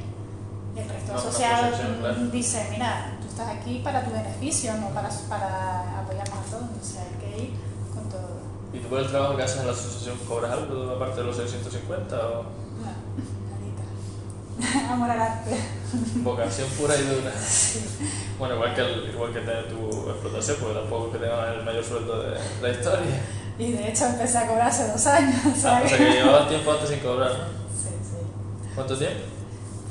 el 0.75 0.89
resto 0.89 1.13
No, 1.13 1.19
asociación, 1.19 1.97
claro. 1.99 2.25
dice, 2.27 2.67
mira, 2.69 3.17
tú 3.19 3.27
estás 3.27 3.47
aquí 3.49 3.81
para 3.83 4.03
tu 4.03 4.11
beneficio, 4.11 4.73
no 4.75 4.89
para, 4.89 5.09
para 5.27 6.01
apoyarnos 6.01 6.37
a 6.37 6.51
todos, 6.51 6.63
entonces 6.63 6.97
hay 6.97 7.19
que 7.19 7.43
ir 7.43 7.53
con 7.95 8.07
todo. 8.09 8.37
¿Y 8.73 8.79
tú 8.79 8.87
por 8.89 8.99
el 8.99 9.07
trabajo 9.07 9.35
que 9.35 9.43
haces 9.43 9.61
en 9.61 9.67
la 9.67 9.73
asociación 9.73 10.17
cobras 10.27 10.51
algo 10.51 10.91
aparte 10.91 11.21
de 11.21 11.27
los 11.27 11.35
650 11.37 12.15
o. 12.15 12.66
Amor 14.89 15.09
al 15.11 15.19
arte. 15.21 15.55
vocación 16.15 16.67
pura 16.69 16.95
y 16.95 17.01
dura? 17.03 17.31
Sí. 17.39 17.79
Bueno, 18.39 18.55
igual 18.55 18.73
que, 18.75 18.81
el- 18.81 19.09
igual 19.13 19.33
que 19.33 19.39
tener 19.41 19.67
tu 19.69 20.09
explotación, 20.09 20.57
porque 20.59 20.79
tampoco 20.79 21.07
es 21.07 21.13
que 21.13 21.19
tengas 21.19 21.55
el 21.55 21.63
mayor 21.63 21.83
sueldo 21.83 22.23
de 22.23 22.37
la 22.61 22.69
historia. 22.69 23.21
Y 23.59 23.71
de 23.71 23.89
hecho 23.89 24.05
empecé 24.05 24.37
a 24.37 24.47
cobrar 24.47 24.67
hace 24.67 24.87
dos 24.87 25.05
años, 25.07 25.35
Ah, 25.65 25.81
o 25.83 25.87
sea 25.87 25.97
que 25.97 26.09
llevabas 26.11 26.49
tiempo 26.49 26.71
antes 26.71 26.89
sin 26.89 26.99
cobrar, 26.99 27.31
¿no? 27.31 27.45
Sí, 27.75 27.89
sí. 28.03 28.69
¿Cuánto 28.75 28.97
tiempo? 28.97 29.19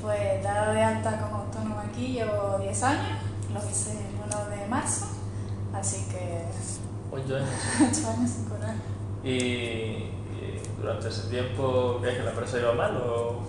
Pues 0.03 0.43
dado 0.43 0.73
de 0.73 0.83
alta 0.83 1.19
como 1.21 1.37
autónoma 1.43 1.85
aquí 1.91 2.09
llevo 2.13 2.59
10 2.61 2.83
años, 2.85 3.19
lo 3.53 3.59
hice 3.71 3.91
el 3.93 4.33
1 4.33 4.51
de 4.57 4.67
marzo, 4.69 5.07
así 5.75 6.07
que 6.11 6.45
Ocho 7.11 7.37
años. 7.37 7.49
8 7.77 8.11
años 8.11 8.31
sin 8.31 8.45
cobrar. 8.45 8.75
¿Y, 9.25 9.31
y 9.31 10.63
durante 10.81 11.09
ese 11.09 11.23
tiempo 11.29 11.99
crees 12.01 12.19
que 12.19 12.25
la 12.25 12.31
empresa 12.31 12.59
iba 12.59 12.73
mal 12.73 12.97
o...? 12.99 13.41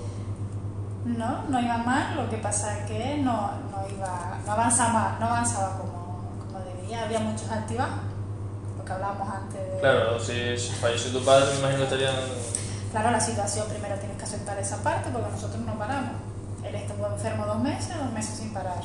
No, 1.08 1.44
no 1.48 1.62
iba 1.62 1.78
mal, 1.78 2.18
lo 2.18 2.30
que 2.30 2.38
pasa 2.38 2.78
es 2.78 2.86
que 2.86 3.18
no, 3.20 3.52
no, 3.72 3.88
iba, 3.90 4.40
no, 4.46 4.52
avanzaba, 4.52 5.16
no 5.22 5.28
avanzaba 5.28 5.78
como, 5.78 6.20
como 6.38 6.60
debía, 6.66 7.06
había 7.06 7.20
muchos 7.20 7.50
altibajos, 7.50 8.04
lo 8.78 8.84
que 8.84 8.92
hablábamos 8.92 9.30
antes 9.30 9.72
de... 9.72 9.80
Claro, 9.80 10.20
si, 10.20 10.58
si 10.58 10.74
falleció 10.74 11.18
tu 11.18 11.24
padre, 11.24 11.46
me 11.54 11.60
imagino 11.60 11.78
que 11.78 11.84
estarían... 11.84 12.16
Claro, 12.92 13.12
la 13.12 13.20
situación 13.22 13.68
primero 13.70 13.96
tienes 13.96 14.18
que 14.18 14.24
aceptar 14.24 14.60
esa 14.60 14.84
parte 14.84 15.10
porque 15.10 15.32
nosotros 15.32 15.62
no 15.62 15.78
paramos. 15.78 16.12
Él 16.64 16.76
estuvo 16.76 17.08
enfermo 17.08 17.46
dos 17.46 17.60
meses, 17.60 17.98
dos 17.98 18.12
meses 18.12 18.38
sin 18.38 18.54
parar. 18.54 18.82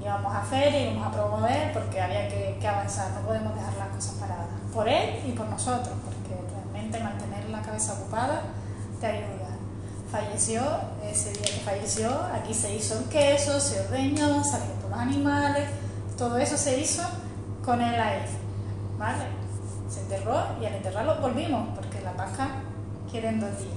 Íbamos 0.00 0.34
a 0.34 0.42
feria, 0.42 0.92
íbamos 0.92 1.08
a 1.08 1.10
promover 1.10 1.72
porque 1.72 2.00
había 2.00 2.28
que, 2.28 2.58
que 2.60 2.68
avanzar, 2.68 3.10
no 3.10 3.26
podemos 3.26 3.52
dejar 3.56 3.74
las 3.74 3.88
cosas 3.88 4.14
paradas. 4.20 4.46
Por 4.72 4.88
él 4.88 5.20
y 5.26 5.32
por 5.32 5.46
nosotros, 5.46 5.94
porque 6.04 6.40
realmente 6.48 7.00
mantener 7.00 7.48
la 7.50 7.60
cabeza 7.60 7.94
ocupada 7.94 8.42
te 9.00 9.06
ayuda. 9.06 9.45
Falleció, 10.10 10.62
ese 11.04 11.32
día 11.32 11.42
que 11.42 11.60
falleció, 11.64 12.10
aquí 12.32 12.54
se 12.54 12.74
hizo 12.74 12.98
el 12.98 13.04
queso, 13.06 13.58
se 13.60 13.80
ordeñó, 13.80 14.42
salieron 14.44 14.76
todos 14.78 14.90
los 14.90 15.00
animales, 15.00 15.68
todo 16.16 16.38
eso 16.38 16.56
se 16.56 16.80
hizo 16.80 17.02
con 17.64 17.80
él 17.80 18.00
ahí, 18.00 18.22
¿vale? 18.98 19.24
Se 19.90 20.00
enterró 20.00 20.46
y 20.60 20.66
al 20.66 20.74
enterrarlo 20.74 21.20
volvimos, 21.20 21.76
porque 21.76 22.00
la 22.02 22.12
Pascua 22.12 22.48
quieren 23.10 23.40
dos 23.40 23.50
días. 23.58 23.76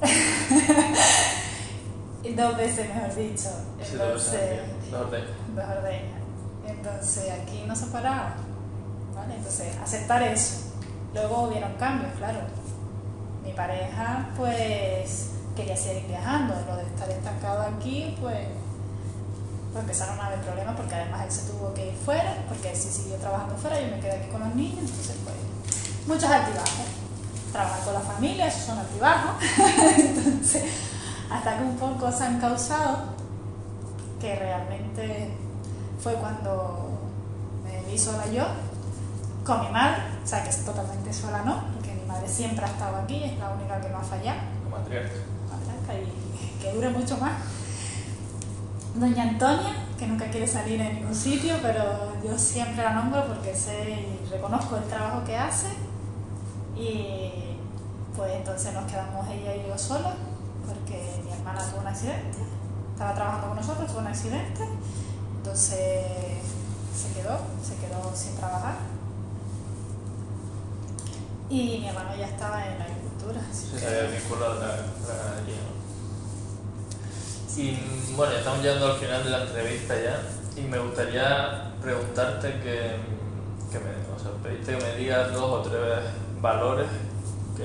Y 2.24 2.32
dos 2.32 2.56
veces, 2.56 2.88
mejor 2.88 3.14
dicho. 3.14 3.50
Entonces, 3.78 4.60
dos 4.90 5.00
ordeñas. 5.00 5.28
dos 5.54 5.64
ordeñas. 5.64 6.20
Entonces 6.66 7.30
aquí 7.30 7.64
no 7.66 7.76
se 7.76 7.86
paraba. 7.86 8.34
¿vale? 9.14 9.36
Entonces, 9.36 9.76
aceptar 9.76 10.22
eso. 10.22 10.72
Luego 11.12 11.42
hubieron 11.42 11.74
cambios, 11.74 12.12
claro. 12.16 12.38
Mi 13.44 13.52
pareja, 13.52 14.28
pues, 14.36 15.30
quería 15.54 15.76
seguir 15.76 16.06
viajando. 16.08 16.54
Lo 16.66 16.76
de 16.76 16.84
estar 16.84 17.08
estancado 17.10 17.62
aquí, 17.62 18.16
pues, 18.20 18.46
pues 19.72 19.82
empezaron 19.82 20.18
a 20.20 20.26
haber 20.26 20.40
problemas 20.40 20.76
porque 20.76 20.94
además 20.94 21.24
él 21.24 21.32
se 21.32 21.52
tuvo 21.52 21.74
que 21.74 21.88
ir 21.88 21.94
fuera, 21.94 22.36
porque 22.48 22.70
él 22.70 22.76
sí 22.76 22.88
siguió 22.88 23.16
trabajando 23.16 23.56
fuera, 23.56 23.80
yo 23.80 23.88
me 23.88 24.00
quedé 24.00 24.12
aquí 24.12 24.28
con 24.28 24.40
los 24.40 24.54
niños, 24.54 24.78
entonces, 24.80 25.16
pues, 25.24 25.36
muchos 26.06 26.30
altibajos. 26.30 26.86
Trabajar 27.52 27.84
con 27.84 27.94
la 27.94 28.00
familia, 28.00 28.48
esos 28.48 28.62
son 28.62 28.78
altibajos. 28.78 29.44
entonces, 29.98 30.64
hasta 31.30 31.58
que 31.58 31.64
un 31.64 31.76
poco 31.76 32.10
se 32.10 32.24
han 32.24 32.40
causado, 32.40 33.14
que 34.20 34.34
realmente 34.36 35.36
fue 36.00 36.14
cuando 36.14 36.98
me 37.64 37.90
vi 37.90 37.98
sola 37.98 38.26
yo, 38.26 38.44
con 39.44 39.60
mi 39.60 39.68
madre, 39.70 40.02
o 40.22 40.26
sea 40.26 40.42
que 40.42 40.50
es 40.50 40.64
totalmente 40.64 41.12
sola 41.12 41.42
no, 41.44 41.62
madre 42.14 42.28
siempre 42.28 42.64
ha 42.64 42.68
estado 42.68 42.96
aquí, 42.96 43.24
es 43.24 43.38
la 43.38 43.50
única 43.50 43.80
que 43.80 43.88
no 43.88 43.98
ha 43.98 44.02
fallado, 44.02 44.40
La 44.64 44.78
matriarca. 44.78 45.10
matriarca, 45.50 45.94
y 45.94 46.58
que 46.60 46.72
dure 46.72 46.90
mucho 46.90 47.16
más. 47.18 47.32
Doña 48.94 49.22
Antonia, 49.24 49.74
que 49.98 50.06
nunca 50.06 50.30
quiere 50.30 50.46
salir 50.46 50.80
en 50.80 50.94
ningún 50.96 51.14
sitio, 51.14 51.56
pero 51.60 52.12
yo 52.22 52.38
siempre 52.38 52.84
la 52.84 52.92
nombro 52.92 53.26
porque 53.26 53.54
sé 53.54 54.06
y 54.24 54.28
reconozco 54.30 54.76
el 54.76 54.84
trabajo 54.84 55.24
que 55.24 55.36
hace. 55.36 55.68
Y 56.76 57.56
pues 58.16 58.32
entonces 58.36 58.72
nos 58.72 58.84
quedamos 58.90 59.26
ella 59.28 59.56
y 59.56 59.66
yo 59.68 59.76
solas, 59.76 60.14
porque 60.66 61.20
mi 61.24 61.32
hermana 61.32 61.60
tuvo 61.68 61.80
un 61.80 61.86
accidente, 61.88 62.38
estaba 62.92 63.14
trabajando 63.14 63.48
con 63.48 63.56
nosotros, 63.56 63.88
tuvo 63.88 64.00
un 64.00 64.06
accidente, 64.06 64.62
entonces 65.36 66.04
se 66.94 67.20
quedó, 67.20 67.38
se 67.62 67.74
quedó 67.84 68.14
sin 68.14 68.36
trabajar. 68.36 68.74
Y 71.50 71.78
mi 71.80 71.88
hermano 71.88 72.16
ya 72.16 72.26
estaba 72.26 72.66
en 72.66 72.78
la 72.78 72.84
agricultura. 72.84 73.40
así 73.50 73.66
Sí, 73.66 73.72
que- 73.74 73.78
se 73.80 73.86
había 73.86 74.10
vinculado 74.18 74.52
a 74.52 74.54
la, 74.56 74.66
ganadería. 74.66 75.60
Y 77.56 78.14
bueno, 78.16 78.32
ya 78.32 78.38
estamos 78.38 78.62
llegando 78.62 78.86
al 78.86 78.96
final 78.98 79.24
de 79.24 79.30
la 79.30 79.42
entrevista 79.42 79.94
ya. 80.00 80.20
Y 80.56 80.62
me 80.66 80.78
gustaría 80.78 81.72
preguntarte 81.80 82.48
que, 82.60 82.96
que 83.70 83.78
me, 83.78 83.90
o 84.14 84.18
sea, 84.18 84.30
pedirte 84.42 84.76
que 84.76 84.84
me 84.84 84.96
digas 84.96 85.32
dos 85.32 85.42
o 85.42 85.62
tres 85.62 85.80
valores 86.40 86.86
que, 87.56 87.64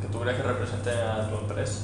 que 0.00 0.08
tú 0.12 0.20
crees 0.20 0.36
que 0.36 0.42
representen 0.42 0.98
a 0.98 1.28
tu 1.28 1.36
empresa. 1.36 1.80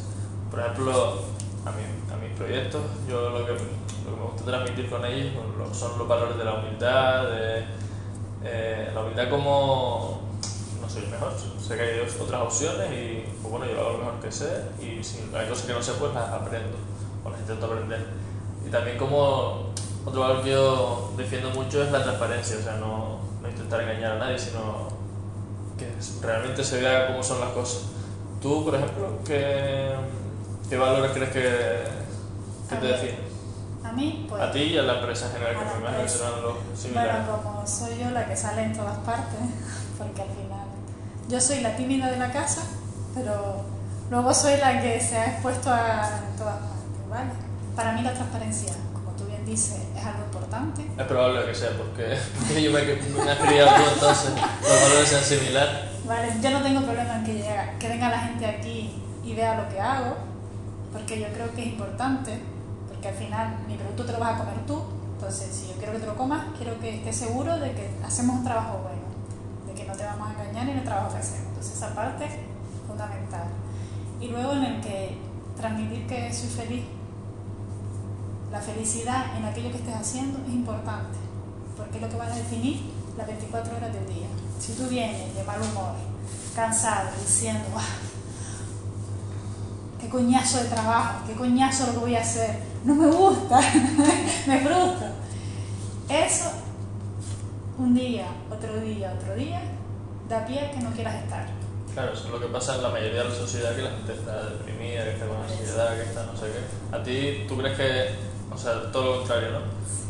Por 0.51 0.61
ejemplo, 0.61 1.22
a, 1.64 1.70
mi, 1.72 2.12
a 2.12 2.16
mis 2.16 2.37
proyectos, 2.37 2.82
yo 3.09 3.30
lo 3.30 3.45
que, 3.47 3.53
lo 3.53 3.59
que 3.59 4.16
me 4.20 4.26
gusta 4.32 4.45
transmitir 4.45 4.89
con 4.91 5.05
ellos 5.05 5.32
son 5.34 5.59
los- 5.59 5.76
son 5.76 5.99
los 5.99 6.09
valores 6.09 6.37
de 6.39 6.45
la 6.45 6.55
humildad, 6.55 7.24
de 7.28 7.64
eh, 8.45 8.91
la 8.95 9.01
humildad 9.01 9.28
como 9.28 10.20
no 10.87 10.93
soy 10.93 11.05
el 11.05 11.11
mejor, 11.11 11.32
sé 11.61 11.76
que 11.76 11.82
hay 11.82 12.01
otras 12.01 12.43
opciones 12.43 12.93
y 12.93 13.24
pues 13.43 13.51
bueno, 13.51 13.66
yo 13.66 13.80
hago 13.80 13.93
lo 13.93 13.99
mejor 13.99 14.20
que 14.20 14.30
sé 14.30 14.62
y 14.80 15.03
si 15.03 15.18
hay 15.34 15.49
cosas 15.49 15.66
que 15.66 15.72
no 15.72 15.82
sé 15.82 15.93
pues 15.99 16.14
las 16.14 16.28
aprendo 16.30 16.76
o 17.24 17.30
las 17.30 17.41
intento 17.41 17.66
aprender. 17.66 18.07
Y 18.64 18.70
también 18.70 18.97
como 18.97 19.72
otro 20.05 20.20
valor 20.20 20.43
que 20.45 20.51
yo 20.51 21.12
defiendo 21.16 21.51
mucho 21.51 21.82
es 21.82 21.91
la 21.91 22.03
transparencia, 22.03 22.57
o 22.59 22.62
sea, 22.62 22.76
no, 22.76 23.18
no 23.43 23.49
intentar 23.49 23.80
engañar 23.80 24.12
a 24.12 24.18
nadie, 24.18 24.39
sino 24.39 24.89
que 25.76 25.89
realmente 26.24 26.62
se 26.62 26.80
vea 26.80 27.09
cómo 27.09 27.22
son 27.22 27.41
las 27.41 27.51
cosas. 27.51 27.87
Tú, 28.41 28.64
por 28.64 28.76
ejemplo, 28.76 29.18
¿qué, 29.24 29.93
qué 30.68 30.76
valores 30.76 31.11
crees 31.11 31.30
que, 31.30 31.84
que 32.70 32.76
te 32.76 32.87
definen? 32.87 33.26
A 33.82 33.93
mí, 33.93 34.26
pues. 34.28 34.43
A 34.43 34.51
ti 34.51 34.61
y 34.61 34.78
a 34.78 34.82
la 34.82 34.99
empresa 34.99 35.26
en 35.26 35.32
general, 35.32 35.59
que 35.59 35.64
me 35.64 35.80
imagino 35.80 36.03
que 36.03 36.09
serán 36.09 36.43
los 36.43 36.55
similares. 36.78 37.26
Bueno, 37.26 37.43
como 37.43 37.66
soy 37.66 37.99
yo 37.99 38.11
la 38.11 38.26
que 38.26 38.37
sale 38.37 38.62
en 38.64 38.76
todas 38.76 38.99
partes, 38.99 39.41
porque 39.99 40.22
al 40.22 40.28
final 40.28 40.45
yo 41.28 41.40
soy 41.40 41.60
la 41.60 41.76
tímida 41.76 42.10
de 42.10 42.18
la 42.18 42.30
casa, 42.30 42.62
pero 43.14 43.62
luego 44.10 44.32
soy 44.34 44.56
la 44.58 44.80
que 44.80 45.00
se 45.00 45.16
ha 45.16 45.26
expuesto 45.32 45.70
a 45.70 46.08
todas 46.38 46.56
partes, 46.56 47.08
¿vale? 47.10 47.30
Para 47.74 47.92
mí 47.92 48.02
la 48.02 48.12
transparencia, 48.14 48.72
como 48.92 49.10
tú 49.16 49.24
bien 49.26 49.44
dices, 49.44 49.78
es 49.96 50.04
algo 50.04 50.24
importante. 50.24 50.82
Es 50.96 51.06
probable 51.06 51.44
que 51.46 51.54
sea, 51.54 51.70
porque, 51.76 52.16
porque 52.38 52.62
yo 52.62 52.70
me, 52.72 52.82
me 52.82 52.92
he 53.32 53.36
criado 53.36 53.70
tú, 53.76 53.82
entonces 53.94 54.30
los 54.30 54.82
valores 54.82 55.08
sean 55.08 55.24
similares. 55.24 55.74
Vale, 56.06 56.32
yo 56.40 56.50
no 56.50 56.62
tengo 56.62 56.82
problema 56.82 57.16
en 57.16 57.24
que, 57.24 57.34
llega- 57.34 57.78
que 57.78 57.88
venga 57.88 58.08
la 58.08 58.18
gente 58.20 58.46
aquí 58.46 59.02
y 59.24 59.34
vea 59.34 59.56
lo 59.56 59.68
que 59.68 59.80
hago, 59.80 60.16
porque 60.92 61.20
yo 61.20 61.26
creo 61.34 61.52
que 61.52 61.62
es 61.62 61.66
importante, 61.68 62.38
porque 62.88 63.08
al 63.08 63.14
final 63.14 63.56
mi 63.66 63.74
producto 63.76 64.04
te 64.06 64.12
lo 64.12 64.18
vas 64.20 64.34
a 64.36 64.38
comer 64.38 64.54
tú, 64.66 64.80
entonces 65.14 65.48
si 65.54 65.68
yo 65.68 65.74
quiero 65.74 65.92
que 65.94 65.98
te 65.98 66.06
lo 66.06 66.16
comas, 66.16 66.44
quiero 66.56 66.78
que 66.78 66.94
estés 66.96 67.16
seguro 67.16 67.58
de 67.58 67.72
que 67.72 67.90
hacemos 68.06 68.36
un 68.36 68.44
trabajo 68.44 68.78
bueno, 68.84 68.95
de 69.76 69.82
que 69.82 69.88
no 69.88 69.94
te 69.94 70.04
vamos 70.04 70.28
a 70.28 70.32
engañar 70.32 70.68
en 70.68 70.78
el 70.78 70.84
trabajo 70.84 71.12
que 71.12 71.18
hacemos. 71.18 71.48
Entonces 71.48 71.76
esa 71.76 71.94
parte 71.94 72.28
fundamental. 72.86 73.48
Y 74.20 74.28
luego 74.28 74.52
en 74.52 74.64
el 74.64 74.80
que 74.80 75.18
transmitir 75.56 76.06
que 76.06 76.32
soy 76.32 76.48
feliz, 76.48 76.84
la 78.50 78.60
felicidad 78.60 79.36
en 79.36 79.44
aquello 79.44 79.70
que 79.70 79.78
estés 79.78 79.94
haciendo 79.94 80.38
es 80.46 80.54
importante, 80.54 81.18
porque 81.76 81.96
es 81.96 82.02
lo 82.02 82.08
que 82.08 82.16
va 82.16 82.26
a 82.26 82.30
definir 82.30 82.90
las 83.16 83.26
24 83.26 83.76
horas 83.76 83.92
del 83.92 84.06
día. 84.06 84.26
Si 84.58 84.72
tú 84.72 84.86
vienes 84.88 85.34
de 85.34 85.44
mal 85.44 85.60
humor, 85.60 85.94
cansado, 86.54 87.10
diciendo, 87.20 87.64
"Buah, 87.72 87.82
qué 90.00 90.08
coñazo 90.08 90.58
de 90.58 90.68
trabajo, 90.68 91.24
qué 91.26 91.34
coñazo 91.34 91.86
lo 91.88 91.92
que 91.92 91.98
voy 91.98 92.16
a 92.16 92.20
hacer, 92.20 92.62
no 92.84 92.94
me 92.94 93.08
gusta, 93.08 93.60
me 94.46 94.60
frustra. 94.60 95.12
Eso, 96.08 96.50
un 97.78 97.94
día, 97.94 98.26
otro 98.50 98.80
día, 98.80 99.14
otro 99.18 99.34
día, 99.34 99.60
da 100.28 100.46
pie 100.46 100.60
a 100.60 100.70
que 100.70 100.78
no 100.78 100.90
quieras 100.90 101.14
estar. 101.22 101.46
Claro, 101.92 102.12
eso 102.12 102.26
es 102.26 102.30
lo 102.30 102.40
que 102.40 102.46
pasa 102.46 102.76
en 102.76 102.82
la 102.82 102.90
mayoría 102.90 103.22
de 103.22 103.28
la 103.28 103.34
sociedad, 103.34 103.74
que 103.74 103.82
la 103.82 103.90
gente 103.90 104.12
está 104.12 104.50
deprimida, 104.50 105.04
que 105.04 105.12
está 105.12 105.26
con 105.26 105.36
ansiedad, 105.36 105.96
que 105.96 106.02
está 106.02 106.26
no 106.26 106.36
sé 106.36 106.46
qué. 106.46 106.96
A 106.96 107.02
ti, 107.02 107.46
tú 107.48 107.56
crees 107.56 107.76
que, 107.76 108.54
o 108.54 108.58
sea, 108.58 108.90
todo 108.92 109.04
lo 109.04 109.18
contrario, 109.18 109.50
¿no? 109.52 109.60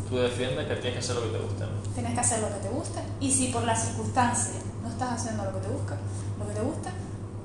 Tú 0.09 0.17
defiendes 0.17 0.67
que 0.67 0.75
tienes 0.75 0.93
que 0.93 0.99
hacer 0.99 1.15
lo 1.15 1.23
que 1.23 1.37
te 1.37 1.43
gusta, 1.43 1.65
¿no? 1.65 1.93
Tienes 1.93 2.13
que 2.13 2.19
hacer 2.19 2.39
lo 2.41 2.47
que 2.47 2.67
te 2.67 2.69
gusta 2.69 3.01
y 3.19 3.31
si 3.31 3.47
por 3.47 3.63
las 3.63 3.83
circunstancias 3.85 4.63
no 4.81 4.89
estás 4.89 5.13
haciendo 5.13 5.43
lo 5.43 5.53
que 5.53 5.59
te 5.59 5.67
busca, 5.67 5.97
lo 6.39 6.47
que 6.47 6.53
te 6.53 6.61
gusta, 6.61 6.91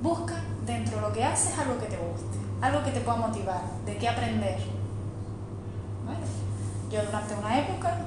busca 0.01 0.35
dentro 0.65 0.97
de 0.97 1.01
lo 1.01 1.13
que 1.13 1.23
haces 1.23 1.57
algo 1.57 1.77
que 1.79 1.87
te 1.87 1.97
guste, 1.97 2.37
algo 2.61 2.83
que 2.83 2.91
te 2.91 3.01
pueda 3.01 3.17
motivar, 3.17 3.61
de 3.85 3.97
qué 3.97 4.07
aprender. 4.07 4.57
¿Vale? 6.05 6.25
Yo 6.91 7.01
durante 7.05 7.33
una 7.35 7.59
época, 7.59 7.97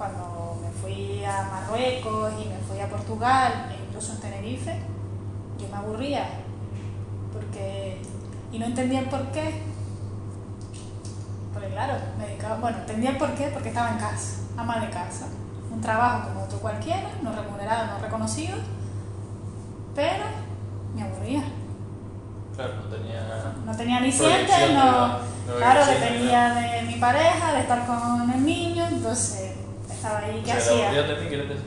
cuando 0.00 0.56
me 0.62 0.70
fui 0.80 1.22
a 1.26 1.42
Marruecos 1.42 2.32
y 2.42 2.48
me 2.48 2.56
fui 2.66 2.80
a 2.80 2.88
Portugal 2.88 3.68
e 3.70 3.84
incluso 3.86 4.14
en 4.14 4.20
Tenerife, 4.20 4.80
yo 5.60 5.68
me 5.68 5.76
aburría 5.76 6.24
porque 7.30 8.00
y 8.50 8.58
no 8.58 8.64
entendía 8.64 9.00
el 9.00 9.10
por 9.10 9.26
qué. 9.30 9.60
Porque 11.52 11.68
claro, 11.68 11.98
me 12.16 12.28
dedicaba, 12.28 12.56
bueno, 12.56 12.78
entendía 12.78 13.10
el 13.10 13.18
por 13.18 13.34
qué 13.34 13.48
porque 13.52 13.68
estaba 13.68 13.90
en 13.90 13.98
casa, 13.98 14.38
ama 14.56 14.80
de 14.80 14.88
casa. 14.88 15.26
Un 15.70 15.82
trabajo 15.82 16.28
como 16.28 16.44
otro 16.44 16.58
cualquiera, 16.60 17.10
no 17.22 17.32
remunerado, 17.34 17.88
no 17.88 17.98
reconocido, 17.98 18.56
pero 19.94 20.24
me 20.94 21.02
aburría. 21.02 21.42
Claro, 22.56 22.72
no 22.76 22.96
tenía... 22.96 23.54
No 23.66 23.76
tenía 23.76 23.96
aliciente, 23.98 24.46
Proyección, 24.46 24.74
no, 24.74 25.08
no- 25.08 25.56
claro, 25.58 25.84
dependía 25.84 26.54
de 26.54 26.82
mi 26.84 26.94
pareja, 26.94 27.52
de 27.52 27.60
estar 27.60 27.86
con 27.86 28.30
el 28.30 28.44
niño, 28.46 28.86
entonces 28.88 29.50
estaba 30.00 30.18
ahí, 30.20 30.42
¿qué 30.42 30.52
o 30.52 30.60
sea, 30.60 30.88
hacía? 30.88 31.02
de 31.02 31.16
mí, 31.20 31.28
¿quieres 31.28 31.48
decir? 31.50 31.64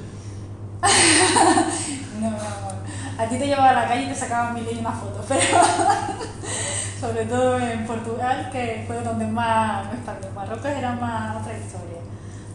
No, 2.20 2.30
mi 2.32 2.36
amor. 2.36 2.74
A 3.18 3.26
ti 3.28 3.38
te 3.38 3.46
llevaba 3.46 3.70
a 3.70 3.74
la 3.74 3.88
calle 3.88 4.04
y 4.04 4.08
te 4.08 4.16
sacaban 4.16 4.56
mil 4.56 4.68
y 4.72 4.80
una 4.80 4.92
fotos, 4.92 5.24
pero 5.28 5.42
sobre 7.00 7.26
todo 7.26 7.60
en 7.60 7.86
Portugal, 7.86 8.50
que 8.52 8.86
fue 8.88 9.02
donde 9.02 9.28
más 9.28 9.86
me 9.88 9.94
expandí. 9.94 10.28
Marruecos 10.34 10.66
era 10.66 10.94
más 10.94 11.42
otra 11.42 11.54
historia. 11.54 12.00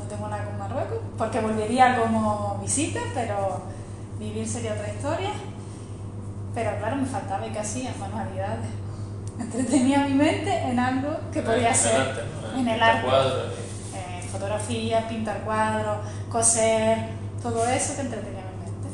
No 0.00 0.04
tengo 0.06 0.28
nada 0.28 0.44
con 0.46 0.58
Marruecos, 0.58 0.98
porque 1.16 1.40
volvería 1.40 1.96
como 1.96 2.58
visita, 2.60 3.00
pero 3.14 3.62
vivir 4.18 4.48
sería 4.48 4.72
otra 4.72 4.88
historia. 4.88 5.30
Pero 6.54 6.76
claro, 6.78 6.96
me 6.96 7.06
faltaba 7.06 7.46
y 7.46 7.50
que 7.50 7.60
hacía 7.60 7.94
manualidades. 8.00 8.66
Entretenía 9.38 10.00
mi 10.08 10.14
mente 10.14 10.52
en 10.52 10.78
algo 10.78 11.10
que 11.32 11.40
podía 11.42 11.68
en 11.68 11.74
ser 11.76 11.94
el 11.94 12.00
arte, 12.00 12.22
¿no? 12.42 12.60
en 12.60 12.68
el 12.68 12.82
arte. 12.82 13.08
Fotografía, 14.30 15.08
pintar 15.08 15.40
cuadros, 15.40 15.98
coser, 16.30 16.98
todo 17.42 17.66
eso 17.66 17.94
que 17.96 18.02
entretenía 18.02 18.42
mi 18.42 18.64
mente. 18.64 18.88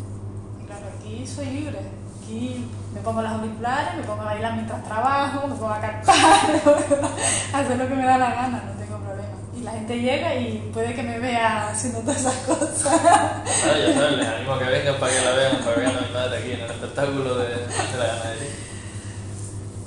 Y 0.63 0.67
claro, 0.67 0.87
aquí 0.99 1.27
soy 1.27 1.47
libre. 1.47 1.79
Aquí 2.23 2.67
me 2.95 3.01
pongo 3.01 3.21
las 3.23 3.33
auriculares, 3.33 3.97
me 3.97 4.03
pongo 4.05 4.23
a 4.23 4.27
bailar 4.27 4.55
mientras 4.55 4.83
trabajo, 4.85 5.47
me 5.47 5.55
pongo 5.55 5.73
a 5.73 5.81
cantar, 5.81 6.15
hacer 7.53 7.77
lo 7.77 7.89
que 7.89 7.95
me 7.95 8.05
da 8.05 8.17
la 8.17 8.31
gana, 8.31 8.63
no 8.67 8.73
tengo 8.81 8.99
problema. 8.99 9.29
¿Y 9.55 9.63
la 9.63 9.73
gente 9.73 10.01
llega 10.01 10.35
y 10.35 10.71
puede 10.73 10.95
que 10.95 11.03
me 11.03 11.19
vea 11.19 11.69
haciendo 11.69 12.01
todas 12.01 12.21
esas 12.21 12.35
cosas. 12.35 12.87
Ah, 12.87 13.43
ya 13.79 14.11
les 14.11 14.27
animo 14.27 14.53
a 14.53 14.59
que 14.59 14.65
vengan 14.65 14.97
para 14.97 15.13
que 15.13 15.25
la 15.25 15.33
vean, 15.33 15.57
para 15.59 15.75
que 15.75 15.81
vean 15.81 15.97
a 15.97 16.01
mi 16.01 16.13
madre 16.15 16.39
aquí 16.39 16.53
en 16.53 16.61
el 16.61 16.71
espectáculo 16.71 17.37
de, 17.37 17.49
de 17.49 17.99
la 17.99 18.07
ganadería. 18.07 18.51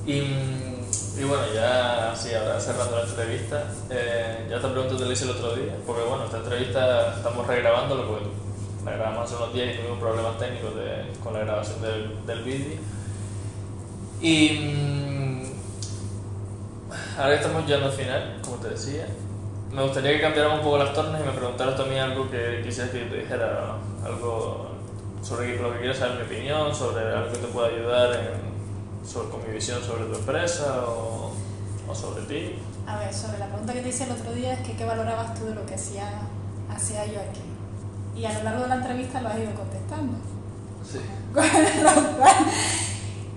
Y, 0.06 0.67
y 1.20 1.24
bueno, 1.24 1.44
ya 1.54 2.12
así, 2.12 2.34
ahora 2.34 2.60
cerrando 2.60 2.98
la 2.98 3.04
entrevista, 3.04 3.64
eh, 3.90 4.46
ya 4.50 4.58
esta 4.58 4.72
pregunta 4.72 4.98
te 4.98 5.06
la 5.06 5.14
hice 5.14 5.26
el 5.26 5.32
otro 5.32 5.56
día, 5.56 5.76
porque 5.86 6.04
bueno, 6.04 6.26
esta 6.26 6.38
entrevista 6.38 7.16
estamos 7.18 7.48
regrabándolo 7.48 8.08
porque 8.08 8.26
la 8.86 8.92
grabamos 8.92 9.26
hace 9.26 9.36
unos 9.36 9.54
días 9.54 9.74
y 9.74 9.78
tuvimos 9.78 10.00
problemas 10.00 10.38
técnicos 10.38 10.76
de, 10.76 11.06
con 11.24 11.34
la 11.34 11.40
grabación 11.40 11.82
del, 11.82 12.26
del 12.26 12.44
vídeo. 12.44 12.78
Y 14.22 14.50
mm, 14.60 15.44
ahora 17.18 17.30
que 17.30 17.36
estamos 17.36 17.66
llegando 17.66 17.88
al 17.88 17.94
final, 17.94 18.38
como 18.44 18.58
te 18.58 18.70
decía, 18.70 19.08
me 19.72 19.84
gustaría 19.84 20.14
que 20.14 20.22
cambiáramos 20.22 20.60
un 20.60 20.66
poco 20.66 20.78
las 20.78 20.94
tornas 20.94 21.22
y 21.22 21.26
me 21.26 21.32
preguntaras 21.32 21.76
también 21.76 22.02
algo 22.02 22.30
que 22.30 22.62
quisieras 22.64 22.92
que 22.92 23.00
te 23.06 23.18
dijera, 23.18 23.76
algo 24.06 24.68
sobre 25.22 25.60
lo 25.60 25.74
que 25.74 25.80
quieras 25.80 25.98
saber 25.98 26.18
mi 26.18 26.24
opinión, 26.24 26.74
sobre 26.74 27.02
algo 27.06 27.32
que 27.32 27.40
te 27.40 27.48
pueda 27.48 27.68
ayudar 27.68 28.14
en, 28.14 28.47
sobre, 29.08 29.30
con 29.30 29.46
mi 29.48 29.54
visión 29.54 29.82
sobre 29.84 30.06
tu 30.06 30.16
empresa 30.16 30.84
o, 30.88 31.32
o 31.88 31.96
sobre 31.96 32.24
ti. 32.24 32.60
A 32.86 32.98
ver, 32.98 33.14
sobre 33.14 33.38
la 33.40 33.48
pregunta 33.48 33.74
que 33.74 33.82
te 33.82 33.90
hice 33.90 34.04
el 34.06 34.12
otro 34.12 34.34
día 34.34 34.54
es 34.54 34.60
que 34.68 34.74
qué 34.76 34.86
valorabas 34.86 35.34
tú 35.36 35.46
de 35.46 35.56
lo 35.56 35.66
que 35.66 35.76
hacía, 35.76 36.10
hacía 36.74 37.06
yo 37.06 37.20
aquí. 37.20 37.42
Y 38.16 38.26
a 38.26 38.34
lo 38.34 38.44
largo 38.44 38.64
de 38.64 38.70
la 38.70 38.76
entrevista 38.76 39.22
lo 39.22 39.30
has 39.30 39.38
ido 39.40 39.54
contestando. 39.54 40.18
Sí. 40.90 41.00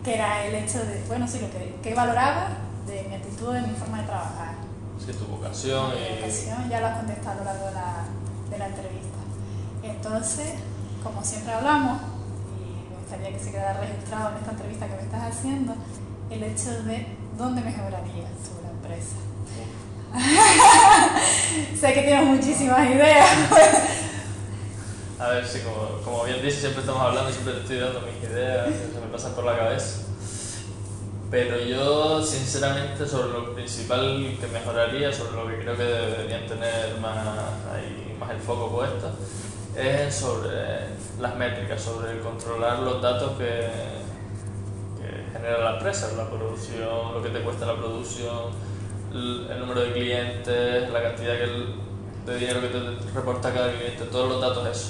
Que 0.04 0.14
era 0.14 0.46
el 0.46 0.54
hecho 0.54 0.78
de, 0.78 1.04
bueno, 1.08 1.28
sí, 1.28 1.40
lo 1.40 1.50
que, 1.50 1.74
que 1.82 1.94
valoraba 1.94 2.48
de 2.86 3.02
mi 3.02 3.14
actitud, 3.16 3.52
de 3.52 3.60
mi 3.60 3.74
forma 3.74 3.98
de 4.00 4.06
trabajar. 4.06 4.54
Sí, 4.98 5.12
tu 5.12 5.26
vocación 5.26 5.90
Mi 5.90 5.96
y... 6.00 6.06
educación, 6.14 6.70
ya 6.70 6.80
lo 6.80 6.86
has 6.86 6.96
contestado 6.96 7.32
a 7.32 7.34
lo 7.34 7.44
largo 7.44 7.66
de 7.66 7.72
la, 7.72 8.04
de 8.48 8.58
la 8.58 8.66
entrevista. 8.68 9.18
Entonces, 9.82 10.54
como 11.02 11.22
siempre 11.22 11.52
hablamos, 11.52 12.00
gustaría 13.10 13.36
que 13.36 13.44
se 13.44 13.50
quedara 13.50 13.80
registrado 13.80 14.30
en 14.30 14.36
esta 14.36 14.50
entrevista 14.52 14.86
que 14.86 14.94
me 14.94 15.02
estás 15.02 15.22
haciendo, 15.36 15.74
el 16.30 16.42
hecho 16.44 16.70
de 16.84 17.06
dónde 17.36 17.60
mejorarías 17.60 18.30
tú 18.44 18.54
la 18.62 18.70
empresa. 18.70 19.16
sé 21.80 21.92
que 21.92 22.02
tienes 22.02 22.24
muchísimas 22.24 22.88
ideas. 22.88 23.28
A 25.18 25.28
ver, 25.28 25.44
sí, 25.44 25.58
como, 25.60 26.00
como 26.04 26.24
bien 26.24 26.40
dices, 26.40 26.60
siempre 26.60 26.82
estamos 26.82 27.02
hablando 27.02 27.30
y 27.30 27.32
siempre 27.32 27.54
te 27.54 27.60
estoy 27.62 27.78
dando 27.80 28.00
mis 28.02 28.30
ideas, 28.30 28.66
se 28.66 29.00
me 29.00 29.06
pasan 29.12 29.32
por 29.34 29.44
la 29.44 29.58
cabeza. 29.58 30.02
Pero 31.32 31.58
yo, 31.60 32.22
sinceramente, 32.22 33.06
sobre 33.06 33.30
lo 33.30 33.54
principal 33.54 34.36
que 34.40 34.46
mejoraría, 34.46 35.12
sobre 35.12 35.32
lo 35.32 35.48
que 35.48 35.58
creo 35.58 35.76
que 35.76 35.82
deberían 35.82 36.46
tener 36.46 36.96
más, 37.00 37.26
ahí, 37.74 38.16
más 38.20 38.30
el 38.30 38.38
foco 38.38 38.70
puesto, 38.70 39.10
es 39.76 40.14
sobre 40.14 40.50
las 41.20 41.36
métricas, 41.36 41.80
sobre 41.80 42.18
controlar 42.20 42.80
los 42.80 43.00
datos 43.00 43.32
que, 43.38 43.44
que 44.98 45.32
genera 45.32 45.58
la 45.58 45.72
empresa, 45.76 46.10
la 46.16 46.28
producción, 46.28 47.14
lo 47.14 47.22
que 47.22 47.30
te 47.30 47.40
cuesta 47.40 47.66
la 47.66 47.76
producción, 47.76 48.52
el, 49.12 49.48
el 49.50 49.60
número 49.60 49.80
de 49.82 49.92
clientes, 49.92 50.90
la 50.90 51.02
cantidad 51.02 51.36
que 51.36 51.44
el- 51.44 51.74
de 52.26 52.36
dinero 52.38 52.60
que 52.60 52.68
te 52.68 53.10
reporta 53.14 53.52
cada 53.52 53.72
cliente, 53.72 54.04
todos 54.04 54.28
los 54.28 54.40
datos 54.40 54.66
eso. 54.66 54.88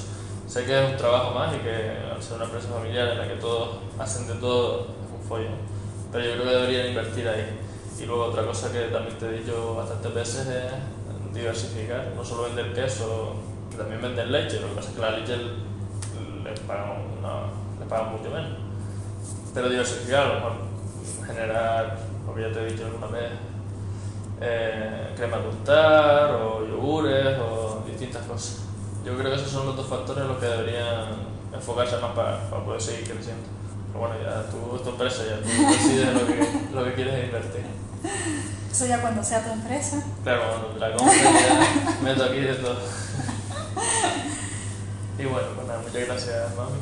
Sé 0.48 0.64
que 0.64 0.84
es 0.84 0.90
un 0.90 0.96
trabajo 0.96 1.32
más 1.32 1.54
y 1.54 1.58
que 1.58 1.96
al 2.12 2.20
ser 2.20 2.36
una 2.36 2.44
empresa 2.46 2.68
familiar 2.68 3.08
en 3.08 3.18
la 3.18 3.28
que 3.28 3.34
todos 3.36 3.76
hacen 3.98 4.26
de 4.26 4.34
todo 4.34 4.80
es 4.80 5.20
un 5.22 5.28
follón, 5.28 5.54
pero 6.10 6.24
yo 6.24 6.32
creo 6.32 6.44
que 6.44 6.50
deberían 6.50 6.86
invertir 6.88 7.28
ahí. 7.28 7.56
Y 8.00 8.06
luego 8.06 8.24
otra 8.24 8.44
cosa 8.44 8.72
que 8.72 8.80
también 8.88 9.16
te 9.16 9.26
he 9.26 9.32
dicho 9.38 9.74
bastantes 9.76 10.12
veces 10.12 10.46
es 10.48 11.32
diversificar, 11.32 12.08
no 12.16 12.24
solo 12.24 12.42
vender 12.44 12.72
queso, 12.74 13.34
que 13.49 13.49
también 13.80 14.02
venden 14.02 14.30
leche, 14.32 14.60
lo 14.60 14.68
que 14.68 14.74
pasa 14.74 14.88
es 14.90 14.94
que 14.94 15.00
la 15.00 15.10
leche 15.10 15.36
les 16.44 16.60
pagan, 16.60 16.90
una- 17.18 17.46
les 17.78 17.88
pagan 17.88 18.12
mucho 18.12 18.30
menos. 18.30 18.50
Pero 19.54 19.68
diversificar, 19.68 20.22
a 20.22 20.28
lo 20.28 20.34
mejor 20.34 20.52
generar, 21.26 21.98
lo 22.26 22.34
que 22.34 22.42
ya 22.42 22.52
te 22.52 22.60
he 22.60 22.70
dicho 22.72 22.86
alguna 22.86 23.06
vez, 23.08 23.30
eh, 24.40 25.12
crema 25.16 25.38
de 25.38 25.48
untar 25.48 26.30
o 26.34 26.66
yogures 26.66 27.38
o 27.38 27.82
distintas 27.86 28.22
cosas. 28.26 28.60
Yo 29.04 29.16
creo 29.16 29.30
que 29.30 29.36
esos 29.36 29.50
son 29.50 29.66
los 29.66 29.76
dos 29.76 29.86
factores 29.86 30.22
en 30.22 30.28
los 30.28 30.38
que 30.38 30.46
deberían 30.46 31.30
enfocarse 31.52 31.96
más 31.98 32.12
para, 32.12 32.38
para 32.50 32.64
poder 32.64 32.80
seguir 32.80 33.10
creciendo. 33.10 33.42
Pero 33.88 34.00
bueno, 34.00 34.14
ya 34.22 34.44
tú, 34.50 34.76
es 34.76 34.82
tu 34.82 34.90
empresa, 34.90 35.22
ya 35.24 35.36
tú 35.42 35.48
decides 35.72 36.14
lo 36.14 36.26
que, 36.26 36.74
lo 36.74 36.84
que 36.84 36.94
quieres 36.94 37.24
invertir. 37.24 37.64
Eso 38.70 38.86
ya 38.86 39.00
cuando 39.00 39.22
sea 39.22 39.42
tu 39.44 39.50
empresa. 39.52 40.02
Claro, 40.22 40.42
cuando 40.48 40.78
la 40.78 40.96
compres 40.96 41.22
ya 41.22 41.98
meto 42.02 42.24
aquí 42.24 42.38
de 42.40 42.54
todo. 42.54 42.76
Y 45.20 45.24
bueno, 45.26 45.48
pues 45.54 45.66
nada, 45.66 45.80
muchas 45.80 46.06
gracias 46.06 46.56
mami. 46.56 46.78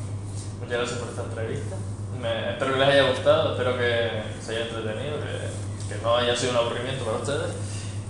Muchas 0.60 0.78
gracias 0.78 0.98
por 0.98 1.08
esta 1.10 1.22
entrevista. 1.24 1.76
Me- 2.20 2.50
espero 2.52 2.72
que 2.74 2.78
les 2.80 2.88
haya 2.88 3.08
gustado, 3.10 3.52
espero 3.52 3.76
que 3.78 4.10
se 4.44 4.56
haya 4.56 4.66
entretenido, 4.66 5.16
que, 5.20 5.94
que 5.94 6.02
no 6.02 6.16
haya 6.16 6.34
sido 6.36 6.52
un 6.52 6.56
aburrimiento 6.58 7.04
para 7.04 7.18
ustedes. 7.18 7.52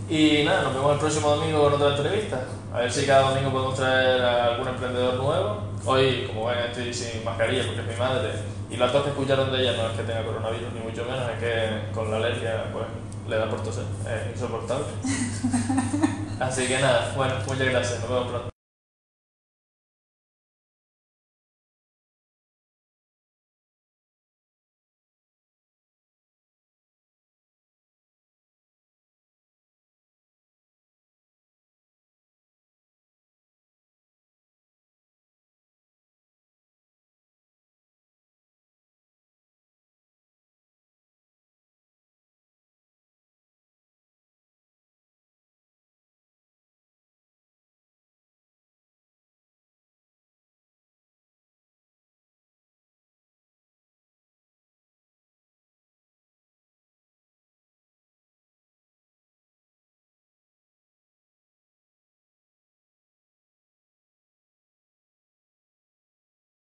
Y 0.08 0.42
nada, 0.44 0.62
nos 0.62 0.74
vemos 0.74 0.92
el 0.94 0.98
próximo 0.98 1.30
domingo 1.30 1.62
con 1.64 1.74
otra 1.74 1.96
entrevista. 1.96 2.40
A 2.72 2.80
ver 2.80 2.92
si 2.92 3.06
cada 3.06 3.30
domingo 3.30 3.50
podemos 3.52 3.74
traer 3.74 4.22
a 4.22 4.44
algún 4.54 4.68
emprendedor 4.68 5.14
nuevo. 5.14 5.62
Hoy, 5.84 6.24
como 6.26 6.46
ven, 6.46 6.58
estoy 6.58 6.92
sin 6.92 7.24
mascarilla 7.24 7.64
porque 7.66 7.80
es 7.80 7.86
mi 7.86 7.96
madre. 7.96 8.30
Y 8.70 8.76
las 8.76 8.92
dos 8.92 9.02
que 9.04 9.10
escucharon 9.10 9.50
de 9.52 9.60
ella 9.62 9.72
no 9.76 9.88
es 9.90 9.96
que 9.96 10.02
tenga 10.04 10.24
coronavirus, 10.24 10.72
ni 10.74 10.80
mucho 10.80 11.04
menos, 11.04 11.30
es 11.30 11.38
que 11.38 11.92
con 11.94 12.10
la 12.10 12.16
alergia 12.18 12.64
pues, 12.72 12.84
le 13.28 13.36
da 13.36 13.48
por 13.48 13.62
toser. 13.62 13.84
Es 14.06 14.34
insoportable. 14.34 14.86
Así 16.40 16.66
que 16.66 16.78
nada, 16.78 17.12
bueno, 17.16 17.34
muchas 17.46 17.68
gracias. 17.68 18.00
Nos 18.00 18.08
vemos 18.08 18.28
pronto. 18.28 18.57